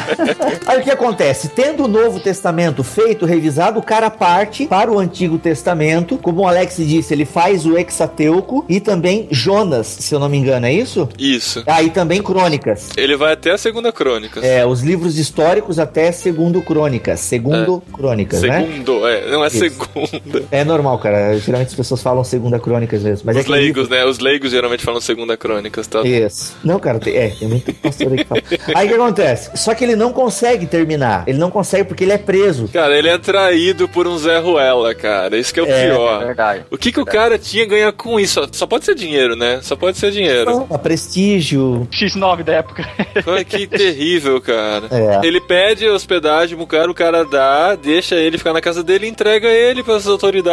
Aí 0.67 0.79
o 0.79 0.83
que 0.83 0.91
acontece? 0.91 1.49
Tendo 1.49 1.85
o 1.85 1.87
Novo 1.87 2.19
Testamento 2.19 2.83
feito, 2.83 3.25
revisado, 3.25 3.79
o 3.79 3.83
cara 3.83 4.09
parte 4.09 4.67
para 4.67 4.91
o 4.91 4.99
Antigo 4.99 5.37
Testamento. 5.37 6.17
Como 6.17 6.41
o 6.41 6.47
Alex 6.47 6.77
disse, 6.77 7.13
ele 7.13 7.25
faz 7.25 7.65
o 7.65 7.77
Hexateuco 7.77 8.65
e 8.69 8.79
também 8.79 9.27
Jonas, 9.31 9.87
se 9.87 10.13
eu 10.13 10.19
não 10.19 10.29
me 10.29 10.37
engano, 10.37 10.65
é 10.65 10.73
isso? 10.73 11.09
Isso. 11.17 11.63
Ah, 11.67 11.81
e 11.81 11.89
também 11.89 12.21
Crônicas. 12.21 12.89
Ele 12.95 13.15
vai 13.17 13.33
até 13.33 13.51
a 13.51 13.57
segunda 13.57 13.91
crônica. 13.91 14.39
É, 14.45 14.65
os 14.65 14.81
livros 14.81 15.17
históricos 15.17 15.79
até 15.79 16.11
segundo 16.11 16.61
Crônicas. 16.61 17.19
Segundo 17.19 17.81
Crônicas, 17.93 18.41
né? 18.41 18.61
Segundo, 18.61 19.07
é, 19.07 19.29
não 19.31 19.43
é 19.43 19.47
Isso. 19.47 19.59
segunda. 19.59 20.43
É 20.51 20.62
normal, 20.63 20.97
cara. 20.99 21.37
Geralmente 21.39 21.69
as 21.69 21.75
pessoas 21.75 22.01
falam 22.01 22.23
segunda 22.23 22.59
Crônicas 22.59 23.03
mesmo. 23.03 23.23
Mas 23.25 23.35
é 23.35 23.39
Os 23.39 23.45
que 23.45 23.51
leigos, 23.51 23.89
né? 23.89 24.05
Os 24.05 24.19
leigos 24.19 24.51
geralmente 24.51 24.83
falam 24.83 24.99
segunda 25.01 25.35
crônicas, 25.37 25.87
tá? 25.87 26.01
Isso. 26.01 26.55
Não, 26.63 26.79
cara, 26.79 26.99
tem, 26.99 27.15
é, 27.15 27.29
tem 27.29 27.47
muito 27.47 27.73
pastor 27.73 28.11
aí 28.11 28.17
que 28.19 28.25
fala. 28.25 28.41
Aí 28.75 28.85
o 28.85 28.89
que 28.89 28.95
acontece? 28.95 29.51
Só 29.55 29.73
que 29.73 29.83
ele 29.83 29.95
não 29.95 30.11
consegue 30.13 30.65
terminar. 30.65 31.23
Ele 31.27 31.37
não 31.37 31.49
consegue 31.51 31.83
porque 31.85 32.03
ele 32.03 32.11
é 32.13 32.17
preso. 32.17 32.67
Cara, 32.71 32.97
ele 32.97 33.09
é 33.09 33.17
traído 33.17 33.87
por 33.89 34.07
um 34.07 34.17
Zé 34.17 34.37
Ruela, 34.39 34.93
cara. 34.95 35.37
Isso 35.37 35.53
que 35.53 35.59
é 35.59 35.63
o 35.63 35.65
É, 35.67 35.83
É 35.85 35.89
pior. 35.89 36.25
verdade. 36.25 36.63
O 36.71 36.77
que, 36.77 36.91
que 36.91 36.99
o 36.99 37.05
cara 37.05 37.37
tinha 37.37 37.63
a 37.63 37.67
ganhar 37.67 37.91
com 37.93 38.19
isso? 38.19 38.41
Só- 38.51 38.67
pode 38.67 38.85
ser 38.85 38.95
dinheiro, 38.95 39.35
né? 39.35 39.59
Só 39.61 39.75
pode 39.75 39.97
ser 39.97 40.11
dinheiro. 40.11 40.65
A 40.69 40.77
prestígio. 40.77 41.87
X9 41.91 42.43
da 42.43 42.53
época. 42.53 42.83
Que 43.47 43.67
terrível, 43.67 44.39
cara. 44.41 44.87
É. 44.89 45.25
Ele 45.27 45.39
pede 45.41 45.87
hospedagem 45.87 46.57
pro 46.57 46.65
cara, 46.65 46.89
o 46.89 46.93
cara 46.93 47.23
dá, 47.25 47.75
deixa 47.75 48.15
ele 48.15 48.37
ficar 48.37 48.53
na 48.53 48.61
casa 48.61 48.83
dele 48.83 49.05
e 49.05 49.09
entrega 49.09 49.47
ele 49.47 49.83
pras 49.83 50.07
autoridades. 50.07 50.52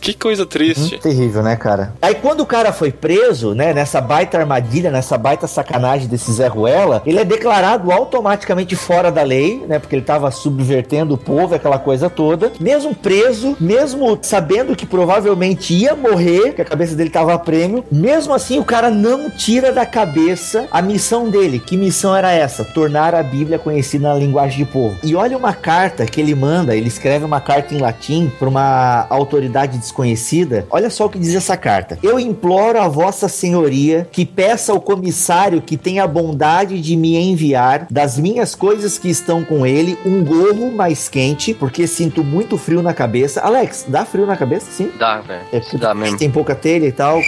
Que 0.00 0.14
coisa 0.14 0.46
triste. 0.46 0.98
Terrível, 0.98 1.42
né, 1.42 1.56
cara? 1.56 1.92
Aí 2.00 2.14
quando 2.14 2.40
o 2.40 2.46
cara 2.46 2.72
foi 2.72 2.90
preso, 2.90 3.54
né, 3.54 3.72
nessa 3.72 4.00
baita 4.00 4.38
armadilha, 4.38 4.90
nessa 4.90 5.18
baita 5.18 5.46
sacanagem 5.46 6.08
desse 6.08 6.32
Zé 6.32 6.46
Ruela, 6.46 7.02
ele 7.04 7.18
é 7.18 7.24
declarado 7.24 7.92
automaticamente 7.92 8.74
fora 8.74 9.10
da 9.10 9.22
lei, 9.22 9.64
né, 9.68 9.78
porque 9.78 9.94
ele 9.94 10.02
tava 10.02 10.30
subvertendo 10.30 11.14
o 11.14 11.18
povo, 11.18 11.54
aquela 11.54 11.78
coisa 11.78 12.08
toda. 12.08 12.52
Mesmo 12.58 12.94
preso, 12.94 13.56
mesmo 13.60 14.18
sabendo 14.22 14.74
que 14.74 14.86
provavelmente 14.86 15.74
ia 15.74 15.94
morrer, 15.94 16.54
que 16.54 16.62
a 16.62 16.64
cabeça 16.64 16.94
dele 16.94 17.10
tava 17.10 17.34
a 17.34 17.38
prêmio, 17.38 17.84
mesmo 17.90 18.32
assim 18.32 18.58
o 18.58 18.64
cara 18.64 18.90
não 18.90 19.30
tira 19.30 19.72
da 19.72 19.84
cabeça 19.84 20.66
a 20.70 20.80
missão 20.80 21.28
dele. 21.28 21.58
Que 21.58 21.76
missão 21.76 22.16
era 22.16 22.32
essa? 22.32 22.64
Tornar 22.64 23.14
a 23.14 23.22
Bíblia 23.22 23.58
conhecida 23.58 24.08
na 24.08 24.14
linguagem 24.14 24.64
de 24.64 24.64
povo. 24.64 24.96
E 25.02 25.14
olha 25.14 25.36
uma 25.36 25.52
carta 25.52 26.06
que 26.06 26.20
ele 26.20 26.34
manda, 26.34 26.74
ele 26.74 26.88
escreve 26.88 27.24
uma 27.24 27.40
carta 27.40 27.74
em 27.74 27.78
latim 27.78 28.32
para 28.38 28.48
uma 28.48 29.06
autoridade 29.10 29.33
desconhecida. 29.78 30.66
Olha 30.70 30.90
só 30.90 31.06
o 31.06 31.08
que 31.08 31.18
diz 31.18 31.34
essa 31.34 31.56
carta. 31.56 31.98
Eu 32.02 32.18
imploro 32.18 32.80
a 32.80 32.88
vossa 32.88 33.28
senhoria 33.28 34.06
que 34.10 34.24
peça 34.24 34.72
ao 34.72 34.80
comissário 34.80 35.60
que 35.60 35.76
tenha 35.76 36.04
a 36.04 36.06
bondade 36.06 36.80
de 36.80 36.96
me 36.96 37.16
enviar 37.16 37.86
das 37.90 38.18
minhas 38.18 38.54
coisas 38.54 38.98
que 38.98 39.08
estão 39.08 39.44
com 39.44 39.66
ele 39.66 39.98
um 40.04 40.24
gorro 40.24 40.72
mais 40.72 41.08
quente, 41.08 41.54
porque 41.54 41.86
sinto 41.86 42.22
muito 42.22 42.56
frio 42.56 42.82
na 42.82 42.92
cabeça. 42.92 43.40
Alex, 43.40 43.86
dá 43.88 44.04
frio 44.04 44.26
na 44.26 44.36
cabeça? 44.36 44.66
Sim. 44.70 44.90
Dá, 44.98 45.20
velho. 45.20 45.42
É 45.52 45.60
Dá 45.78 45.94
mesmo. 45.94 46.18
tem 46.18 46.30
pouca 46.30 46.54
telha 46.54 46.86
e 46.86 46.92
tal. 46.92 47.20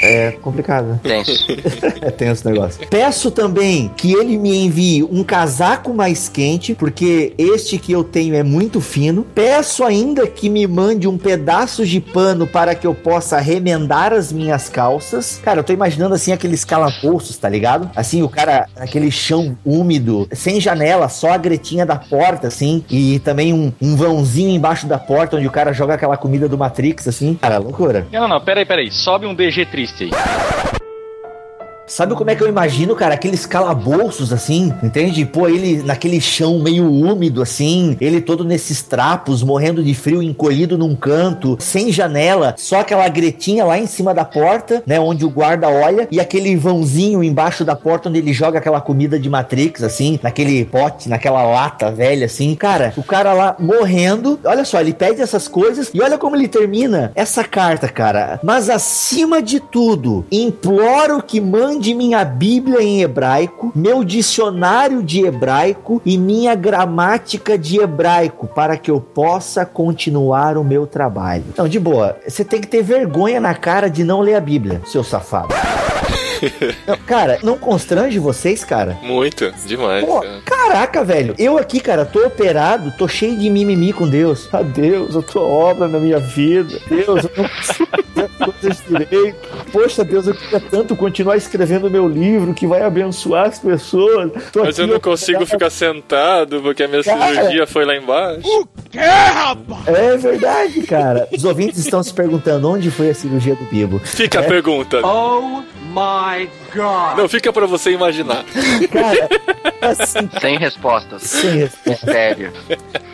É 0.00 0.32
complicado, 0.32 0.86
né? 0.86 1.00
Tenso. 1.02 1.46
É 2.00 2.10
tenso 2.10 2.46
o 2.46 2.50
negócio. 2.52 2.86
Peço 2.88 3.30
também 3.30 3.90
que 3.96 4.12
ele 4.12 4.36
me 4.36 4.56
envie 4.64 5.02
um 5.02 5.24
casaco 5.24 5.92
mais 5.92 6.28
quente, 6.28 6.74
porque 6.74 7.32
este 7.36 7.78
que 7.78 7.92
eu 7.92 8.04
tenho 8.04 8.34
é 8.36 8.42
muito 8.42 8.80
fino. 8.80 9.24
Peço 9.34 9.84
ainda 9.84 10.26
que 10.26 10.48
me 10.48 10.66
mande 10.66 11.08
um 11.08 11.18
pedaço 11.18 11.84
de 11.84 12.00
pano 12.00 12.46
para 12.46 12.74
que 12.74 12.86
eu 12.86 12.94
possa 12.94 13.38
remendar 13.38 14.12
as 14.12 14.32
minhas 14.32 14.68
calças. 14.68 15.40
Cara, 15.42 15.60
eu 15.60 15.64
tô 15.64 15.72
imaginando 15.72 16.14
assim 16.14 16.32
aqueles 16.32 16.64
calabouços, 16.64 17.36
tá 17.36 17.48
ligado? 17.48 17.90
Assim, 17.96 18.22
o 18.22 18.28
cara, 18.28 18.66
aquele 18.76 19.10
chão 19.10 19.56
úmido, 19.64 20.28
sem 20.32 20.60
janela, 20.60 21.08
só 21.08 21.32
a 21.32 21.36
gretinha 21.36 21.84
da 21.84 21.96
porta, 21.96 22.46
assim, 22.48 22.84
e 22.90 23.18
também 23.20 23.52
um, 23.52 23.72
um 23.80 23.96
vãozinho 23.96 24.50
embaixo 24.50 24.86
da 24.86 24.98
porta 24.98 25.36
onde 25.36 25.46
o 25.46 25.50
cara 25.50 25.72
joga 25.72 25.94
aquela 25.94 26.16
comida 26.16 26.48
do 26.48 26.56
Matrix, 26.56 27.08
assim. 27.08 27.34
Cara, 27.34 27.58
loucura. 27.58 28.06
Não, 28.12 28.20
não, 28.22 28.28
não, 28.28 28.40
peraí, 28.40 28.64
peraí. 28.64 28.90
Sobe 28.90 29.26
um 29.26 29.34
DG 29.34 29.66
triste. 29.92 30.77
Sabe 31.88 32.14
como 32.14 32.30
é 32.30 32.36
que 32.36 32.42
eu 32.42 32.48
imagino, 32.48 32.94
cara? 32.94 33.14
Aqueles 33.14 33.46
calabouços, 33.46 34.32
assim, 34.32 34.72
entende? 34.82 35.24
Pô, 35.24 35.48
ele 35.48 35.82
naquele 35.82 36.20
chão 36.20 36.58
meio 36.58 36.88
úmido, 36.88 37.40
assim, 37.40 37.96
ele 38.00 38.20
todo 38.20 38.44
nesses 38.44 38.82
trapos, 38.82 39.42
morrendo 39.42 39.82
de 39.82 39.94
frio, 39.94 40.22
encolhido 40.22 40.76
num 40.76 40.94
canto, 40.94 41.56
sem 41.58 41.90
janela, 41.90 42.54
só 42.58 42.80
aquela 42.80 43.08
gretinha 43.08 43.64
lá 43.64 43.78
em 43.78 43.86
cima 43.86 44.12
da 44.12 44.24
porta, 44.24 44.82
né? 44.86 45.00
Onde 45.00 45.24
o 45.24 45.30
guarda 45.30 45.68
olha, 45.68 46.06
e 46.10 46.20
aquele 46.20 46.54
vãozinho 46.56 47.24
embaixo 47.24 47.64
da 47.64 47.74
porta 47.74 48.08
onde 48.08 48.18
ele 48.18 48.32
joga 48.32 48.58
aquela 48.58 48.80
comida 48.80 49.18
de 49.18 49.30
Matrix, 49.30 49.82
assim, 49.82 50.20
naquele 50.22 50.64
pote, 50.66 51.08
naquela 51.08 51.42
lata 51.42 51.90
velha, 51.90 52.26
assim. 52.26 52.54
Cara, 52.54 52.92
o 52.96 53.02
cara 53.02 53.32
lá 53.32 53.56
morrendo, 53.58 54.38
olha 54.44 54.64
só, 54.64 54.80
ele 54.80 54.92
pede 54.92 55.22
essas 55.22 55.48
coisas 55.48 55.90
e 55.94 56.02
olha 56.02 56.18
como 56.18 56.36
ele 56.36 56.48
termina 56.48 57.12
essa 57.14 57.42
carta, 57.42 57.88
cara. 57.88 58.38
Mas 58.42 58.68
acima 58.68 59.40
de 59.40 59.58
tudo, 59.58 60.26
imploro 60.30 61.22
que 61.22 61.40
mande 61.40 61.77
minha 61.94 62.24
Bíblia 62.24 62.82
em 62.82 63.02
hebraico, 63.02 63.72
meu 63.74 64.04
dicionário 64.04 65.02
de 65.02 65.24
hebraico 65.24 66.02
e 66.04 66.18
minha 66.18 66.54
gramática 66.54 67.56
de 67.56 67.80
hebraico 67.80 68.46
para 68.46 68.76
que 68.76 68.90
eu 68.90 69.00
possa 69.00 69.64
continuar 69.64 70.56
o 70.56 70.64
meu 70.64 70.86
trabalho. 70.86 71.44
Então, 71.48 71.68
de 71.68 71.78
boa, 71.78 72.16
você 72.26 72.44
tem 72.44 72.60
que 72.60 72.66
ter 72.66 72.82
vergonha 72.82 73.40
na 73.40 73.54
cara 73.54 73.88
de 73.88 74.04
não 74.04 74.20
ler 74.20 74.34
a 74.34 74.40
Bíblia, 74.40 74.82
seu 74.86 75.04
safado. 75.04 75.54
Não, 76.86 76.96
cara, 76.98 77.38
não 77.42 77.58
constrange 77.58 78.18
vocês, 78.18 78.64
cara? 78.64 78.96
Muito, 79.02 79.52
demais. 79.66 80.04
Pô, 80.04 80.20
cara. 80.20 80.40
caraca, 80.44 81.04
velho. 81.04 81.34
Eu 81.38 81.58
aqui, 81.58 81.80
cara, 81.80 82.04
tô 82.04 82.24
operado, 82.26 82.92
tô 82.96 83.06
cheio 83.08 83.36
de 83.38 83.48
mimimi 83.50 83.92
com 83.92 84.08
Deus. 84.08 84.48
Ah, 84.52 84.62
Deus, 84.62 85.16
a 85.16 85.22
tua 85.22 85.42
obra 85.42 85.88
na 85.88 85.98
minha 85.98 86.18
vida. 86.18 86.78
Deus, 86.88 87.24
eu 87.24 87.30
não 87.36 87.48
consigo 87.48 87.88
fazer 87.88 88.24
as 88.24 88.52
coisas 88.60 88.82
direito. 88.88 89.48
Poxa, 89.72 90.04
Deus, 90.04 90.26
eu 90.26 90.34
queria 90.34 90.60
tanto 90.60 90.96
continuar 90.96 91.36
escrevendo 91.36 91.90
meu 91.90 92.08
livro 92.08 92.54
que 92.54 92.66
vai 92.66 92.82
abençoar 92.82 93.46
as 93.48 93.58
pessoas. 93.58 94.30
Tô 94.52 94.64
Mas 94.64 94.78
eu 94.78 94.86
não 94.86 95.00
consigo 95.00 95.42
operado. 95.42 95.50
ficar 95.50 95.70
sentado 95.70 96.60
porque 96.62 96.82
a 96.82 96.88
minha 96.88 97.02
Cara. 97.02 97.34
cirurgia 97.34 97.66
foi 97.66 97.84
lá 97.84 97.96
embaixo. 97.96 98.68
É 99.86 100.16
verdade, 100.16 100.82
cara. 100.82 101.28
Os 101.32 101.44
ouvintes 101.44 101.78
estão 101.78 102.02
se 102.02 102.12
perguntando 102.12 102.68
onde 102.70 102.90
foi 102.90 103.10
a 103.10 103.14
cirurgia 103.14 103.54
do 103.54 103.64
Bibo. 103.64 103.98
Fica 104.00 104.40
a 104.40 104.42
pergunta. 104.42 105.00
Oh 105.06 105.62
my 105.92 106.27
god! 106.74 107.16
Não, 107.18 107.28
fica 107.28 107.52
pra 107.52 107.66
você 107.66 107.90
imaginar. 107.92 108.44
Cara, 108.92 109.28
assim, 109.80 110.28
Sem 110.40 110.58
respostas. 110.58 111.22
sem 111.22 111.50
resposta. 111.58 112.06
Sério. 112.06 112.52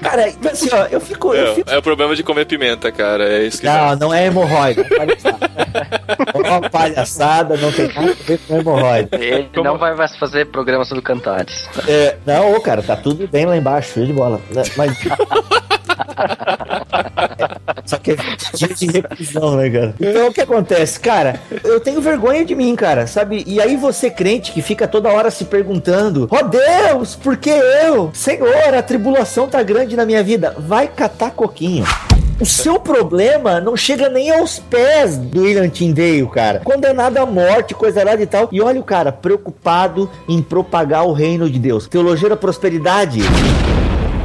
Cara, 0.02 0.32
assim, 0.50 0.68
ó, 0.72 0.84
eu 0.86 1.00
fico. 1.00 1.34
Eu 1.34 1.54
fico 1.54 1.70
É, 1.70 1.74
é 1.74 1.78
o 1.78 1.82
problema 1.82 2.14
de 2.14 2.22
comer 2.22 2.44
pimenta, 2.46 2.90
cara. 2.92 3.28
É 3.28 3.44
isso 3.44 3.60
que 3.60 3.66
Não, 3.66 3.96
não 3.96 4.14
é 4.14 4.26
hemorroida. 4.26 4.82
é 4.82 4.96
palhaçada. 4.96 5.50
É 6.34 6.38
uma 6.48 6.70
palhaçada, 6.70 7.56
não 7.56 7.72
tem 7.72 7.88
nada 7.88 8.10
a 8.10 8.14
ver 8.24 8.38
com 8.46 8.56
hemorroida. 8.58 9.16
Ele 9.16 9.48
não 9.62 9.78
vai 9.78 9.94
mais 9.94 10.16
fazer 10.16 10.46
programa 10.46 10.84
sobre 10.84 11.02
cantares. 11.02 11.68
É, 11.88 12.16
não, 12.26 12.54
ô, 12.54 12.60
cara, 12.60 12.82
tá 12.82 12.96
tudo 12.96 13.26
bem 13.28 13.46
lá 13.46 13.56
embaixo, 13.56 13.94
show 13.94 14.04
de 14.06 14.12
bola. 14.12 14.40
Mas. 14.76 14.92
Só 17.84 17.98
que 17.98 18.12
é 18.12 18.16
dia 18.54 18.68
de 18.68 18.86
reclusão, 18.86 19.56
né, 19.56 19.70
cara? 19.70 19.94
Então 20.00 20.28
o 20.28 20.32
que 20.32 20.40
acontece? 20.40 20.98
Cara, 20.98 21.40
eu 21.62 21.80
tenho 21.80 22.00
vergonha 22.00 22.44
de 22.44 22.54
mim, 22.54 22.74
cara, 22.74 23.06
sabe? 23.06 23.44
E 23.46 23.60
aí 23.60 23.76
você, 23.76 24.10
crente, 24.10 24.52
que 24.52 24.62
fica 24.62 24.88
toda 24.88 25.10
hora 25.10 25.30
se 25.30 25.44
perguntando: 25.44 26.28
Ó 26.30 26.42
Deus, 26.42 27.14
por 27.14 27.36
que 27.36 27.50
eu? 27.50 28.10
Senhor, 28.14 28.74
a 28.74 28.82
tribulação 28.82 29.48
tá 29.48 29.62
grande 29.62 29.96
na 29.96 30.06
minha 30.06 30.22
vida. 30.22 30.54
Vai 30.58 30.88
catar 30.88 31.30
coquinho. 31.32 31.84
O 32.40 32.44
seu 32.44 32.80
problema 32.80 33.60
não 33.60 33.76
chega 33.76 34.08
nem 34.08 34.30
aos 34.30 34.58
pés 34.58 35.16
do 35.16 35.42
William 35.42 35.68
Tyndale, 35.68 36.26
cara. 36.26 36.60
Condenado 36.64 37.16
à 37.18 37.24
morte, 37.24 37.74
coisa 37.74 38.02
lá 38.04 38.14
e 38.16 38.26
tal. 38.26 38.48
E 38.50 38.60
olha 38.60 38.80
o 38.80 38.84
cara, 38.84 39.12
preocupado 39.12 40.10
em 40.28 40.42
propagar 40.42 41.06
o 41.06 41.12
reino 41.12 41.48
de 41.48 41.60
Deus. 41.60 41.86
Teologia 41.86 42.28
da 42.28 42.36
prosperidade. 42.36 43.20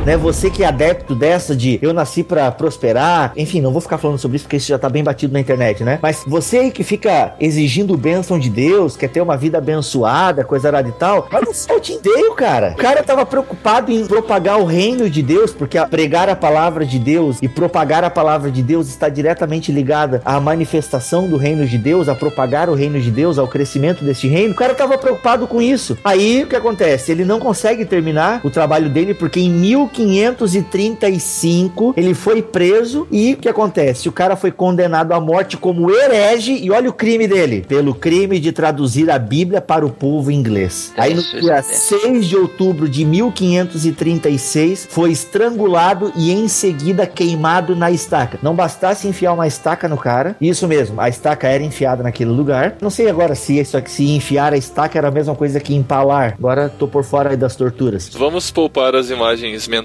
Né? 0.06 0.18
Você 0.18 0.50
que 0.50 0.64
é 0.64 0.68
adepto 0.68 1.16
dessa 1.16 1.56
de 1.56 1.80
eu 1.82 1.94
nasci 1.94 2.24
pra 2.24 2.52
prosperar, 2.52 3.34
enfim, 3.36 3.62
não 3.62 3.72
vou 3.72 3.82
ficar 3.82 3.98
falando 3.98 4.18
sobre 4.18 4.38
isso 4.38 4.46
porque 4.46 4.58
isso 4.58 4.68
já 4.68 4.80
tá 4.80 4.90
bem 4.90 5.04
batido 5.04 5.34
na 5.34 5.40
internet, 5.40 5.84
né? 5.84 6.00
Mas 6.02 6.24
você 6.26 6.70
que 6.72 6.84
fica 6.84 7.34
exigindo 7.40 7.96
bênção 7.98 8.40
de 8.40 8.50
Deus, 8.50 8.96
quer 8.96 9.10
ter 9.10 9.22
uma 9.22 9.38
vida 9.38 9.58
abençoada, 9.58 10.44
coisa 10.44 10.68
arada 10.70 10.90
e 10.90 10.94
tal, 10.94 11.28
não 11.32 11.54
só 11.54 11.78
o 11.78 11.80
Tindeio, 11.80 12.34
cara. 12.34 12.74
O 12.74 12.82
cara 12.82 13.04
tava 13.04 13.26
preocupado 13.26 13.92
em 13.92 14.06
propagar 14.06 14.60
o 14.60 14.66
reino 14.66 15.10
de 15.10 15.22
Deus, 15.22 15.52
porque 15.52 15.80
pregar 15.88 16.30
a 16.30 16.36
palavra 16.36 16.86
de 16.86 17.00
Deus 17.00 17.38
e 17.42 17.48
propagar 17.48 18.04
a 18.04 18.10
palavra 18.10 18.52
de 18.52 18.62
Deus 18.62 18.88
está 18.88 19.10
diretamente 19.10 19.72
ligada 19.72 20.22
à 20.26 20.40
manifestação 20.40 21.28
do 21.28 21.38
reino 21.38 21.66
de 21.66 21.78
Deus, 21.78 22.10
a 22.10 22.16
propagar 22.16 22.70
o 22.70 22.74
reino 22.74 23.00
de 23.00 23.12
Deus, 23.12 23.38
ao 23.38 23.48
crescimento 23.48 24.04
deste 24.04 24.28
reino. 24.28 24.54
O 24.54 24.58
cara 24.58 24.74
tava 24.74 24.98
preocupado 24.98 25.48
com 25.48 25.62
isso. 25.62 25.98
Aí 26.04 26.44
o 26.44 26.48
que 26.48 26.56
acontece? 26.56 27.12
Ele 27.12 27.26
não 27.26 27.40
consegue 27.40 27.86
terminar 27.86 28.42
o 28.44 28.50
trabalho 28.50 28.90
dele 28.90 29.14
porque 29.14 29.40
em 29.40 29.50
1535 29.98 31.94
ele 31.96 32.14
foi 32.14 32.42
preso 32.42 33.08
e 33.12 33.34
o 33.34 33.38
que 33.38 33.50
acontece? 33.50 34.08
O 34.10 34.12
cara 34.12 34.36
foi 34.36 34.52
condenado 34.52 35.14
à 35.14 35.20
morte 35.20 35.58
como 35.58 35.90
herege 35.92 36.54
e 36.54 36.72
olha 36.72 36.90
o 36.90 36.94
crime 36.94 37.28
dele, 37.28 37.66
pelo 37.68 37.94
crime 37.94 38.40
de 38.40 38.52
traduzir 38.52 39.10
a 39.10 39.20
Bíblia 39.20 39.62
para 39.62 39.86
o 39.86 39.90
povo 39.90 40.32
inglês. 40.32 40.94
Aí 40.98 41.14
no 41.14 41.22
dia 41.22 41.60
isso. 41.60 42.00
6 42.02 42.26
de 42.28 42.36
outubro 42.36 42.88
de 42.88 43.06
1536 43.06 44.88
foi 44.90 45.12
estrangulado 45.12 46.12
e 46.16 46.32
em 46.32 46.48
seguida 46.48 47.06
queimado 47.06 47.76
na 47.76 47.92
estaca. 47.92 48.40
Não 48.42 48.56
bastasse 48.56 49.08
enfiar 49.08 49.34
uma 49.34 49.48
estaca 49.48 49.88
no 49.88 49.98
cara, 49.98 50.36
isso 50.40 50.68
mesmo, 50.68 51.00
a 51.02 51.10
estaca 51.10 51.48
era 51.48 51.64
enfiada 51.64 52.04
naquele 52.04 52.32
lugar. 52.32 52.76
Não 52.82 52.90
sei 52.90 53.10
agora 53.10 53.36
se 53.36 53.60
isso 53.60 53.78
aqui, 53.78 53.92
se 53.92 54.10
enfiar 54.12 54.54
a 54.54 54.58
estaca 54.58 54.98
era 54.98 55.08
a 55.08 55.12
mesma 55.12 55.36
coisa 55.36 55.60
que 55.60 55.74
empalar. 55.74 56.36
Agora 56.38 56.70
tô 56.70 56.88
por 56.88 57.04
fora 57.04 57.32
aí 57.32 57.38
das 57.38 57.56
torturas. 57.56 58.10
Vamos 58.10 58.52
poupar 58.52 58.96
as 58.96 59.10
imagens 59.10 59.68
mentais. 59.68 59.79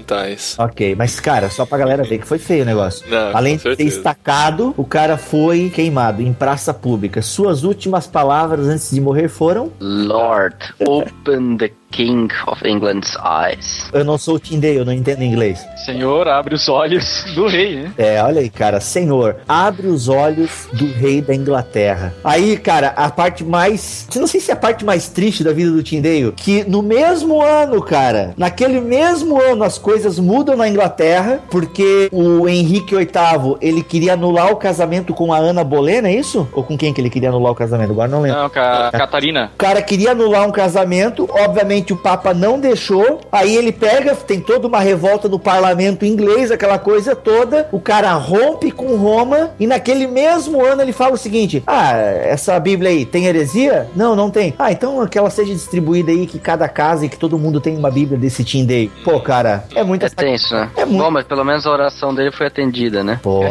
Ok, 0.59 0.95
mas 0.95 1.19
cara, 1.19 1.49
só 1.49 1.65
pra 1.65 1.77
galera 1.77 2.03
ver 2.03 2.19
que 2.19 2.27
foi 2.27 2.37
feio 2.37 2.63
o 2.63 2.65
negócio. 2.65 3.05
Não, 3.09 3.35
Além 3.35 3.57
de 3.57 3.63
ter 3.63 3.69
certeza. 3.69 3.97
estacado, 3.97 4.73
o 4.77 4.85
cara 4.85 5.17
foi 5.17 5.69
queimado 5.69 6.21
em 6.21 6.33
praça 6.33 6.73
pública. 6.73 7.21
Suas 7.21 7.63
últimas 7.63 8.07
palavras 8.07 8.67
antes 8.67 8.91
de 8.91 8.99
morrer 9.01 9.27
foram: 9.27 9.71
Lord, 9.79 10.55
open 10.87 11.57
the 11.57 11.71
King 11.95 12.27
of 12.45 12.61
England's 12.67 13.15
eyes. 13.23 13.89
Eu 13.93 14.03
não 14.03 14.17
sou 14.17 14.35
o 14.35 14.39
Tindei, 14.39 14.77
eu 14.77 14.83
não 14.83 14.91
entendo 14.91 15.23
inglês. 15.23 15.65
Senhor, 15.85 16.27
abre 16.27 16.53
os 16.53 16.67
olhos 16.67 17.23
do 17.33 17.47
rei, 17.47 17.75
né? 17.77 17.91
É, 17.97 18.21
olha 18.21 18.41
aí, 18.41 18.49
cara. 18.49 18.81
Senhor, 18.81 19.37
abre 19.47 19.87
os 19.87 20.09
olhos 20.09 20.67
do 20.73 20.91
rei 20.91 21.21
da 21.21 21.33
Inglaterra. 21.33 22.13
Aí, 22.21 22.57
cara, 22.57 22.89
a 22.97 23.09
parte 23.09 23.45
mais. 23.45 24.07
Não 24.13 24.27
sei 24.27 24.41
se 24.41 24.51
é 24.51 24.53
a 24.53 24.57
parte 24.57 24.83
mais 24.83 25.07
triste 25.07 25.41
da 25.41 25.53
vida 25.53 25.71
do 25.71 25.81
Tindeio. 25.81 26.33
Que 26.33 26.65
no 26.65 26.81
mesmo 26.81 27.41
ano, 27.41 27.81
cara, 27.81 28.33
naquele 28.35 28.81
mesmo 28.81 29.39
ano, 29.39 29.63
as 29.63 29.77
coisas 29.77 30.19
mudam 30.19 30.57
na 30.57 30.67
Inglaterra. 30.67 31.39
Porque 31.49 32.09
o 32.11 32.49
Henrique 32.49 32.93
VIII 32.93 33.55
ele 33.61 33.81
queria 33.81 34.13
anular 34.13 34.51
o 34.51 34.57
casamento 34.57 35.13
com 35.13 35.31
a 35.31 35.37
Ana 35.37 35.63
Bolena, 35.63 36.09
é 36.09 36.15
isso? 36.15 36.45
Ou 36.51 36.61
com 36.61 36.77
quem 36.77 36.93
que 36.93 36.99
ele 36.99 37.09
queria 37.09 37.29
anular 37.29 37.53
o 37.53 37.55
casamento? 37.55 37.91
Agora 37.91 38.09
não 38.09 38.21
lembro. 38.21 38.41
Não, 38.41 38.49
com 38.49 38.59
a 38.59 38.91
Catarina. 38.91 39.51
O 39.53 39.57
cara 39.57 39.81
queria 39.81 40.11
anular 40.11 40.45
um 40.45 40.51
casamento, 40.51 41.29
obviamente 41.31 41.84
o 41.93 41.97
Papa 41.97 42.33
não 42.33 42.59
deixou. 42.59 43.21
Aí 43.31 43.55
ele 43.55 43.71
pega, 43.71 44.15
tem 44.15 44.39
toda 44.39 44.67
uma 44.67 44.79
revolta 44.79 45.27
no 45.27 45.39
parlamento 45.39 46.05
inglês, 46.05 46.51
aquela 46.51 46.77
coisa 46.79 47.15
toda. 47.15 47.67
O 47.71 47.79
cara 47.79 48.13
rompe 48.13 48.71
com 48.71 48.95
Roma 48.95 49.51
e 49.59 49.67
naquele 49.67 50.07
mesmo 50.07 50.63
ano 50.63 50.81
ele 50.81 50.93
fala 50.93 51.13
o 51.13 51.17
seguinte: 51.17 51.63
Ah, 51.67 51.93
essa 51.93 52.59
Bíblia 52.59 52.89
aí 52.89 53.05
tem 53.05 53.25
heresia? 53.25 53.87
Não, 53.95 54.15
não 54.15 54.29
tem. 54.29 54.53
Ah, 54.57 54.71
então 54.71 55.05
que 55.07 55.17
ela 55.17 55.29
seja 55.29 55.53
distribuída 55.53 56.11
aí, 56.11 56.25
que 56.25 56.39
cada 56.39 56.67
casa 56.67 57.05
e 57.05 57.09
que 57.09 57.17
todo 57.17 57.37
mundo 57.37 57.59
tenha 57.61 57.77
uma 57.77 57.91
Bíblia 57.91 58.17
desse 58.17 58.43
Team 58.43 58.65
Day. 58.65 58.91
Pô, 59.03 59.19
cara, 59.19 59.65
é 59.75 59.83
muita 59.83 60.07
É 60.07 60.09
tenso, 60.09 60.53
né? 60.53 60.69
É 60.75 60.85
muito- 60.85 61.03
Bom, 61.03 61.11
mas 61.11 61.25
pelo 61.25 61.43
menos 61.43 61.65
a 61.65 61.71
oração 61.71 62.13
dele 62.13 62.31
foi 62.31 62.47
atendida, 62.47 63.03
né? 63.03 63.19
Pô, 63.21 63.41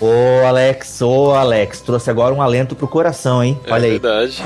ô 0.00 0.46
Alex, 0.46 1.00
ô 1.02 1.32
Alex, 1.34 1.80
trouxe 1.80 2.10
agora 2.10 2.34
um 2.34 2.42
alento 2.42 2.74
pro 2.74 2.88
coração, 2.88 3.42
hein? 3.42 3.58
É 3.66 3.72
Olha 3.72 3.84
aí. 3.84 3.90
verdade. 3.98 4.42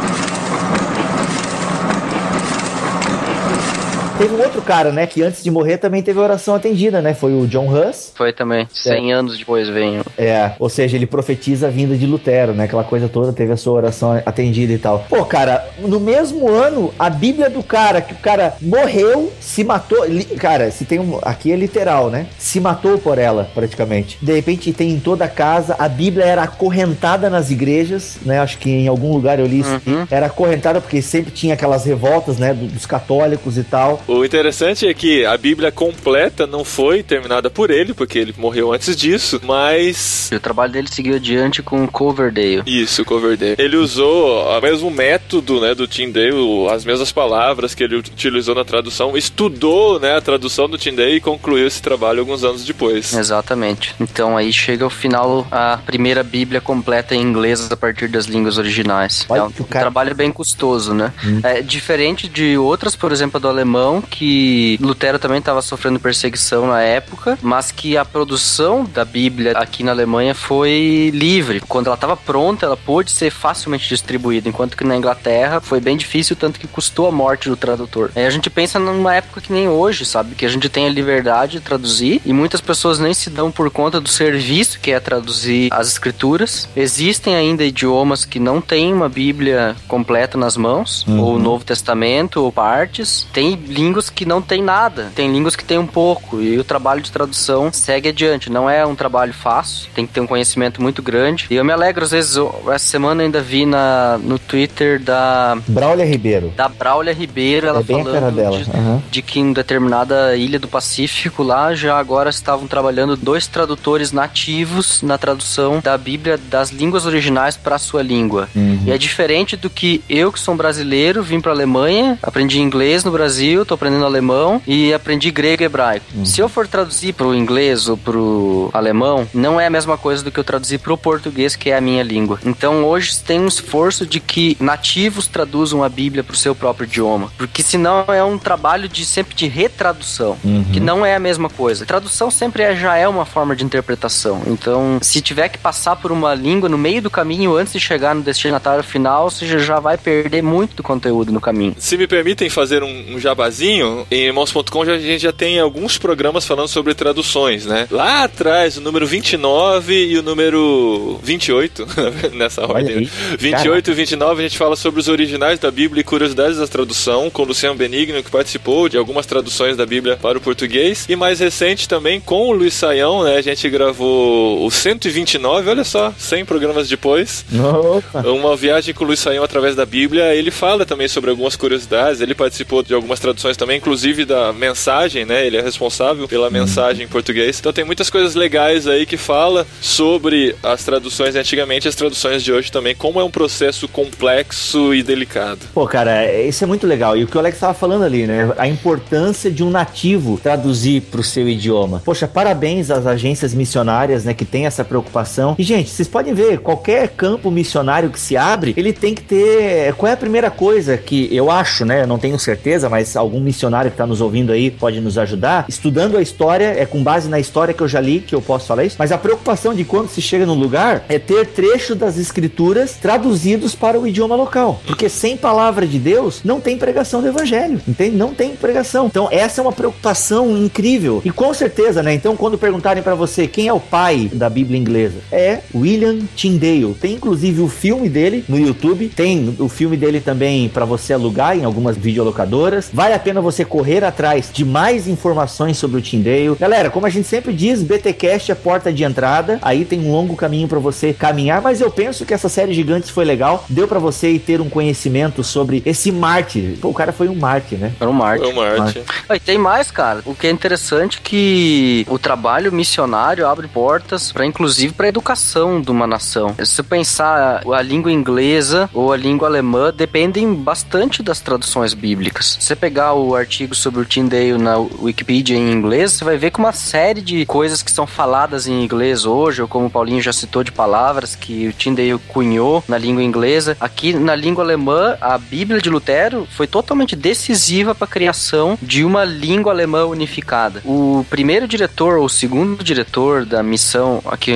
Teve 4.19 4.35
um 4.35 4.41
outro 4.43 4.63
cara, 4.63 4.91
né, 4.91 5.07
que 5.07 5.23
antes 5.23 5.45
de 5.45 5.51
morrer 5.51 5.77
também 5.77 6.03
teve 6.03 6.19
a 6.19 6.23
oração 6.23 6.55
atendida, 6.55 7.03
né? 7.03 7.13
Foi 7.13 7.35
o 7.35 7.47
John 7.47 7.69
Huss. 7.69 8.13
Foi 8.15 8.33
também. 8.33 8.67
100 8.73 9.13
anos 9.13 9.37
depois 9.39 9.69
vem. 9.69 10.01
o- 10.01 10.05
É, 10.17 10.53
ou 10.59 10.71
seja, 10.71 10.97
ele 10.97 11.05
profetiza 11.07 11.67
a 11.67 11.71
vinda 11.71 11.95
de 11.95 12.07
Lutero, 12.07 12.55
né? 12.55 12.65
Aquela 12.65 12.83
coisa 12.83 13.09
toda, 13.11 13.31
teve 13.31 13.53
a 13.53 13.57
sua 13.59 13.75
oração 13.75 14.21
atendida 14.25 14.73
e 14.73 14.79
tal. 14.79 15.05
Pô, 15.11 15.23
cara, 15.27 15.69
no 15.81 16.01
mesmo 16.01 16.49
ano, 16.51 16.95
a 16.99 17.11
Bíblia 17.11 17.51
do 17.51 17.63
cara, 17.63 18.01
que 18.01 18.15
o 18.15 18.17
cara 18.17 18.55
morreu, 18.63 19.31
se 19.39 19.63
matou. 19.63 20.05
li- 20.07 20.25
Cara, 20.25 20.71
se 20.71 20.87
tem 20.87 20.99
um. 20.99 21.19
Aqui 21.21 21.53
é 21.53 21.57
literal, 21.57 22.09
né? 22.09 22.27
Se 22.39 22.59
matou 22.59 22.97
por 22.99 23.19
ela, 23.19 23.51
praticamente. 23.55 24.19
De 24.23 24.33
repente 24.33 24.73
tem 24.73 24.91
em 24.93 24.99
toda 25.01 25.27
a 25.27 25.29
casa, 25.29 25.77
a 25.79 25.89
Bíblia 25.89 26.25
era 26.25 26.43
acorrentada 26.43 27.29
nas 27.29 27.51
igrejas, 27.51 28.17
né? 28.25 28.39
Acho 28.41 28.57
que 28.59 28.71
em 28.71 28.89
algum 28.89 29.13
lugar 29.13 29.39
eu 29.39 29.47
li 29.47 29.61
isso. 29.61 29.79
Uhum. 29.87 30.07
Era 30.11 30.27
acorrentada 30.27 30.81
porque 30.81 31.03
sempre 31.03 31.31
tinha 31.31 31.53
aquelas 31.53 31.85
revoltas, 31.85 32.39
né? 32.39 32.55
do- 32.55 32.67
Dos 32.77 32.87
católicos 32.87 33.59
e 33.59 33.63
tal. 33.65 34.01
O 34.09 34.25
interessante 34.25 34.87
é 34.87 34.95
que 34.95 35.25
a 35.25 35.37
Bíblia 35.37 35.73
completa 35.73 36.47
não 36.47 36.65
foi 36.65 37.03
terminada 37.03 37.51
por 37.51 37.71
ele, 37.71 37.93
porque 37.93 38.19
ele 38.19 38.35
morreu 38.37 38.73
antes 38.73 38.97
disso, 38.97 39.41
mas. 39.45 40.31
E 40.31 40.37
o 40.37 40.41
trabalho 40.41 40.73
dele 40.73 40.89
seguiu 40.91 41.17
adiante 41.17 41.63
com 41.63 41.87
Coverdale. 41.89 42.63
Isso, 42.67 43.05
Coverdale. 43.05 43.57
Ele 43.59 43.77
usou 43.77 44.43
o 44.47 44.61
mesmo 44.61 44.91
método, 44.91 45.61
né, 45.61 45.75
do 45.75 45.89
Tyndale, 45.89 46.35
as 46.71 46.85
mesmas 46.85 47.11
palavras 47.11 47.75
que 47.75 47.83
ele 47.83 47.97
utilizou 47.97 48.55
na 48.55 48.65
tradução, 48.65 49.17
estudou, 49.17 49.99
né, 49.99 50.17
a 50.17 50.21
tradução 50.21 50.69
do 50.69 50.79
Tyndale 50.79 51.17
e 51.17 51.21
concluiu 51.21 51.67
esse 51.67 51.83
trabalho 51.83 52.21
alguns 52.21 52.45
anos 52.45 52.65
depois. 52.65 53.13
Exatamente. 53.13 53.95
Então 54.01 54.37
aí 54.37 54.53
chega 54.53 54.85
ao 54.85 54.91
final 54.91 55.47
a 55.51 55.79
primeira 55.85 56.23
Bíblia 56.23 56.61
completa 56.61 57.15
em 57.15 57.21
inglês 57.21 57.71
a 57.71 57.77
partir 57.77 58.09
das 58.09 58.27
línguas 58.27 58.57
originais. 58.59 59.25
Olha 59.29 59.41
é 59.41 59.43
um 59.43 59.47
o 59.49 59.65
cara- 59.65 59.85
trabalho 59.87 60.15
bem 60.15 60.31
custoso, 60.31 60.95
né? 60.95 61.13
É 61.43 61.61
diferente 61.61 62.29
de 62.29 62.57
outras, 62.57 62.95
por 62.95 63.13
exemplo, 63.13 63.39
a 63.39 63.41
do 63.41 63.49
alemão, 63.49 63.96
que 64.01 64.79
Lutero 64.81 65.19
também 65.19 65.39
estava 65.39 65.63
sofrendo 65.63 66.01
perseguição 66.01 66.67
na 66.67 66.81
época, 66.81 67.39
mas 67.43 67.71
que 67.71 67.97
a 67.97 68.05
produção 68.05 68.85
da 68.85 69.05
Bíblia 69.05 69.53
aqui 69.53 69.83
na 69.83 69.93
Alemanha 69.93 70.35
foi 70.35 71.11
livre. 71.13 71.61
Quando 71.61 71.87
ela 71.87 71.95
estava 71.95 72.17
pronta, 72.17 72.67
ela 72.67 72.77
pôde 72.77 73.11
ser 73.11 73.31
facilmente 73.31 73.89
distribuída, 73.89 74.49
enquanto 74.49 74.77
que 74.77 74.85
na 74.85 74.97
Inglaterra 74.97 75.61
foi 75.61 75.81
bem 75.81 75.97
difícil, 75.97 76.37
tanto 76.37 76.59
que 76.59 76.67
custou 76.67 77.07
a 77.07 77.13
morte 77.13 77.49
do 77.49 77.57
tradutor. 77.57 78.11
Aí 78.15 78.27
a 78.27 78.31
gente 78.31 78.51
pensa 78.51 78.79
numa 78.79 79.15
época 79.15 79.41
que 79.41 79.53
nem 79.53 79.69
hoje, 79.69 80.05
sabe? 80.05 80.35
Que 80.35 80.47
a 80.47 80.49
gente 80.49 80.69
tem 80.69 80.87
a 80.87 80.91
liberdade 80.91 81.53
de 81.53 81.61
traduzir 81.61 82.21
e 82.25 82.33
muitas 82.33 82.61
pessoas 82.61 82.99
nem 82.99 83.15
se 83.15 83.31
dão 83.31 83.51
por 83.51 83.71
conta 83.71 84.01
do 84.01 84.09
serviço 84.09 84.79
que 84.81 84.91
é 84.91 85.01
traduzir 85.01 85.69
as 85.73 85.89
escrituras. 85.89 86.69
Existem 86.77 87.35
ainda 87.35 87.65
idiomas 87.65 88.25
que 88.25 88.39
não 88.39 88.61
têm 88.61 88.93
uma 88.93 89.09
Bíblia 89.09 89.77
completa 89.89 90.37
nas 90.37 90.57
mãos, 90.57 91.05
ou 91.09 91.37
o 91.37 91.39
Novo 91.39 91.65
Testamento, 91.65 92.43
ou 92.43 92.53
partes. 92.53 93.27
Tem 93.33 93.55
línguas 93.55 93.86
que 94.11 94.25
não 94.25 94.41
tem 94.43 94.63
nada, 94.63 95.11
tem 95.15 95.31
línguas 95.33 95.55
que 95.57 95.65
tem 95.65 95.79
um 95.79 95.87
pouco, 95.87 96.41
e 96.41 96.59
o 96.59 96.65
trabalho 96.65 97.01
de 97.01 97.11
tradução 97.11 97.73
segue 97.73 98.09
adiante. 98.09 98.51
Não 98.51 98.69
é 98.69 98.85
um 98.87 98.95
trabalho 98.95 99.33
fácil, 99.33 99.89
tem 99.95 100.07
que 100.07 100.13
ter 100.13 100.21
um 100.21 100.27
conhecimento 100.27 100.81
muito 100.83 101.03
grande. 101.03 101.47
E 101.51 101.55
eu 101.55 101.65
me 101.65 101.73
alegro, 101.73 102.05
às 102.05 102.11
vezes, 102.11 102.37
eu- 102.37 102.55
essa 102.69 102.87
semana 102.87 103.23
ainda 103.23 103.41
vi 103.41 103.65
na, 103.67 104.19
no 104.23 104.39
Twitter 104.39 105.01
da, 105.01 105.57
Braulia 105.67 106.05
Ribeiro. 106.05 106.53
da 106.57 106.69
Braulia 106.69 107.13
Ribeiro, 107.13 107.67
ela 107.67 107.81
É 107.81 107.83
falando 107.85 108.35
dela. 108.35 108.59
de, 108.63 108.71
aham. 108.71 109.03
de 109.11 109.23
que 109.23 109.41
em 109.41 109.53
determinada 109.53 110.37
ilha 110.37 110.59
do 110.59 110.69
Pacífico 110.69 111.43
lá 111.43 111.75
já 111.75 111.99
agora 111.99 112.31
estavam 112.31 112.67
trabalhando 112.67 113.17
dois 113.17 113.47
tradutores 113.47 114.13
nativos 114.13 115.03
na 115.03 115.17
tradução 115.19 115.81
da 115.83 115.97
Bíblia 115.97 116.39
das 116.51 116.71
línguas 116.71 117.07
originais 117.07 117.57
para 117.57 117.77
a 117.77 117.79
sua 117.79 118.03
língua. 118.03 118.49
Uhum. 118.55 118.83
E 118.87 118.91
é 118.91 118.99
diferente 118.99 119.57
do 119.57 119.71
que 119.71 120.03
eu 120.09 120.31
que 120.33 120.39
sou 120.41 120.55
um 120.55 120.57
brasileiro, 120.57 121.23
vim 121.23 121.41
para 121.41 121.53
Alemanha, 121.53 122.19
aprendi 122.23 122.61
inglês 122.61 123.05
no 123.05 123.11
Brasil, 123.11 123.65
tô 123.65 123.76
aprendendo 123.77 124.05
alemão 124.05 124.61
e 124.67 124.93
aprendi 124.93 125.31
grego 125.31 125.63
e 125.63 125.67
hebraico. 125.67 126.05
Se 126.25 126.41
eu 126.41 126.49
for 126.49 126.67
traduzir 126.67 127.13
pro 127.15 127.35
inglês 127.35 127.89
ou 127.89 127.97
pro 127.97 128.71
alemão, 128.73 129.27
não 129.33 129.61
é 129.61 129.67
a 129.67 129.71
mesma 129.71 129.97
coisa 129.97 130.23
do 130.25 130.31
que 130.33 130.39
eu 130.41 130.45
traduzir 130.45 130.79
pro 130.79 130.97
português, 130.99 131.55
que 131.55 131.71
é 131.71 131.77
a 131.77 131.81
minha 131.81 132.03
língua. 132.03 132.39
Então 132.45 132.85
hoje 132.85 133.17
tem 133.21 133.39
um 133.41 133.47
esforço 133.47 134.05
de 134.07 134.19
que 134.21 134.57
nativos 134.61 135.27
traduzam 135.27 135.83
a 135.85 135.89
Bíblia 135.89 136.25
pro 136.25 136.37
seu 136.37 136.55
próprio 136.55 136.87
idioma, 136.87 137.31
porque 137.39 137.63
senão 137.63 138.05
é 138.09 138.23
um 138.25 138.39
trabalho 138.39 138.89
de 138.89 139.05
sempre 139.05 139.35
de 139.35 139.47
retradução, 139.47 140.37
que 140.73 140.81
não 140.81 141.05
é 141.05 141.15
a 141.15 141.19
mesma 141.21 141.49
coisa. 141.49 141.85
Tradução 141.87 142.31
sempre 142.31 142.63
é- 142.63 142.75
já 142.77 142.97
é 142.97 143.07
uma 143.07 143.25
forma 143.25 143.55
de 143.55 143.65
interpretação. 143.65 144.43
Então, 144.47 144.99
se 145.03 145.21
tiver 145.21 145.49
que 145.49 145.59
passar 145.59 145.97
por 145.97 146.11
uma 146.11 146.35
língua 146.35 146.69
no 146.69 146.79
meio 146.79 147.03
do 147.03 147.11
caminho 147.11 147.57
antes 147.57 147.73
de 147.73 147.81
chegar 147.81 148.15
no 148.15 148.23
destinatário 148.23 148.83
final, 148.83 149.31
você 149.31 149.47
já- 149.47 149.59
já 149.59 149.81
vai 149.81 149.97
perder 149.99 150.43
muito 150.43 150.77
do 150.77 150.83
conteúdo 150.83 151.33
no 151.33 151.41
caminho. 151.41 151.75
Se 151.79 151.97
me 151.97 152.07
permitem 152.07 152.49
fazer 152.49 152.83
um, 152.83 153.15
um 153.15 153.19
jabazinho, 153.19 153.66
rapidinho, 153.67 154.07
em 154.11 154.27
irmãos.com 154.27 154.83
a 154.83 154.99
gente 154.99 155.23
já 155.23 155.33
tem 155.33 155.59
alguns 155.59 155.99
programas 155.99 156.47
falando 156.47 156.69
sobre 156.69 156.95
traduções, 156.95 157.67
né? 157.67 157.89
Lá 157.91 158.25
atrás, 158.25 158.77
o 158.77 158.81
número 158.81 159.07
29 159.07 160.07
e 160.07 160.19
o 160.19 160.23
número 160.23 161.19
28, 161.23 161.87
nessa 162.35 162.63
Olha 162.63 162.75
ordem. 162.75 162.97
aí. 162.99 163.11
28 163.39 163.91
e 163.91 163.95
29 163.95 164.41
a 164.41 164.49
gente 164.49 164.59
fala 164.59 164.77
sobre 164.77 165.01
os 165.01 165.09
originais 165.09 165.59
da 165.59 165.71
Bíblia 165.71 166.01
e 166.01 166.05
curiosidades 166.05 166.59
da 166.59 166.67
tradução, 166.67 167.29
com 167.29 167.43
o 167.43 167.47
Luciano 167.47 167.75
Benigno, 167.75 168.23
que 168.23 168.31
participou 168.31 168.89
de 168.89 168.97
algumas 168.97 169.27
traduções 169.27 169.77
da 169.77 169.85
Bíblia 169.85 170.17
para 170.17 170.39
o 170.39 170.41
português. 170.41 171.07
E 171.09 171.17
mais 171.17 171.41
recente 171.41 171.89
também 171.89 172.21
com 172.21 172.49
o 172.49 172.53
Luiz 172.53 172.75
Saião, 172.75 173.25
né? 173.25 173.37
A 173.37 173.43
gente 173.43 173.69
gravou 173.69 174.65
o 174.65 174.71
129, 174.71 175.71
olha 175.71 175.85
só, 175.85 176.13
100 176.17 176.45
programas 176.45 176.89
depois. 176.89 177.45
Opa. 177.53 178.29
Uma 178.29 178.57
viagem 178.57 178.95
com 178.95 179.05
o 179.05 179.07
Luiz 179.09 179.21
Saião 179.21 179.43
através 179.43 179.75
da 179.75 179.85
Bíblia, 179.85 180.35
ele 180.35 180.51
fala 180.51 180.87
também 180.87 181.09
sobre 181.09 181.31
algumas 181.31 181.57
curiosidades, 181.57 182.21
ele 182.21 182.35
participou 182.35 182.83
de 182.83 182.95
algumas 182.95 183.19
traduções 183.19 183.56
também, 183.57 183.79
inclusive 183.79 184.25
da 184.25 184.53
mensagem, 184.53 185.25
né? 185.25 185.47
Ele 185.47 185.57
é 185.57 185.63
responsável 185.63 186.29
pela 186.29 186.51
mensagem 186.51 187.05
em 187.05 187.09
português. 187.09 187.59
Então 187.59 187.73
tem 187.73 187.85
muitas 187.85 188.11
coisas 188.11 188.35
legais 188.35 188.87
aí 188.87 189.07
que 189.07 189.17
fala 189.17 189.67
sobre 189.81 190.55
as 190.63 190.85
traduções 190.85 191.35
de 191.35 191.41
antigamente 191.41 191.87
e 191.87 191.89
as 191.89 191.95
traduções 191.95 192.43
de 192.43 192.53
hoje 192.53 192.71
também, 192.71 192.95
como 192.95 193.21
é 193.21 193.25
um 193.25 193.31
processo 193.31 193.89
complexo 193.89 194.95
e 194.95 195.03
delicado. 195.03 195.61
Pô, 195.73 195.87
cara, 195.87 196.33
isso 196.43 196.63
é 196.65 196.67
muito 196.67 196.87
legal. 196.87 197.17
E 197.17 197.25
o 197.25 197.27
que 197.27 197.37
o 197.37 197.41
Alex 197.41 197.57
estava 197.57 197.75
falando 197.75 198.05
ali, 198.05 198.27
né? 198.27 198.53
A 198.59 198.69
importância 198.69 199.51
de 199.51 199.63
um 199.63 199.71
nativo 199.71 200.39
traduzir 200.43 201.03
para 201.03 201.21
o 201.21 201.25
seu 201.25 201.49
idioma. 201.49 202.03
Poxa, 202.05 202.27
parabéns 202.27 202.91
às 202.91 203.07
agências 203.07 203.55
missionárias, 203.55 204.25
né, 204.25 204.35
que 204.35 204.45
tem 204.45 204.67
essa 204.67 204.85
preocupação. 204.85 205.55
E, 205.59 205.63
gente, 205.63 205.91
vocês 205.91 206.09
podem 206.09 206.35
ver, 206.35 206.59
qualquer 206.59 207.09
campo 207.09 207.51
missionário 207.51 208.11
que 208.11 208.21
se 208.21 208.37
abre, 208.37 208.75
ele 208.77 208.93
tem 208.93 209.15
que 209.15 209.23
ter. 209.23 209.95
Qual 209.95 210.11
é 210.11 210.15
a 210.15 210.17
primeira 210.17 210.51
coisa 210.51 210.97
que 210.97 211.29
eu 211.35 211.51
acho, 211.51 211.85
né? 211.85 212.07
Não 212.07 212.19
tenho 212.19 212.39
certeza, 212.39 212.89
mas 212.89 213.17
algum 213.37 213.41
missionário 213.41 213.91
que 213.91 213.95
está 213.95 214.07
nos 214.07 214.21
ouvindo 214.21 214.53
aí 214.53 214.71
pode 214.71 215.01
nos 215.01 215.19
ajudar. 215.19 215.67
Estudando 215.69 216.17
a 216.17 216.23
história, 216.23 216.75
é 216.79 216.87
com 216.87 217.03
base 217.03 217.29
na 217.29 217.39
história 217.39 217.75
que 217.75 217.83
eu 217.83 217.89
já 217.89 218.01
li 218.01 218.21
que 218.21 218.35
eu 218.35 218.41
posso 218.41 218.67
falar 218.67 218.85
isso. 218.85 218.97
Mas 218.99 219.13
a 219.13 219.19
preocupação 219.19 219.75
de 219.75 219.85
quando 219.85 220.09
se 220.09 220.23
chega 220.23 220.47
no 220.47 220.55
lugar 220.55 221.05
é 221.09 221.19
ter 221.19 221.47
trechos 221.49 221.97
das 221.97 222.17
escrituras 222.17 222.95
traduzidos 222.95 223.75
para 223.75 224.01
o 224.01 224.07
idioma 224.07 224.35
local. 224.35 224.81
Porque 224.87 225.09
sem 225.09 225.37
palavra 225.37 225.87
de 225.87 225.99
Deus, 225.99 226.41
não 226.45 226.61
tem 226.61 226.79
pregação 226.79 227.21
do 227.21 227.29
evangelho, 227.29 227.81
entende? 227.87 228.17
Não 228.17 228.33
tem 228.33 228.57
pregação. 228.57 229.07
Então, 229.07 229.29
essa 229.31 229.61
é 229.61 229.63
uma 229.63 229.73
preocupação 229.73 230.57
incrível. 230.57 231.21
E 231.25 231.31
com 231.31 231.53
certeza, 231.53 232.03
né? 232.03 232.15
Então, 232.15 232.37
quando 232.37 232.57
perguntarem 232.57 233.03
para 233.03 233.15
você 233.15 233.47
quem 233.47 233.69
é 233.69 233.73
o 233.73 233.81
pai 233.81 234.31
da 234.33 234.49
Bíblia 234.49 234.79
inglesa, 234.79 235.17
é 235.31 235.61
William 235.75 236.19
Tyndale. 236.35 236.95
Tem 236.95 237.15
inclusive 237.15 237.61
o 237.61 237.69
filme 237.69 238.09
dele 238.09 238.45
no 238.49 238.59
YouTube, 238.59 239.09
tem 239.09 239.55
o 239.59 239.69
filme 239.69 239.97
dele 239.97 240.21
também 240.21 240.69
para 240.69 240.85
você 240.85 241.13
alugar 241.13 241.57
em 241.57 241.65
algumas 241.65 241.97
videolocadoras. 241.97 242.91
Vale 242.93 243.15
a 243.15 243.19
pena 243.27 243.41
você 243.41 243.65
correr 243.65 244.05
atrás 244.05 244.51
de 244.53 244.65
mais 244.65 245.09
informações 245.09 245.77
sobre 245.77 245.99
o 245.99 246.01
Tyndale. 246.01 246.55
Galera, 246.61 246.91
como 246.91 247.07
a 247.07 247.11
gente 247.11 247.27
sempre 247.27 247.53
diz, 247.53 247.83
BTcast 247.83 248.53
é 248.53 248.55
porta 248.55 248.93
de 248.93 249.03
entrada. 249.03 249.59
Aí 249.63 249.85
tem 249.85 249.99
um 249.99 250.13
longo 250.13 250.37
caminho 250.37 250.69
para 250.69 250.79
você 250.79 251.13
caminhar, 251.13 251.61
mas 251.61 251.81
eu 251.81 251.91
penso 251.91 252.25
que 252.25 252.33
essa 252.33 252.49
série 252.49 252.73
Gigantes 252.73 253.11
foi 253.11 253.25
legal. 253.25 253.65
Deu 253.69 253.89
para 253.89 253.99
você 253.99 254.39
ter 254.39 254.61
um 254.61 254.69
conhecimento 254.69 255.43
sobre 255.43 255.83
esse 255.85 256.13
mártir. 256.13 256.79
Pô, 256.81 256.91
o 256.91 256.95
cara 256.95 257.13
foi 257.13 257.29
um 257.29 257.35
mártir, 257.35 257.77
né? 257.79 257.93
Era 257.99 258.09
um 258.09 258.13
Marte. 258.13 258.45
Foi 258.45 258.53
uma 258.53 258.65
arte. 258.65 259.03
Ah, 259.29 259.35
E 259.35 259.41
tem 259.41 259.59
mais, 259.59 259.91
cara. 259.91 260.21
O 260.25 260.33
que 260.33 260.47
é 260.47 260.51
interessante 260.51 261.19
é 261.19 261.21
que 261.21 262.07
o 262.09 262.21
trabalho 262.21 262.73
missionário 262.73 263.45
abre 263.45 263.67
portas 263.67 264.31
para 264.31 264.47
inclusive 264.47 264.93
para 264.93 265.09
educação 265.09 265.81
de 265.81 265.91
uma 265.91 266.07
nação. 266.07 266.55
Se 266.59 266.65
você 266.65 266.83
pensar 266.85 267.63
a 267.67 267.83
língua 267.83 268.13
inglesa 268.13 268.89
ou 268.95 269.13
a 269.13 269.17
língua 269.17 269.49
alemã 269.49 269.93
dependem 269.93 270.55
bastante 270.55 271.25
das 271.25 271.41
traduções 271.41 271.93
bíblicas. 271.93 272.57
Se 272.61 272.67
você 272.67 272.77
pegar 272.77 273.16
o 273.25 273.35
artigo 273.35 273.75
sobre 273.75 274.01
o 274.01 274.05
Tyndale 274.05 274.59
na 274.59 274.79
Wikipedia 274.79 275.57
em 275.57 275.73
inglês, 275.73 276.13
você 276.13 276.25
vai 276.25 276.37
ver 276.37 276.51
que 276.51 276.59
uma 276.59 276.73
série 276.73 277.21
de 277.21 277.47
coisas 277.47 277.83
que 277.83 277.91
são 277.91 278.07
faladas 278.07 278.67
em 278.67 278.83
inglês 278.83 279.25
hoje, 279.25 279.63
ou 279.63 279.69
como 279.69 279.87
o 279.87 279.91
Paulinho 279.91 280.21
já 280.21 280.33
citou 280.33 280.63
de 280.63 280.73
palavras 280.73 281.35
que 281.35 281.69
o 281.69 281.73
Tyndale 281.73 282.19
cunhou 282.29 282.83
na 282.89 282.99
língua 282.99 283.23
inglesa, 283.23 283.77
aqui 283.81 284.13
na 284.13 284.35
língua 284.35 284.65
alemã, 284.65 285.17
a 285.21 285.39
Bíblia 285.39 285.81
de 285.81 285.91
Lutero 285.91 286.47
foi 286.51 286.67
totalmente 286.67 287.17
decisiva 287.17 287.95
para 287.95 288.05
a 288.05 288.11
criação 288.11 288.79
de 288.81 289.05
uma 289.05 289.25
língua 289.25 289.73
alemã 289.73 290.05
unificada. 290.05 290.83
O 290.85 291.25
primeiro 291.29 291.67
diretor 291.67 292.19
ou 292.19 292.29
segundo 292.29 292.83
diretor 292.83 293.45
da 293.45 293.63
missão 293.63 294.23
aqui 294.27 294.53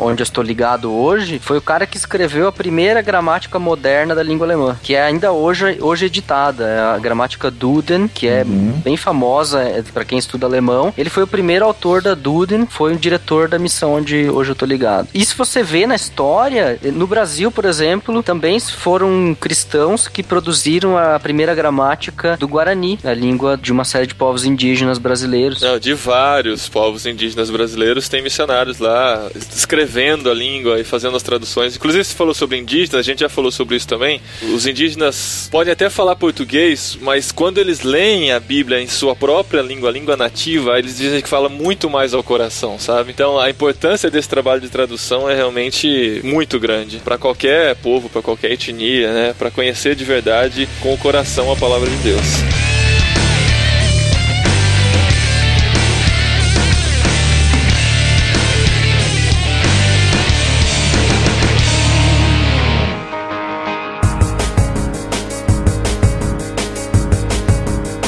onde 0.00 0.22
eu 0.22 0.24
estou 0.24 0.42
ligado 0.42 0.92
hoje 0.92 1.38
foi 1.38 1.58
o 1.58 1.62
cara 1.62 1.86
que 1.86 1.96
escreveu 1.96 2.48
a 2.48 2.52
primeira 2.52 3.02
gramática 3.02 3.58
moderna 3.58 4.14
da 4.14 4.22
língua 4.22 4.46
alemã, 4.46 4.78
que 4.82 4.94
é 4.94 5.02
ainda 5.02 5.32
hoje, 5.32 5.78
hoje 5.80 6.06
editada, 6.06 6.66
é 6.66 6.80
a 6.80 6.98
gramática 6.98 7.50
Duden, 7.50 7.99
que 8.08 8.26
é 8.26 8.44
bem 8.44 8.96
famosa 8.96 9.84
para 9.92 10.04
quem 10.04 10.18
estuda 10.18 10.46
alemão. 10.46 10.92
Ele 10.96 11.10
foi 11.10 11.22
o 11.22 11.26
primeiro 11.26 11.64
autor 11.64 12.02
da 12.02 12.14
Duden, 12.14 12.66
foi 12.66 12.94
o 12.94 12.98
diretor 12.98 13.48
da 13.48 13.58
missão 13.58 13.94
onde 13.94 14.28
hoje 14.28 14.50
eu 14.50 14.54
tô 14.54 14.66
ligado. 14.66 15.08
E 15.14 15.24
se 15.24 15.34
você 15.34 15.62
vê 15.62 15.86
na 15.86 15.96
história, 15.96 16.78
no 16.82 17.06
Brasil, 17.06 17.50
por 17.50 17.64
exemplo, 17.64 18.22
também 18.22 18.58
foram 18.60 19.36
cristãos 19.38 20.08
que 20.08 20.22
produziram 20.22 20.96
a 20.96 21.18
primeira 21.18 21.54
gramática 21.54 22.36
do 22.36 22.48
Guarani, 22.48 22.98
a 23.04 23.14
língua 23.14 23.56
de 23.56 23.72
uma 23.72 23.84
série 23.84 24.06
de 24.06 24.14
povos 24.14 24.44
indígenas 24.44 24.98
brasileiros. 24.98 25.60
Não, 25.60 25.78
de 25.78 25.94
vários 25.94 26.68
povos 26.68 27.06
indígenas 27.06 27.50
brasileiros 27.50 28.08
tem 28.08 28.22
missionários 28.22 28.78
lá 28.78 29.28
escrevendo 29.54 30.30
a 30.30 30.34
língua 30.34 30.80
e 30.80 30.84
fazendo 30.84 31.16
as 31.16 31.22
traduções. 31.22 31.76
Inclusive, 31.76 32.04
você 32.04 32.14
falou 32.14 32.34
sobre 32.34 32.58
indígenas, 32.58 33.00
a 33.00 33.02
gente 33.02 33.20
já 33.20 33.28
falou 33.28 33.50
sobre 33.50 33.76
isso 33.76 33.88
também. 33.88 34.20
Os 34.42 34.66
indígenas 34.66 35.48
podem 35.50 35.72
até 35.72 35.88
falar 35.88 36.16
português, 36.16 36.98
mas 37.00 37.32
quando 37.32 37.58
eles 37.58 37.82
leem 37.90 38.30
a 38.30 38.38
Bíblia 38.38 38.80
em 38.80 38.86
sua 38.86 39.16
própria 39.16 39.60
língua, 39.60 39.88
a 39.88 39.92
língua 39.92 40.16
nativa, 40.16 40.78
eles 40.78 40.96
dizem 40.96 41.20
que 41.20 41.28
fala 41.28 41.48
muito 41.48 41.90
mais 41.90 42.14
ao 42.14 42.22
coração, 42.22 42.78
sabe? 42.78 43.10
Então, 43.10 43.38
a 43.38 43.50
importância 43.50 44.10
desse 44.10 44.28
trabalho 44.28 44.60
de 44.60 44.68
tradução 44.68 45.28
é 45.28 45.34
realmente 45.34 46.20
muito 46.22 46.60
grande 46.60 46.98
para 46.98 47.18
qualquer 47.18 47.74
povo, 47.76 48.08
para 48.08 48.22
qualquer 48.22 48.52
etnia, 48.52 49.12
né? 49.12 49.34
Para 49.36 49.50
conhecer 49.50 49.96
de 49.96 50.04
verdade 50.04 50.68
com 50.80 50.94
o 50.94 50.98
coração 50.98 51.50
a 51.50 51.56
palavra 51.56 51.90
de 51.90 51.96
Deus. 51.96 52.49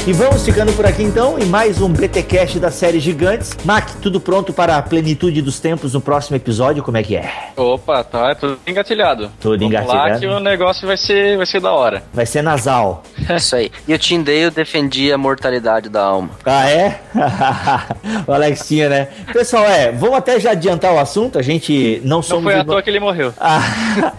E 0.05 0.13
vamos 0.13 0.45
ficando 0.45 0.73
por 0.73 0.85
aqui 0.85 1.01
então 1.05 1.39
em 1.39 1.45
mais 1.45 1.81
um 1.81 1.89
BTcast 1.89 2.59
da 2.59 2.73
série 2.73 2.99
Gigantes. 2.99 3.53
Mac, 3.65 3.89
tudo 4.03 4.19
pronto 4.21 4.53
para 4.53 4.77
a 4.77 4.83
plenitude 4.83 5.41
dos 5.41 5.61
tempos 5.61 5.95
no 5.95 6.01
próximo 6.01 6.37
episódio? 6.37 6.83
Como 6.83 6.97
é 6.97 7.05
que 7.05 7.15
é? 7.15 7.31
Opa, 7.57 8.03
tá, 8.03 8.31
é 8.31 8.35
tudo 8.35 8.59
engatilhado. 8.67 9.31
Tudo 9.41 9.61
Vamos 9.61 9.73
lá 9.73 9.83
engatilhado. 9.85 10.21
que 10.21 10.27
o 10.27 10.41
negócio 10.41 10.89
vai 10.89 10.97
ser, 10.97 11.37
vai 11.37 11.47
ser 11.47 11.61
da 11.61 11.71
hora. 11.73 12.03
Vai 12.13 12.27
ser 12.27 12.43
nasal. 12.43 13.05
Isso 13.31 13.55
aí. 13.55 13.71
E 13.87 13.95
o 13.95 13.99
Tyndale 13.99 14.51
defendia 14.51 15.15
a 15.15 15.19
mortalidade 15.19 15.89
da 15.89 16.03
alma. 16.03 16.31
Ah, 16.45 16.69
é? 16.69 17.01
o 18.27 18.33
Alex 18.33 18.67
tinha, 18.67 18.89
né? 18.89 19.09
Pessoal, 19.33 19.65
é, 19.67 19.93
vamos 19.93 20.17
até 20.17 20.41
já 20.41 20.51
adiantar 20.51 20.93
o 20.93 20.99
assunto. 20.99 21.39
A 21.39 21.43
gente 21.43 22.01
não 22.05 22.17
Não 22.17 22.23
somos. 22.23 22.43
foi 22.53 22.61
à 22.61 22.65
toa 22.65 22.83
que 22.83 22.91
ele 22.91 22.99
morreu. 22.99 23.33
Ah, 23.39 23.61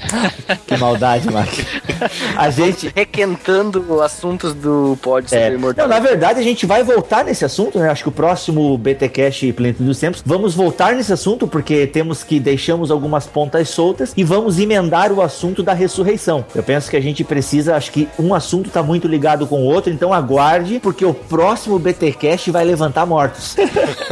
que 0.65 0.77
maldade, 0.77 1.29
Mac. 1.29 1.49
A 2.37 2.49
gente. 2.49 2.89
Requentando 2.95 4.01
assuntos 4.01 4.53
do 4.53 4.97
Pode 5.01 5.29
Ser 5.29 5.37
É, 5.37 5.49
não, 5.75 5.87
na 5.87 5.99
verdade, 5.99 6.39
a 6.39 6.43
gente 6.43 6.65
vai 6.65 6.83
voltar 6.83 7.23
nesse 7.23 7.45
assunto, 7.45 7.79
né? 7.79 7.89
Acho 7.89 8.03
que 8.03 8.09
o 8.09 8.11
próximo 8.11 8.77
BTcast 8.77 9.51
Plenitude 9.53 9.87
dos 9.87 9.99
Tempos, 9.99 10.23
vamos 10.25 10.53
voltar 10.55 10.95
nesse 10.95 11.11
assunto, 11.13 11.47
porque 11.47 11.87
temos 11.87 12.23
que 12.23 12.39
deixamos 12.39 12.91
algumas 12.91 13.25
pontas 13.25 13.69
soltas 13.69 14.13
e 14.15 14.23
vamos 14.23 14.59
emendar 14.59 15.11
o 15.11 15.21
assunto 15.21 15.63
da 15.63 15.73
ressurreição. 15.73 16.45
Eu 16.53 16.63
penso 16.63 16.89
que 16.89 16.97
a 16.97 17.01
gente 17.01 17.23
precisa, 17.23 17.75
acho 17.75 17.91
que 17.91 18.07
um 18.19 18.33
assunto 18.33 18.69
tá 18.69 18.81
muito 18.83 19.07
ligado 19.07 19.47
com 19.47 19.61
o 19.61 19.65
outro, 19.65 19.91
então 19.91 20.13
aguarde, 20.13 20.79
porque 20.79 21.05
o 21.05 21.13
próximo 21.13 21.79
BTcast 21.79 22.51
vai 22.51 22.63
levantar 22.63 23.05
mortos. 23.05 23.55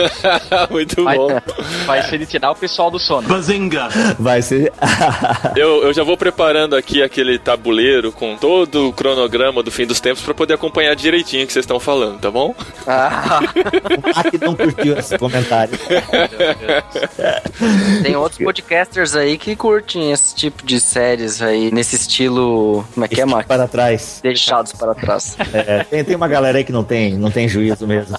muito 0.70 1.04
Vai, 1.04 1.18
bom. 1.18 1.30
vai 1.86 2.04
ser 2.04 2.18
de 2.18 2.26
tirar 2.26 2.52
o 2.52 2.56
pessoal 2.56 2.90
do 2.92 3.00
sono. 3.00 3.28
Bazinga! 3.28 3.88
Vai 4.20 4.42
ser. 4.42 4.72
Eu, 5.56 5.84
eu 5.84 5.94
já 5.94 6.04
vou 6.04 6.16
preparando 6.18 6.76
aqui 6.76 7.02
aquele 7.04 7.38
tabuleiro 7.38 8.12
com 8.12 8.36
todo 8.38 8.88
o 8.88 8.94
cronograma 8.94 9.62
do 9.62 9.72
fim 9.72 9.86
dos 9.86 10.00
tempos 10.00 10.22
pra 10.24 10.34
poder 10.34 10.54
acompanhar 10.54 10.96
direitinho 10.96 11.46
que 11.52 11.54
vocês 11.54 11.66
estão 11.66 11.82
falando, 11.82 12.20
tá 12.20 12.32
bom? 12.32 12.56
Ah, 12.88 13.42
Mac 14.16 14.34
não 14.42 14.56
curtiu 14.56 14.98
esse 14.98 15.18
comentário. 15.18 15.78
tem 18.02 18.16
outros 18.16 18.42
podcasters 18.42 19.14
aí 19.16 19.38
que 19.38 19.54
curtem 19.56 20.12
esse 20.14 20.34
tipo 20.34 20.66
de 20.66 20.80
séries 20.80 21.42
aí, 21.42 21.70
nesse 21.72 21.98
estilo. 21.98 22.86
Como 22.94 23.06
é 23.06 23.10
que 23.10 23.20
é, 23.20 23.26
Mac? 23.26 23.46
Para 23.46 23.68
trás. 23.68 24.22
Deixados 24.24 24.72
para 24.72 24.96
trás. 24.96 25.36
É, 25.54 25.84
tem, 25.84 26.06
tem 26.06 26.16
uma 26.16 26.30
galera 26.30 26.58
aí 26.58 26.64
que 26.64 26.72
não 26.72 26.86
tem, 26.86 27.16
não 27.16 27.30
tem 27.30 27.50
juízo 27.50 27.86
mesmo. 27.86 28.16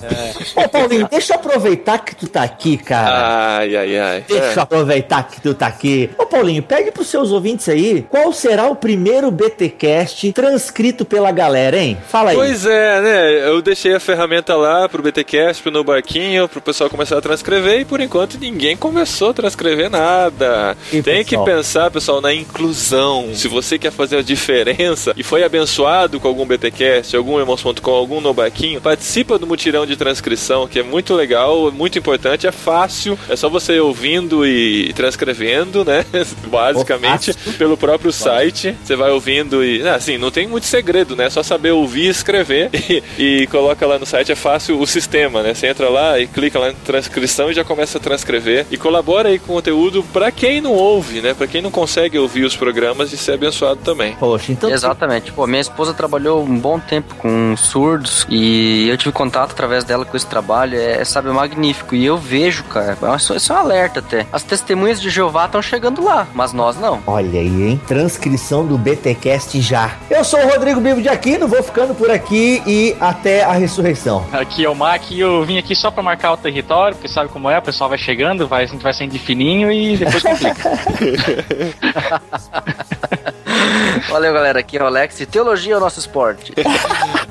Ô, 0.54 0.68
Paulinho, 0.68 1.08
deixa 1.10 1.32
eu 1.32 1.36
aproveitar 1.36 2.00
que 2.00 2.14
tu 2.14 2.28
tá 2.28 2.42
aqui, 2.42 2.76
cara. 2.76 3.56
Ai, 3.58 3.74
ai, 3.74 3.98
ai. 3.98 4.24
Deixa 4.28 4.60
eu 4.60 4.62
aproveitar 4.62 5.26
que 5.26 5.40
tu 5.40 5.54
tá 5.54 5.68
aqui. 5.68 6.10
Ô, 6.18 6.26
Paulinho, 6.26 6.62
pede 6.62 6.90
pros 6.90 7.06
seus 7.06 7.32
ouvintes 7.32 7.66
aí 7.68 8.04
qual 8.10 8.30
será 8.32 8.66
o 8.66 8.76
primeiro 8.76 9.30
BTcast 9.30 10.30
transcrito 10.32 11.06
pela 11.06 11.30
galera, 11.30 11.78
hein? 11.78 11.96
Fala 12.08 12.30
aí. 12.30 12.36
Pois 12.36 12.66
é, 12.66 13.00
né? 13.00 13.21
Eu 13.30 13.62
deixei 13.62 13.94
a 13.94 14.00
ferramenta 14.00 14.54
lá 14.56 14.88
pro 14.88 15.02
BTcast, 15.02 15.62
pro 15.62 15.72
No 15.72 15.84
Barquinho, 15.84 16.48
pro 16.48 16.60
pessoal 16.60 16.88
começar 16.90 17.18
a 17.18 17.20
transcrever 17.20 17.80
e 17.80 17.84
por 17.84 18.00
enquanto 18.00 18.38
ninguém 18.38 18.76
começou 18.76 19.30
a 19.30 19.34
transcrever 19.34 19.90
nada. 19.90 20.76
E, 20.92 21.02
Tem 21.02 21.24
pessoal? 21.24 21.44
que 21.44 21.50
pensar, 21.50 21.90
pessoal, 21.90 22.20
na 22.20 22.32
inclusão. 22.32 23.30
Se 23.34 23.48
você 23.48 23.78
quer 23.78 23.92
fazer 23.92 24.18
a 24.18 24.22
diferença 24.22 25.12
e 25.16 25.22
foi 25.22 25.42
abençoado 25.44 26.20
com 26.20 26.28
algum 26.28 26.46
BTcast, 26.46 27.16
algum 27.16 27.38
Irmãos.com, 27.38 27.90
algum 27.90 28.20
No 28.20 28.32
Barquinho, 28.34 28.80
participa 28.80 29.38
do 29.38 29.46
mutirão 29.46 29.86
de 29.86 29.96
transcrição, 29.96 30.66
que 30.66 30.78
é 30.78 30.82
muito 30.82 31.14
legal, 31.14 31.70
muito 31.72 31.98
importante, 31.98 32.46
é 32.46 32.52
fácil, 32.52 33.18
é 33.28 33.36
só 33.36 33.48
você 33.48 33.78
ouvindo 33.80 34.46
e 34.46 34.92
transcrevendo, 34.92 35.84
né? 35.84 36.04
Basicamente, 36.46 37.32
Fácil. 37.32 37.52
pelo 37.54 37.76
próprio 37.76 38.12
site. 38.12 38.76
Você 38.84 38.96
vai 38.96 39.10
ouvindo 39.10 39.64
e. 39.64 39.86
Assim, 39.88 40.18
não 40.18 40.30
tem 40.30 40.46
muito 40.46 40.66
segredo, 40.66 41.16
né? 41.16 41.26
É 41.26 41.30
só 41.30 41.42
saber 41.42 41.72
ouvir 41.72 42.06
e 42.06 42.08
escrever 42.08 42.70
e, 42.88 43.02
e 43.18 43.46
coloca 43.48 43.86
lá 43.86 43.98
no 43.98 44.06
site, 44.06 44.32
é 44.32 44.34
fácil 44.34 44.80
o 44.80 44.86
sistema, 44.86 45.42
né? 45.42 45.54
Você 45.54 45.66
entra 45.66 45.88
lá 45.88 46.18
e 46.18 46.26
clica 46.26 46.58
lá 46.58 46.70
em 46.70 46.74
transcrição 46.74 47.50
e 47.50 47.54
já 47.54 47.64
começa 47.64 47.98
a 47.98 48.00
transcrever. 48.00 48.66
E 48.70 48.76
colabora 48.76 49.28
aí 49.28 49.38
com 49.38 49.52
o 49.52 49.56
conteúdo 49.56 50.02
pra 50.12 50.30
quem 50.30 50.60
não 50.60 50.72
ouve, 50.72 51.20
né? 51.20 51.34
Pra 51.34 51.46
quem 51.46 51.60
não 51.60 51.70
consegue 51.70 52.18
ouvir 52.18 52.44
os 52.44 52.56
programas 52.56 53.12
e 53.12 53.16
ser 53.16 53.32
abençoado 53.32 53.80
também. 53.84 54.14
Poxa, 54.16 54.52
então. 54.52 54.70
Exatamente. 54.70 55.32
Pô, 55.32 55.46
minha 55.46 55.60
esposa 55.60 55.92
trabalhou 55.92 56.42
um 56.42 56.58
bom 56.58 56.78
tempo 56.78 57.14
com 57.16 57.56
surdos 57.56 58.26
e 58.28 58.88
eu 58.88 58.96
tive 58.96 59.12
contato 59.12 59.52
através 59.52 59.84
dela 59.84 60.04
com 60.04 60.16
esse 60.16 60.26
trabalho. 60.26 60.78
É, 60.78 61.04
sabe, 61.04 61.30
magnífico. 61.30 61.94
E 61.94 62.04
eu 62.04 62.16
vejo, 62.16 62.64
cara, 62.64 62.96
isso 63.16 63.34
isso 63.34 63.52
é 63.52 63.56
um 63.56 63.58
alerta 63.58 63.98
até. 64.00 64.26
As 64.32 64.42
testemunhas 64.42 65.00
de 65.00 65.10
Jeová 65.10 65.46
estão 65.46 65.60
chegando 65.60 66.02
lá, 66.02 66.26
mas 66.34 66.52
nós 66.52 66.78
não. 66.78 67.02
Olha 67.06 67.40
aí, 67.40 67.62
hein? 67.62 67.80
Transcrição 67.86 68.64
do 68.64 68.78
BTcast 68.78 69.60
já. 69.60 69.96
Eu 70.10 70.24
sou 70.24 70.40
o 70.40 70.48
Rodrigo 70.48 70.80
Bibo 70.80 71.02
de 71.02 71.08
Aquino, 71.08 71.48
vou 71.48 71.62
ficando 71.62 71.94
por 71.94 72.10
aqui 72.10 72.62
e 72.66 72.96
até 73.02 73.42
a 73.42 73.52
ressurreição. 73.52 74.24
Aqui 74.32 74.64
é 74.64 74.70
o 74.70 74.76
Mac 74.76 75.10
e 75.10 75.18
eu 75.18 75.44
vim 75.44 75.58
aqui 75.58 75.74
só 75.74 75.90
pra 75.90 76.04
marcar 76.04 76.32
o 76.32 76.36
território, 76.36 76.94
porque 76.94 77.08
sabe 77.08 77.28
como 77.30 77.50
é, 77.50 77.58
o 77.58 77.62
pessoal 77.62 77.90
vai 77.90 77.98
chegando, 77.98 78.46
vai, 78.46 78.62
a 78.62 78.66
gente 78.66 78.80
vai 78.80 78.92
saindo 78.92 79.10
de 79.10 79.18
fininho 79.18 79.72
e 79.72 79.96
depois 79.96 80.22
complica. 80.22 80.70
Valeu, 84.08 84.32
galera. 84.32 84.60
Aqui 84.60 84.76
é 84.76 84.82
o 84.82 84.86
Alex 84.86 85.20
e 85.20 85.26
teologia 85.26 85.74
é 85.74 85.76
o 85.76 85.80
nosso 85.80 85.98
esporte. 85.98 86.52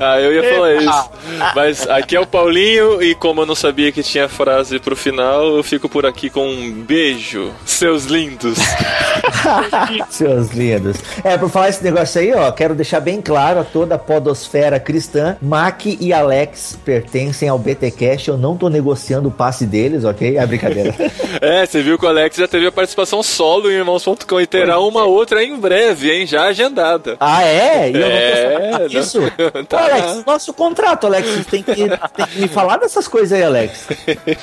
Ah, 0.04 0.20
eu 0.20 0.34
ia 0.34 0.56
falar 0.56 0.74
isso. 0.78 1.10
Mas 1.56 1.88
aqui 1.88 2.16
é 2.16 2.20
o 2.20 2.26
Paulinho 2.26 3.04
e 3.04 3.14
como 3.14 3.42
eu 3.42 3.46
não 3.46 3.54
sabia 3.54 3.92
que 3.92 4.02
tinha 4.02 4.28
frase 4.28 4.80
pro 4.80 4.96
final, 4.96 5.56
eu 5.58 5.62
fico 5.62 5.88
por 5.88 6.08
aqui 6.08 6.28
com 6.28 6.50
um 6.50 6.72
beijo, 6.72 7.52
seus 7.68 8.06
lindos. 8.06 8.58
Seus 10.10 10.52
lindos. 10.52 10.98
É, 11.24 11.38
por 11.38 11.50
falar 11.50 11.70
esse 11.70 11.84
negócio 11.84 12.20
aí, 12.20 12.34
ó, 12.34 12.52
quero 12.52 12.74
deixar 12.74 13.00
bem 13.00 13.22
claro 13.22 13.60
a 13.60 13.64
toda 13.64 13.96
a 13.96 14.00
podosfera 14.00 14.80
cristã, 14.80 15.38
Mac 15.42 15.86
e 15.86 16.12
Alex 16.12 16.80
pertencem 16.84 17.48
ao 17.48 17.60
BTcast, 17.60 18.30
eu 18.30 18.38
não 18.38 18.58
tô 18.58 18.70
negociando 18.70 19.30
o 19.30 19.32
passe 19.32 19.66
deles, 19.66 20.04
ok? 20.04 20.38
É 20.38 20.46
brincadeira. 20.46 20.96
É, 21.40 21.66
você 21.66 21.82
viu 21.82 21.98
que 21.98 22.06
o 22.06 22.10
Alex 22.10 22.36
já 22.36 22.48
teve 22.48 22.68
a 22.68 22.72
participação 22.72 23.24
solo 23.24 23.72
em 23.72 23.76
Irmãos.com 23.76 24.40
e 24.40 24.46
terá 24.46 24.80
uma 24.80 25.06
outra 25.06 25.44
em 25.44 25.58
breve, 25.58 26.12
hein? 26.12 26.28
Já 26.28 26.51
agendada. 26.52 27.18
ah, 27.20 27.44
é? 27.44 27.90
E 27.92 27.96
eu 27.96 28.02
não 28.02 28.08
tô 28.10 28.14
É, 28.16 28.72
sabendo 28.72 28.90
disso? 28.90 29.20
não- 29.22 29.64
tá 29.66 29.78
Ô, 29.78 29.80
Alex, 29.84 30.24
nosso 30.26 30.54
contrato, 30.54 31.08
Alex, 31.08 31.28
você 31.30 31.44
tem 31.44 31.64
que, 31.64 31.74
tem 31.76 32.26
que 32.28 32.42
me 32.42 32.48
falar 32.48 32.78
dessas 32.78 33.08
coisas 33.08 33.34
aí, 33.34 33.44
Alex. 33.44 33.88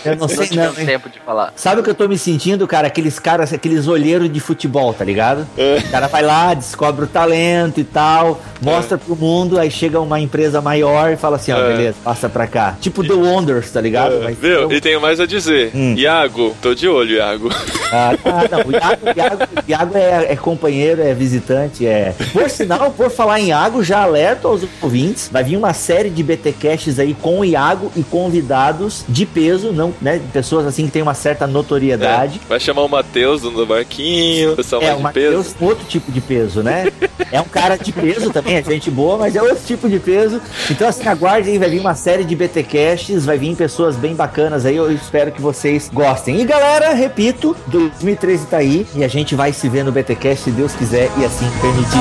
Eu 0.04 0.16
não 0.16 0.26
Não 0.26 0.28
sei 0.28 0.48
não, 0.56 0.64
hein? 0.78 0.86
tempo 0.86 1.08
de 1.08 1.18
falar. 1.20 1.52
Sabe 1.56 1.80
o 1.80 1.84
que 1.84 1.90
eu 1.90 1.94
tô 1.94 2.06
me 2.08 2.18
sentindo, 2.18 2.66
cara? 2.66 2.86
Aqueles 2.88 3.18
caras, 3.18 3.52
aqueles 3.52 3.86
olheiros 3.86 4.30
de 4.32 4.40
futebol, 4.40 4.92
tá 4.92 5.04
ligado? 5.04 5.46
O 5.56 5.90
cara 5.90 6.06
vai 6.08 6.22
lá, 6.22 6.54
descobre 6.54 7.04
o 7.04 7.08
talento 7.08 7.80
e 7.80 7.84
tal, 7.84 8.40
mostra 8.60 8.98
pro 8.98 9.14
mundo, 9.16 9.58
aí 9.58 9.70
chega 9.70 10.00
uma 10.00 10.18
empresa 10.20 10.60
maior 10.60 11.12
e 11.12 11.16
fala 11.16 11.36
assim, 11.36 11.52
ó, 11.52 11.58
É. 11.58 11.68
beleza, 11.68 11.96
passa 12.04 12.28
pra 12.28 12.46
cá. 12.46 12.76
Tipo 12.80 13.02
The 13.06 13.14
Wonders, 13.14 13.70
tá 13.70 13.80
ligado? 13.80 14.20
Vai 14.22 14.34
ser 14.34 14.40
Viu? 14.40 14.72
E 14.72 14.80
tenho 14.80 15.00
mais 15.00 15.20
a 15.20 15.26
dizer. 15.26 15.70
Hum. 15.74 15.94
Iago, 15.96 16.54
tô 16.62 16.74
de 16.74 16.88
olho, 16.88 17.16
Iago. 17.16 17.48
Ah, 17.92 18.14
tá, 18.22 18.48
não, 18.50 18.66
o 18.66 18.72
Iago, 18.72 18.98
o 19.06 19.18
Iago- 19.18 19.44
o 19.44 19.70
Iago 19.70 19.96
é, 19.98 20.32
é 20.32 20.36
companheiro, 20.36 21.02
é 21.02 21.14
visitante, 21.14 21.86
é... 21.86 21.97
Por 22.32 22.48
sinal, 22.50 22.90
por 22.90 23.10
falar 23.10 23.40
em 23.40 23.48
Iago, 23.48 23.82
já 23.82 24.02
alerto 24.02 24.48
aos 24.48 24.62
ouvintes, 24.80 25.28
vai 25.30 25.44
vir 25.44 25.56
uma 25.56 25.72
série 25.72 26.10
de 26.10 26.22
BTcasts 26.22 26.98
aí 26.98 27.14
com 27.14 27.40
o 27.40 27.44
Iago 27.44 27.90
e 27.96 28.02
convidados 28.02 29.04
de 29.08 29.26
peso, 29.26 29.72
não, 29.72 29.92
né, 30.00 30.20
pessoas 30.32 30.66
assim 30.66 30.86
que 30.86 30.92
tem 30.92 31.02
uma 31.02 31.14
certa 31.14 31.46
notoriedade. 31.46 32.40
Vai 32.48 32.60
chamar 32.60 32.82
o 32.82 32.88
Matheus 32.88 33.42
do 33.42 33.66
barquinho, 33.66 34.56
pessoal 34.56 34.82
É, 34.82 34.86
mais 34.86 35.00
o 35.00 35.06
de 35.08 35.12
peso. 35.12 35.36
Matheus, 35.36 35.54
outro 35.60 35.84
tipo 35.86 36.12
de 36.12 36.20
peso, 36.20 36.62
né? 36.62 36.86
É 37.32 37.40
um 37.40 37.44
cara 37.44 37.76
de 37.76 37.92
peso 37.92 38.30
também, 38.30 38.56
é 38.56 38.62
gente 38.62 38.90
boa, 38.90 39.16
mas 39.18 39.36
é 39.36 39.42
outro 39.42 39.64
tipo 39.64 39.88
de 39.88 39.98
peso. 39.98 40.40
Então, 40.70 40.88
assim, 40.88 41.06
aguarde 41.06 41.50
aí, 41.50 41.58
vai 41.58 41.70
vir 41.70 41.80
uma 41.80 41.94
série 41.94 42.24
de 42.24 42.34
BTcasts, 42.34 43.24
vai 43.24 43.38
vir 43.38 43.54
pessoas 43.56 43.96
bem 43.96 44.14
bacanas 44.14 44.64
aí, 44.64 44.76
eu 44.76 44.90
espero 44.92 45.32
que 45.32 45.40
vocês 45.40 45.90
gostem. 45.92 46.40
E 46.40 46.44
galera, 46.44 46.94
repito, 46.94 47.56
2013 47.66 48.46
tá 48.46 48.58
aí 48.58 48.86
e 48.94 49.04
a 49.04 49.08
gente 49.08 49.34
vai 49.34 49.52
se 49.52 49.68
ver 49.68 49.84
no 49.84 49.92
BTcast, 49.92 50.44
se 50.44 50.50
Deus 50.50 50.74
quiser 50.74 51.10
e 51.18 51.24
assim 51.24 51.46
permitir. 51.60 51.98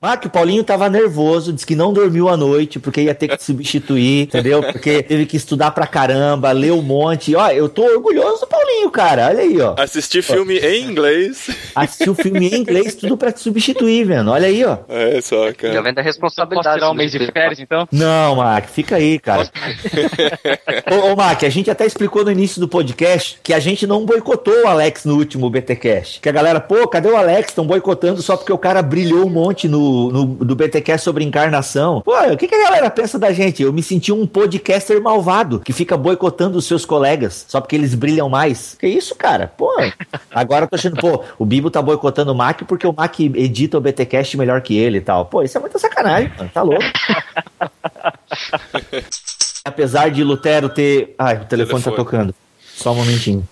Ah, 0.00 0.16
que 0.16 0.28
o 0.28 0.30
Paulinho 0.30 0.62
tava 0.62 0.88
nervoso, 0.88 1.52
disse 1.52 1.66
que 1.66 1.74
não 1.74 1.92
dormiu 1.92 2.28
à 2.28 2.36
noite, 2.36 2.78
porque 2.78 3.00
ia 3.00 3.14
ter 3.16 3.36
que 3.36 3.42
substituir, 3.42 4.22
entendeu? 4.30 4.62
Porque 4.62 5.02
teve 5.02 5.26
que 5.26 5.36
estudar 5.36 5.72
pra 5.72 5.88
caramba, 5.88 6.52
ler 6.52 6.70
um 6.70 6.80
monte. 6.82 7.34
Ó, 7.34 7.48
eu 7.50 7.68
tô 7.68 7.82
orgulhoso 7.82 8.42
do 8.42 8.46
Paulinho, 8.46 8.88
cara. 8.92 9.26
Olha 9.26 9.40
aí, 9.40 9.60
ó. 9.60 9.74
Assistir 9.76 10.22
filme 10.22 10.56
em 10.56 10.84
inglês. 10.84 11.50
Assistiu 11.74 12.12
o 12.12 12.14
filme 12.14 12.48
em 12.48 12.60
inglês, 12.60 12.94
tudo 12.94 13.16
pra 13.16 13.32
te 13.32 13.40
substituir, 13.40 14.04
vendo? 14.04 14.30
Olha 14.30 14.46
aí, 14.46 14.64
ó. 14.64 14.78
É 14.88 15.20
só, 15.20 15.48
Já 15.48 15.52
cara. 15.54 15.82
vem 15.82 15.92
da 15.92 16.02
Posso 16.02 16.06
responsabilidade. 16.06 16.76
tirar 16.76 16.90
um 16.92 16.94
mês 16.94 17.10
de 17.10 17.32
férias, 17.32 17.58
então? 17.58 17.88
Não, 17.90 18.36
Mac, 18.36 18.68
fica 18.68 18.94
aí, 18.94 19.18
cara. 19.18 19.50
ô, 20.92 21.12
ô, 21.12 21.16
Mac, 21.16 21.42
a 21.42 21.48
gente 21.48 21.72
até 21.72 21.84
explicou 21.84 22.24
no 22.24 22.30
início 22.30 22.60
do 22.60 22.68
podcast 22.68 23.40
que 23.42 23.52
a 23.52 23.58
gente 23.58 23.84
não 23.84 24.06
boicotou 24.06 24.62
o 24.62 24.68
Alex 24.68 25.04
no 25.04 25.16
último 25.16 25.50
BTcast. 25.50 26.20
Que 26.20 26.28
a 26.28 26.32
galera, 26.32 26.60
pô, 26.60 26.86
cadê 26.86 27.08
o 27.08 27.16
Alex? 27.16 27.48
Estão 27.48 27.66
boicotando 27.66 28.22
só 28.22 28.36
porque 28.36 28.52
o 28.52 28.58
cara 28.58 28.80
brilhou 28.80 29.26
um 29.26 29.30
monte 29.30 29.66
no, 29.66 29.87
no 29.88 30.26
do 30.26 30.54
BTcast 30.54 31.04
sobre 31.04 31.24
encarnação. 31.24 32.02
Pô, 32.02 32.12
o 32.32 32.36
que, 32.36 32.46
que 32.46 32.54
a 32.54 32.64
galera 32.64 32.90
pensa 32.90 33.18
da 33.18 33.32
gente? 33.32 33.62
Eu 33.62 33.72
me 33.72 33.82
senti 33.82 34.12
um 34.12 34.26
podcaster 34.26 35.02
malvado 35.02 35.60
que 35.60 35.72
fica 35.72 35.96
boicotando 35.96 36.58
os 36.58 36.66
seus 36.66 36.84
colegas 36.84 37.46
só 37.48 37.60
porque 37.60 37.76
eles 37.76 37.94
brilham 37.94 38.28
mais. 38.28 38.76
Que 38.78 38.86
isso, 38.86 39.14
cara? 39.14 39.52
Pô, 39.56 39.70
agora 40.30 40.64
eu 40.64 40.68
tô 40.68 40.76
achando, 40.76 41.00
pô, 41.00 41.22
o 41.38 41.44
Bibo 41.44 41.70
tá 41.70 41.82
boicotando 41.82 42.32
o 42.32 42.34
Mac 42.34 42.62
porque 42.62 42.86
o 42.86 42.92
Mac 42.92 43.18
edita 43.20 43.78
o 43.78 43.80
BTcast 43.80 44.36
melhor 44.36 44.60
que 44.60 44.76
ele 44.76 44.98
e 44.98 45.02
tal. 45.02 45.26
Pô, 45.26 45.42
isso 45.42 45.56
é 45.56 45.60
muita 45.60 45.78
sacanagem, 45.78 46.32
mano. 46.36 46.50
Tá 46.52 46.62
louco. 46.62 46.84
Apesar 49.64 50.10
de 50.10 50.24
Lutero 50.24 50.68
ter. 50.68 51.14
Ai, 51.18 51.36
o 51.36 51.44
telefone, 51.44 51.82
tá 51.82 51.90
tocando. 51.90 52.34
Só 52.74 52.92
um 52.92 52.96
momentinho. 52.96 53.46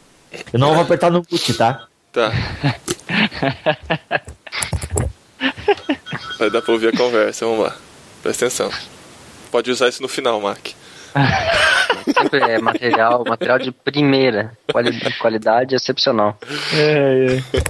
Eu 0.53 0.59
não 0.59 0.73
vou 0.73 0.83
apertar 0.83 1.11
no 1.11 1.23
mute, 1.31 1.55
tá? 1.55 1.87
Tá. 2.13 2.33
Vai 6.39 6.51
dar 6.51 6.63
pra 6.63 6.73
ouvir 6.73 6.89
a 6.89 6.97
conversa, 6.97 7.45
vamos 7.47 7.65
lá. 7.65 7.77
Presta 8.23 8.47
atenção. 8.47 8.71
Pode 9.51 9.71
usar 9.71 9.89
isso 9.89 10.03
no 10.03 10.09
final, 10.09 10.41
Mark. 10.41 10.69
Sempre 12.13 12.41
é 12.53 12.59
material, 12.59 13.25
material 13.27 13.59
de 13.59 13.73
primeira. 13.73 14.53
Quali- 14.71 15.01
qualidade 15.19 15.75
excepcional. 15.75 16.37
É, 16.75 17.39
é. 17.55 17.61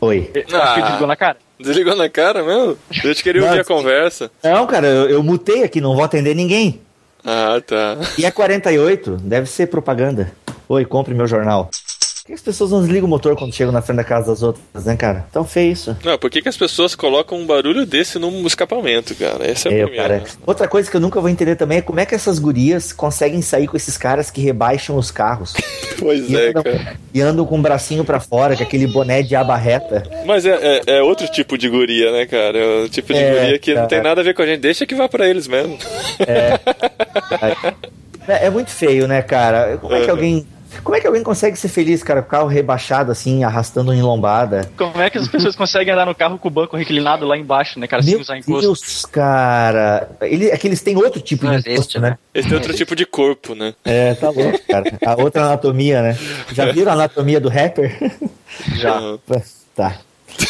Oi. 0.00 0.30
Acho 0.52 0.74
que 0.74 0.82
desligou 0.82 1.06
na 1.06 1.16
cara. 1.16 1.36
Desligou 1.58 1.94
na 1.96 2.08
cara 2.08 2.42
mesmo? 2.42 2.78
Eu 3.04 3.14
te 3.14 3.22
queria 3.22 3.42
Não, 3.42 3.48
ouvir 3.48 3.60
a 3.60 3.64
conversa. 3.64 4.30
Não, 4.42 4.66
cara, 4.66 4.86
eu, 4.86 5.10
eu 5.10 5.22
mutei 5.22 5.62
aqui, 5.62 5.80
não 5.80 5.94
vou 5.94 6.02
atender 6.04 6.34
ninguém. 6.34 6.80
Ah, 7.24 7.60
tá. 7.64 7.98
E 8.16 8.24
é 8.24 8.30
48, 8.30 9.16
deve 9.18 9.46
ser 9.46 9.66
propaganda. 9.66 10.32
Oi, 10.68 10.84
compre 10.86 11.12
meu 11.14 11.26
jornal. 11.26 11.70
Que 12.30 12.34
as 12.34 12.40
pessoas 12.40 12.70
não 12.70 12.78
desligam 12.80 13.06
o 13.06 13.10
motor 13.10 13.34
quando 13.36 13.52
chegam 13.52 13.72
na 13.72 13.82
frente 13.82 13.96
da 13.96 14.04
casa 14.04 14.28
das 14.28 14.40
outras, 14.40 14.84
né, 14.84 14.94
cara? 14.94 15.26
Tão 15.32 15.44
feio 15.44 15.72
isso. 15.72 15.96
Não, 16.04 16.16
por 16.16 16.30
que, 16.30 16.40
que 16.40 16.48
as 16.48 16.56
pessoas 16.56 16.94
colocam 16.94 17.36
um 17.36 17.44
barulho 17.44 17.84
desse 17.84 18.20
num 18.20 18.46
escapamento, 18.46 19.16
cara? 19.16 19.44
Essa 19.50 19.68
é 19.68 19.72
a 19.72 19.78
Eu, 19.78 19.88
primeira. 19.88 20.20
cara. 20.20 20.30
Outra 20.46 20.68
coisa 20.68 20.88
que 20.88 20.96
eu 20.96 21.00
nunca 21.00 21.20
vou 21.20 21.28
entender 21.28 21.56
também 21.56 21.78
é 21.78 21.82
como 21.82 21.98
é 21.98 22.06
que 22.06 22.14
essas 22.14 22.38
gurias 22.38 22.92
conseguem 22.92 23.42
sair 23.42 23.66
com 23.66 23.76
esses 23.76 23.98
caras 23.98 24.30
que 24.30 24.40
rebaixam 24.40 24.96
os 24.96 25.10
carros. 25.10 25.54
Pois 25.98 26.30
E 26.30 26.34
é, 26.36 26.48
andam, 26.48 26.62
cara. 26.62 26.96
e 27.12 27.20
andam 27.20 27.44
com 27.44 27.58
o 27.58 27.60
bracinho 27.60 28.04
pra 28.06 28.20
fora, 28.20 28.56
com 28.56 28.62
aquele 28.62 28.86
boné 28.86 29.20
de 29.22 29.36
aba 29.36 29.54
reta. 29.54 30.02
Mas 30.24 30.46
é, 30.46 30.54
é, 30.86 30.96
é 30.98 31.02
outro 31.02 31.28
tipo 31.28 31.58
de 31.58 31.68
guria, 31.68 32.10
né, 32.10 32.24
cara? 32.24 32.56
É 32.56 32.84
o 32.84 32.88
tipo 32.88 33.12
de 33.12 33.18
É, 33.18 33.38
guria 33.42 33.58
que 33.58 33.70
não 33.72 33.76
cara. 33.78 33.88
tem 33.88 34.02
nada 34.02 34.20
a 34.22 34.24
ver 34.24 34.32
com 34.34 34.40
a 34.40 34.46
gente. 34.46 34.60
Deixa 34.60 34.86
que 34.86 34.94
vá 34.94 35.08
pra 35.10 35.28
eles 35.28 35.46
mesmo. 35.46 35.76
É, 36.20 36.58
é 38.46 38.50
muito 38.50 38.70
feio, 38.70 39.06
né, 39.06 39.20
cara? 39.20 39.76
Como 39.78 39.92
é 39.94 39.98
que 40.00 40.04
Uhum. 40.06 40.10
alguém. 40.12 40.46
Como 40.82 40.96
é 40.96 41.00
que 41.00 41.06
alguém 41.06 41.22
consegue 41.22 41.56
ser 41.56 41.68
feliz, 41.68 42.02
cara, 42.02 42.22
com 42.22 42.28
o 42.28 42.30
carro 42.30 42.46
rebaixado 42.46 43.12
assim, 43.12 43.44
arrastando 43.44 43.92
em 43.92 44.02
lombada? 44.02 44.70
Como 44.76 45.00
é 45.00 45.10
que 45.10 45.18
as 45.18 45.28
pessoas 45.28 45.56
conseguem 45.56 45.92
andar 45.92 46.06
no 46.06 46.14
carro 46.14 46.38
com 46.38 46.48
o 46.48 46.50
banco 46.50 46.76
reclinado 46.76 47.26
lá 47.26 47.36
embaixo, 47.36 47.78
né, 47.78 47.86
cara, 47.86 48.02
sem 48.02 48.12
Meu 48.12 48.20
usar 48.20 48.38
encosto? 48.38 48.60
Deus, 48.60 49.04
cara. 49.06 50.08
Ele, 50.22 50.48
é 50.48 50.56
que 50.56 50.66
eles 50.66 50.80
têm 50.82 50.96
outro 50.96 51.20
tipo 51.20 51.44
Não 51.44 51.52
de 51.52 51.58
existe, 51.58 51.72
encosto, 51.72 52.00
né? 52.00 52.18
Esse 52.32 52.48
tem 52.48 52.56
outro 52.56 52.74
tipo 52.74 52.94
de 52.94 53.04
corpo, 53.04 53.54
né? 53.54 53.74
É, 53.84 54.14
tá 54.14 54.30
louco, 54.30 54.58
cara. 54.68 54.98
A 55.04 55.22
outra 55.22 55.44
anatomia, 55.44 56.02
né? 56.02 56.18
Já 56.52 56.70
viram 56.72 56.92
a 56.92 56.94
anatomia 56.94 57.40
do 57.40 57.48
rapper? 57.48 57.96
Já. 58.76 58.98
tá. 59.74 59.98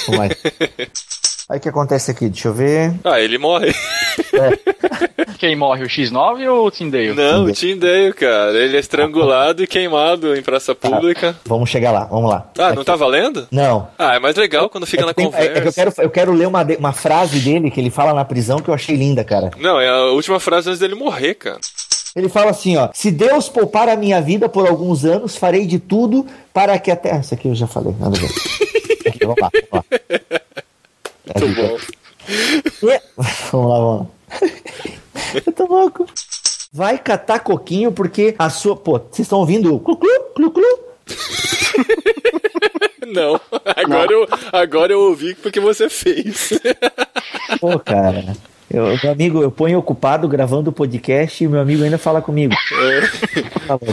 Vamos 0.07 0.21
lá. 0.21 0.29
Aí 1.51 1.59
o 1.59 1.61
que 1.61 1.69
acontece 1.69 2.13
aqui? 2.13 2.29
Deixa 2.29 2.47
eu 2.49 2.55
ver. 2.55 2.95
Ah, 3.05 3.21
ele 3.21 3.37
morre. 3.37 3.75
Quem 5.39 5.57
morre, 5.57 5.85
o 5.85 5.89
X9 5.89 6.49
ou 6.51 6.67
o 6.67 6.71
Tyndale? 6.71 7.13
Não, 7.15 7.45
o 7.47 7.53
Tindeio, 7.53 8.15
cara. 8.15 8.53
Ele 8.57 8.77
é 8.77 8.81
estrangulado 8.81 9.63
e 9.63 9.67
queimado 9.67 10.37
em 10.37 10.43
praça 10.43 10.75
pública. 10.75 11.35
Vamos 11.47 11.69
chegar 11.71 11.91
lá, 11.93 12.05
vamos 12.05 12.31
lá. 12.31 12.51
Ah, 12.59 12.73
não 12.75 12.85
tá 12.85 12.95
valendo? 12.95 13.49
Não. 13.51 13.89
Ah, 13.99 14.15
é 14.15 14.19
mais 14.19 14.37
legal 14.37 14.69
quando 14.69 14.87
fica 14.87 15.03
É 15.03 15.07
na 15.07 15.15
tem- 15.15 15.27
é- 15.27 15.29
é 15.29 15.33
que 15.33 15.45
eu 15.49 15.55
conversa. 15.65 15.73
quero, 15.75 15.93
eu 15.99 16.11
quero 16.11 16.33
ler 16.33 16.47
uma, 16.47 16.63
uma 16.79 16.93
frase 16.93 17.41
dele 17.41 17.71
que 17.71 17.81
ele 17.81 17.91
fala 17.91 18.13
na 18.13 18.25
prisão 18.25 18.59
que 18.61 18.69
eu 18.69 18.75
achei 18.75 18.95
linda, 18.95 19.25
cara. 19.25 19.51
Não, 19.59 19.81
é 19.81 19.89
a 19.89 20.05
última 20.13 20.39
frase 20.39 20.69
antes 20.69 20.79
dele 20.81 20.95
morrer, 20.95 21.35
cara. 21.35 21.59
Ele 22.15 22.29
fala 22.29 22.51
assim, 22.51 22.77
ó: 22.77 22.91
Se 22.93 23.11
Deus 23.11 23.49
poupar 23.49 23.89
a 23.89 23.97
minha 23.97 24.21
vida 24.21 24.49
por 24.49 24.69
alguns 24.69 25.05
anos, 25.05 25.37
farei 25.37 25.67
de 25.67 25.79
tudo 25.79 26.27
para 26.53 26.79
que 26.79 26.91
até. 26.91 27.13
Ah, 27.13 27.19
Isso 27.21 27.33
aqui 27.35 27.49
eu 27.49 27.55
já 27.55 27.67
falei, 27.67 27.95
nada 27.99 28.17
a 28.17 28.21
ver. 28.21 28.31
Aqui, 29.09 29.21
vamos 29.25 29.41
lá, 29.41 29.51
vamos 29.71 29.87
lá. 29.91 30.40
Muito 31.39 31.55
bom. 31.57 31.79
E- 32.29 32.63
Vamos 33.51 33.71
lá, 33.71 33.79
vamos 33.79 34.01
lá. 34.01 34.07
Eu 35.47 35.53
tô 35.53 35.67
louco. 35.67 36.07
Vai 36.73 36.99
catar 36.99 37.41
coquinho 37.41 37.91
porque 37.93 38.35
a 38.39 38.49
sua. 38.49 38.77
Pô, 38.77 38.99
vocês 38.99 39.21
estão 39.21 39.39
ouvindo 39.41 39.75
o 39.75 39.81
clu-clu, 39.81 40.09
clu-clu? 40.35 40.79
Não, 43.13 43.41
agora, 43.77 44.13
Eu, 44.13 44.29
agora 44.53 44.93
eu 44.93 45.01
ouvi 45.01 45.35
porque 45.35 45.59
você 45.59 45.91
fez. 45.91 46.51
Pô, 47.61 47.77
cara. 47.81 48.37
Eu, 48.73 48.85
meu 49.03 49.11
amigo, 49.13 49.43
eu 49.43 49.51
ponho 49.51 49.81
ocupado 49.81 50.29
gravando 50.29 50.71
o 50.71 50.73
podcast 50.73 51.43
e 51.43 51.49
meu 51.49 51.61
amigo 51.61 51.83
ainda 51.83 51.99
fala 51.99 52.23
comigo. 52.23 52.55
Tá 53.67 53.75
louco. 53.75 53.87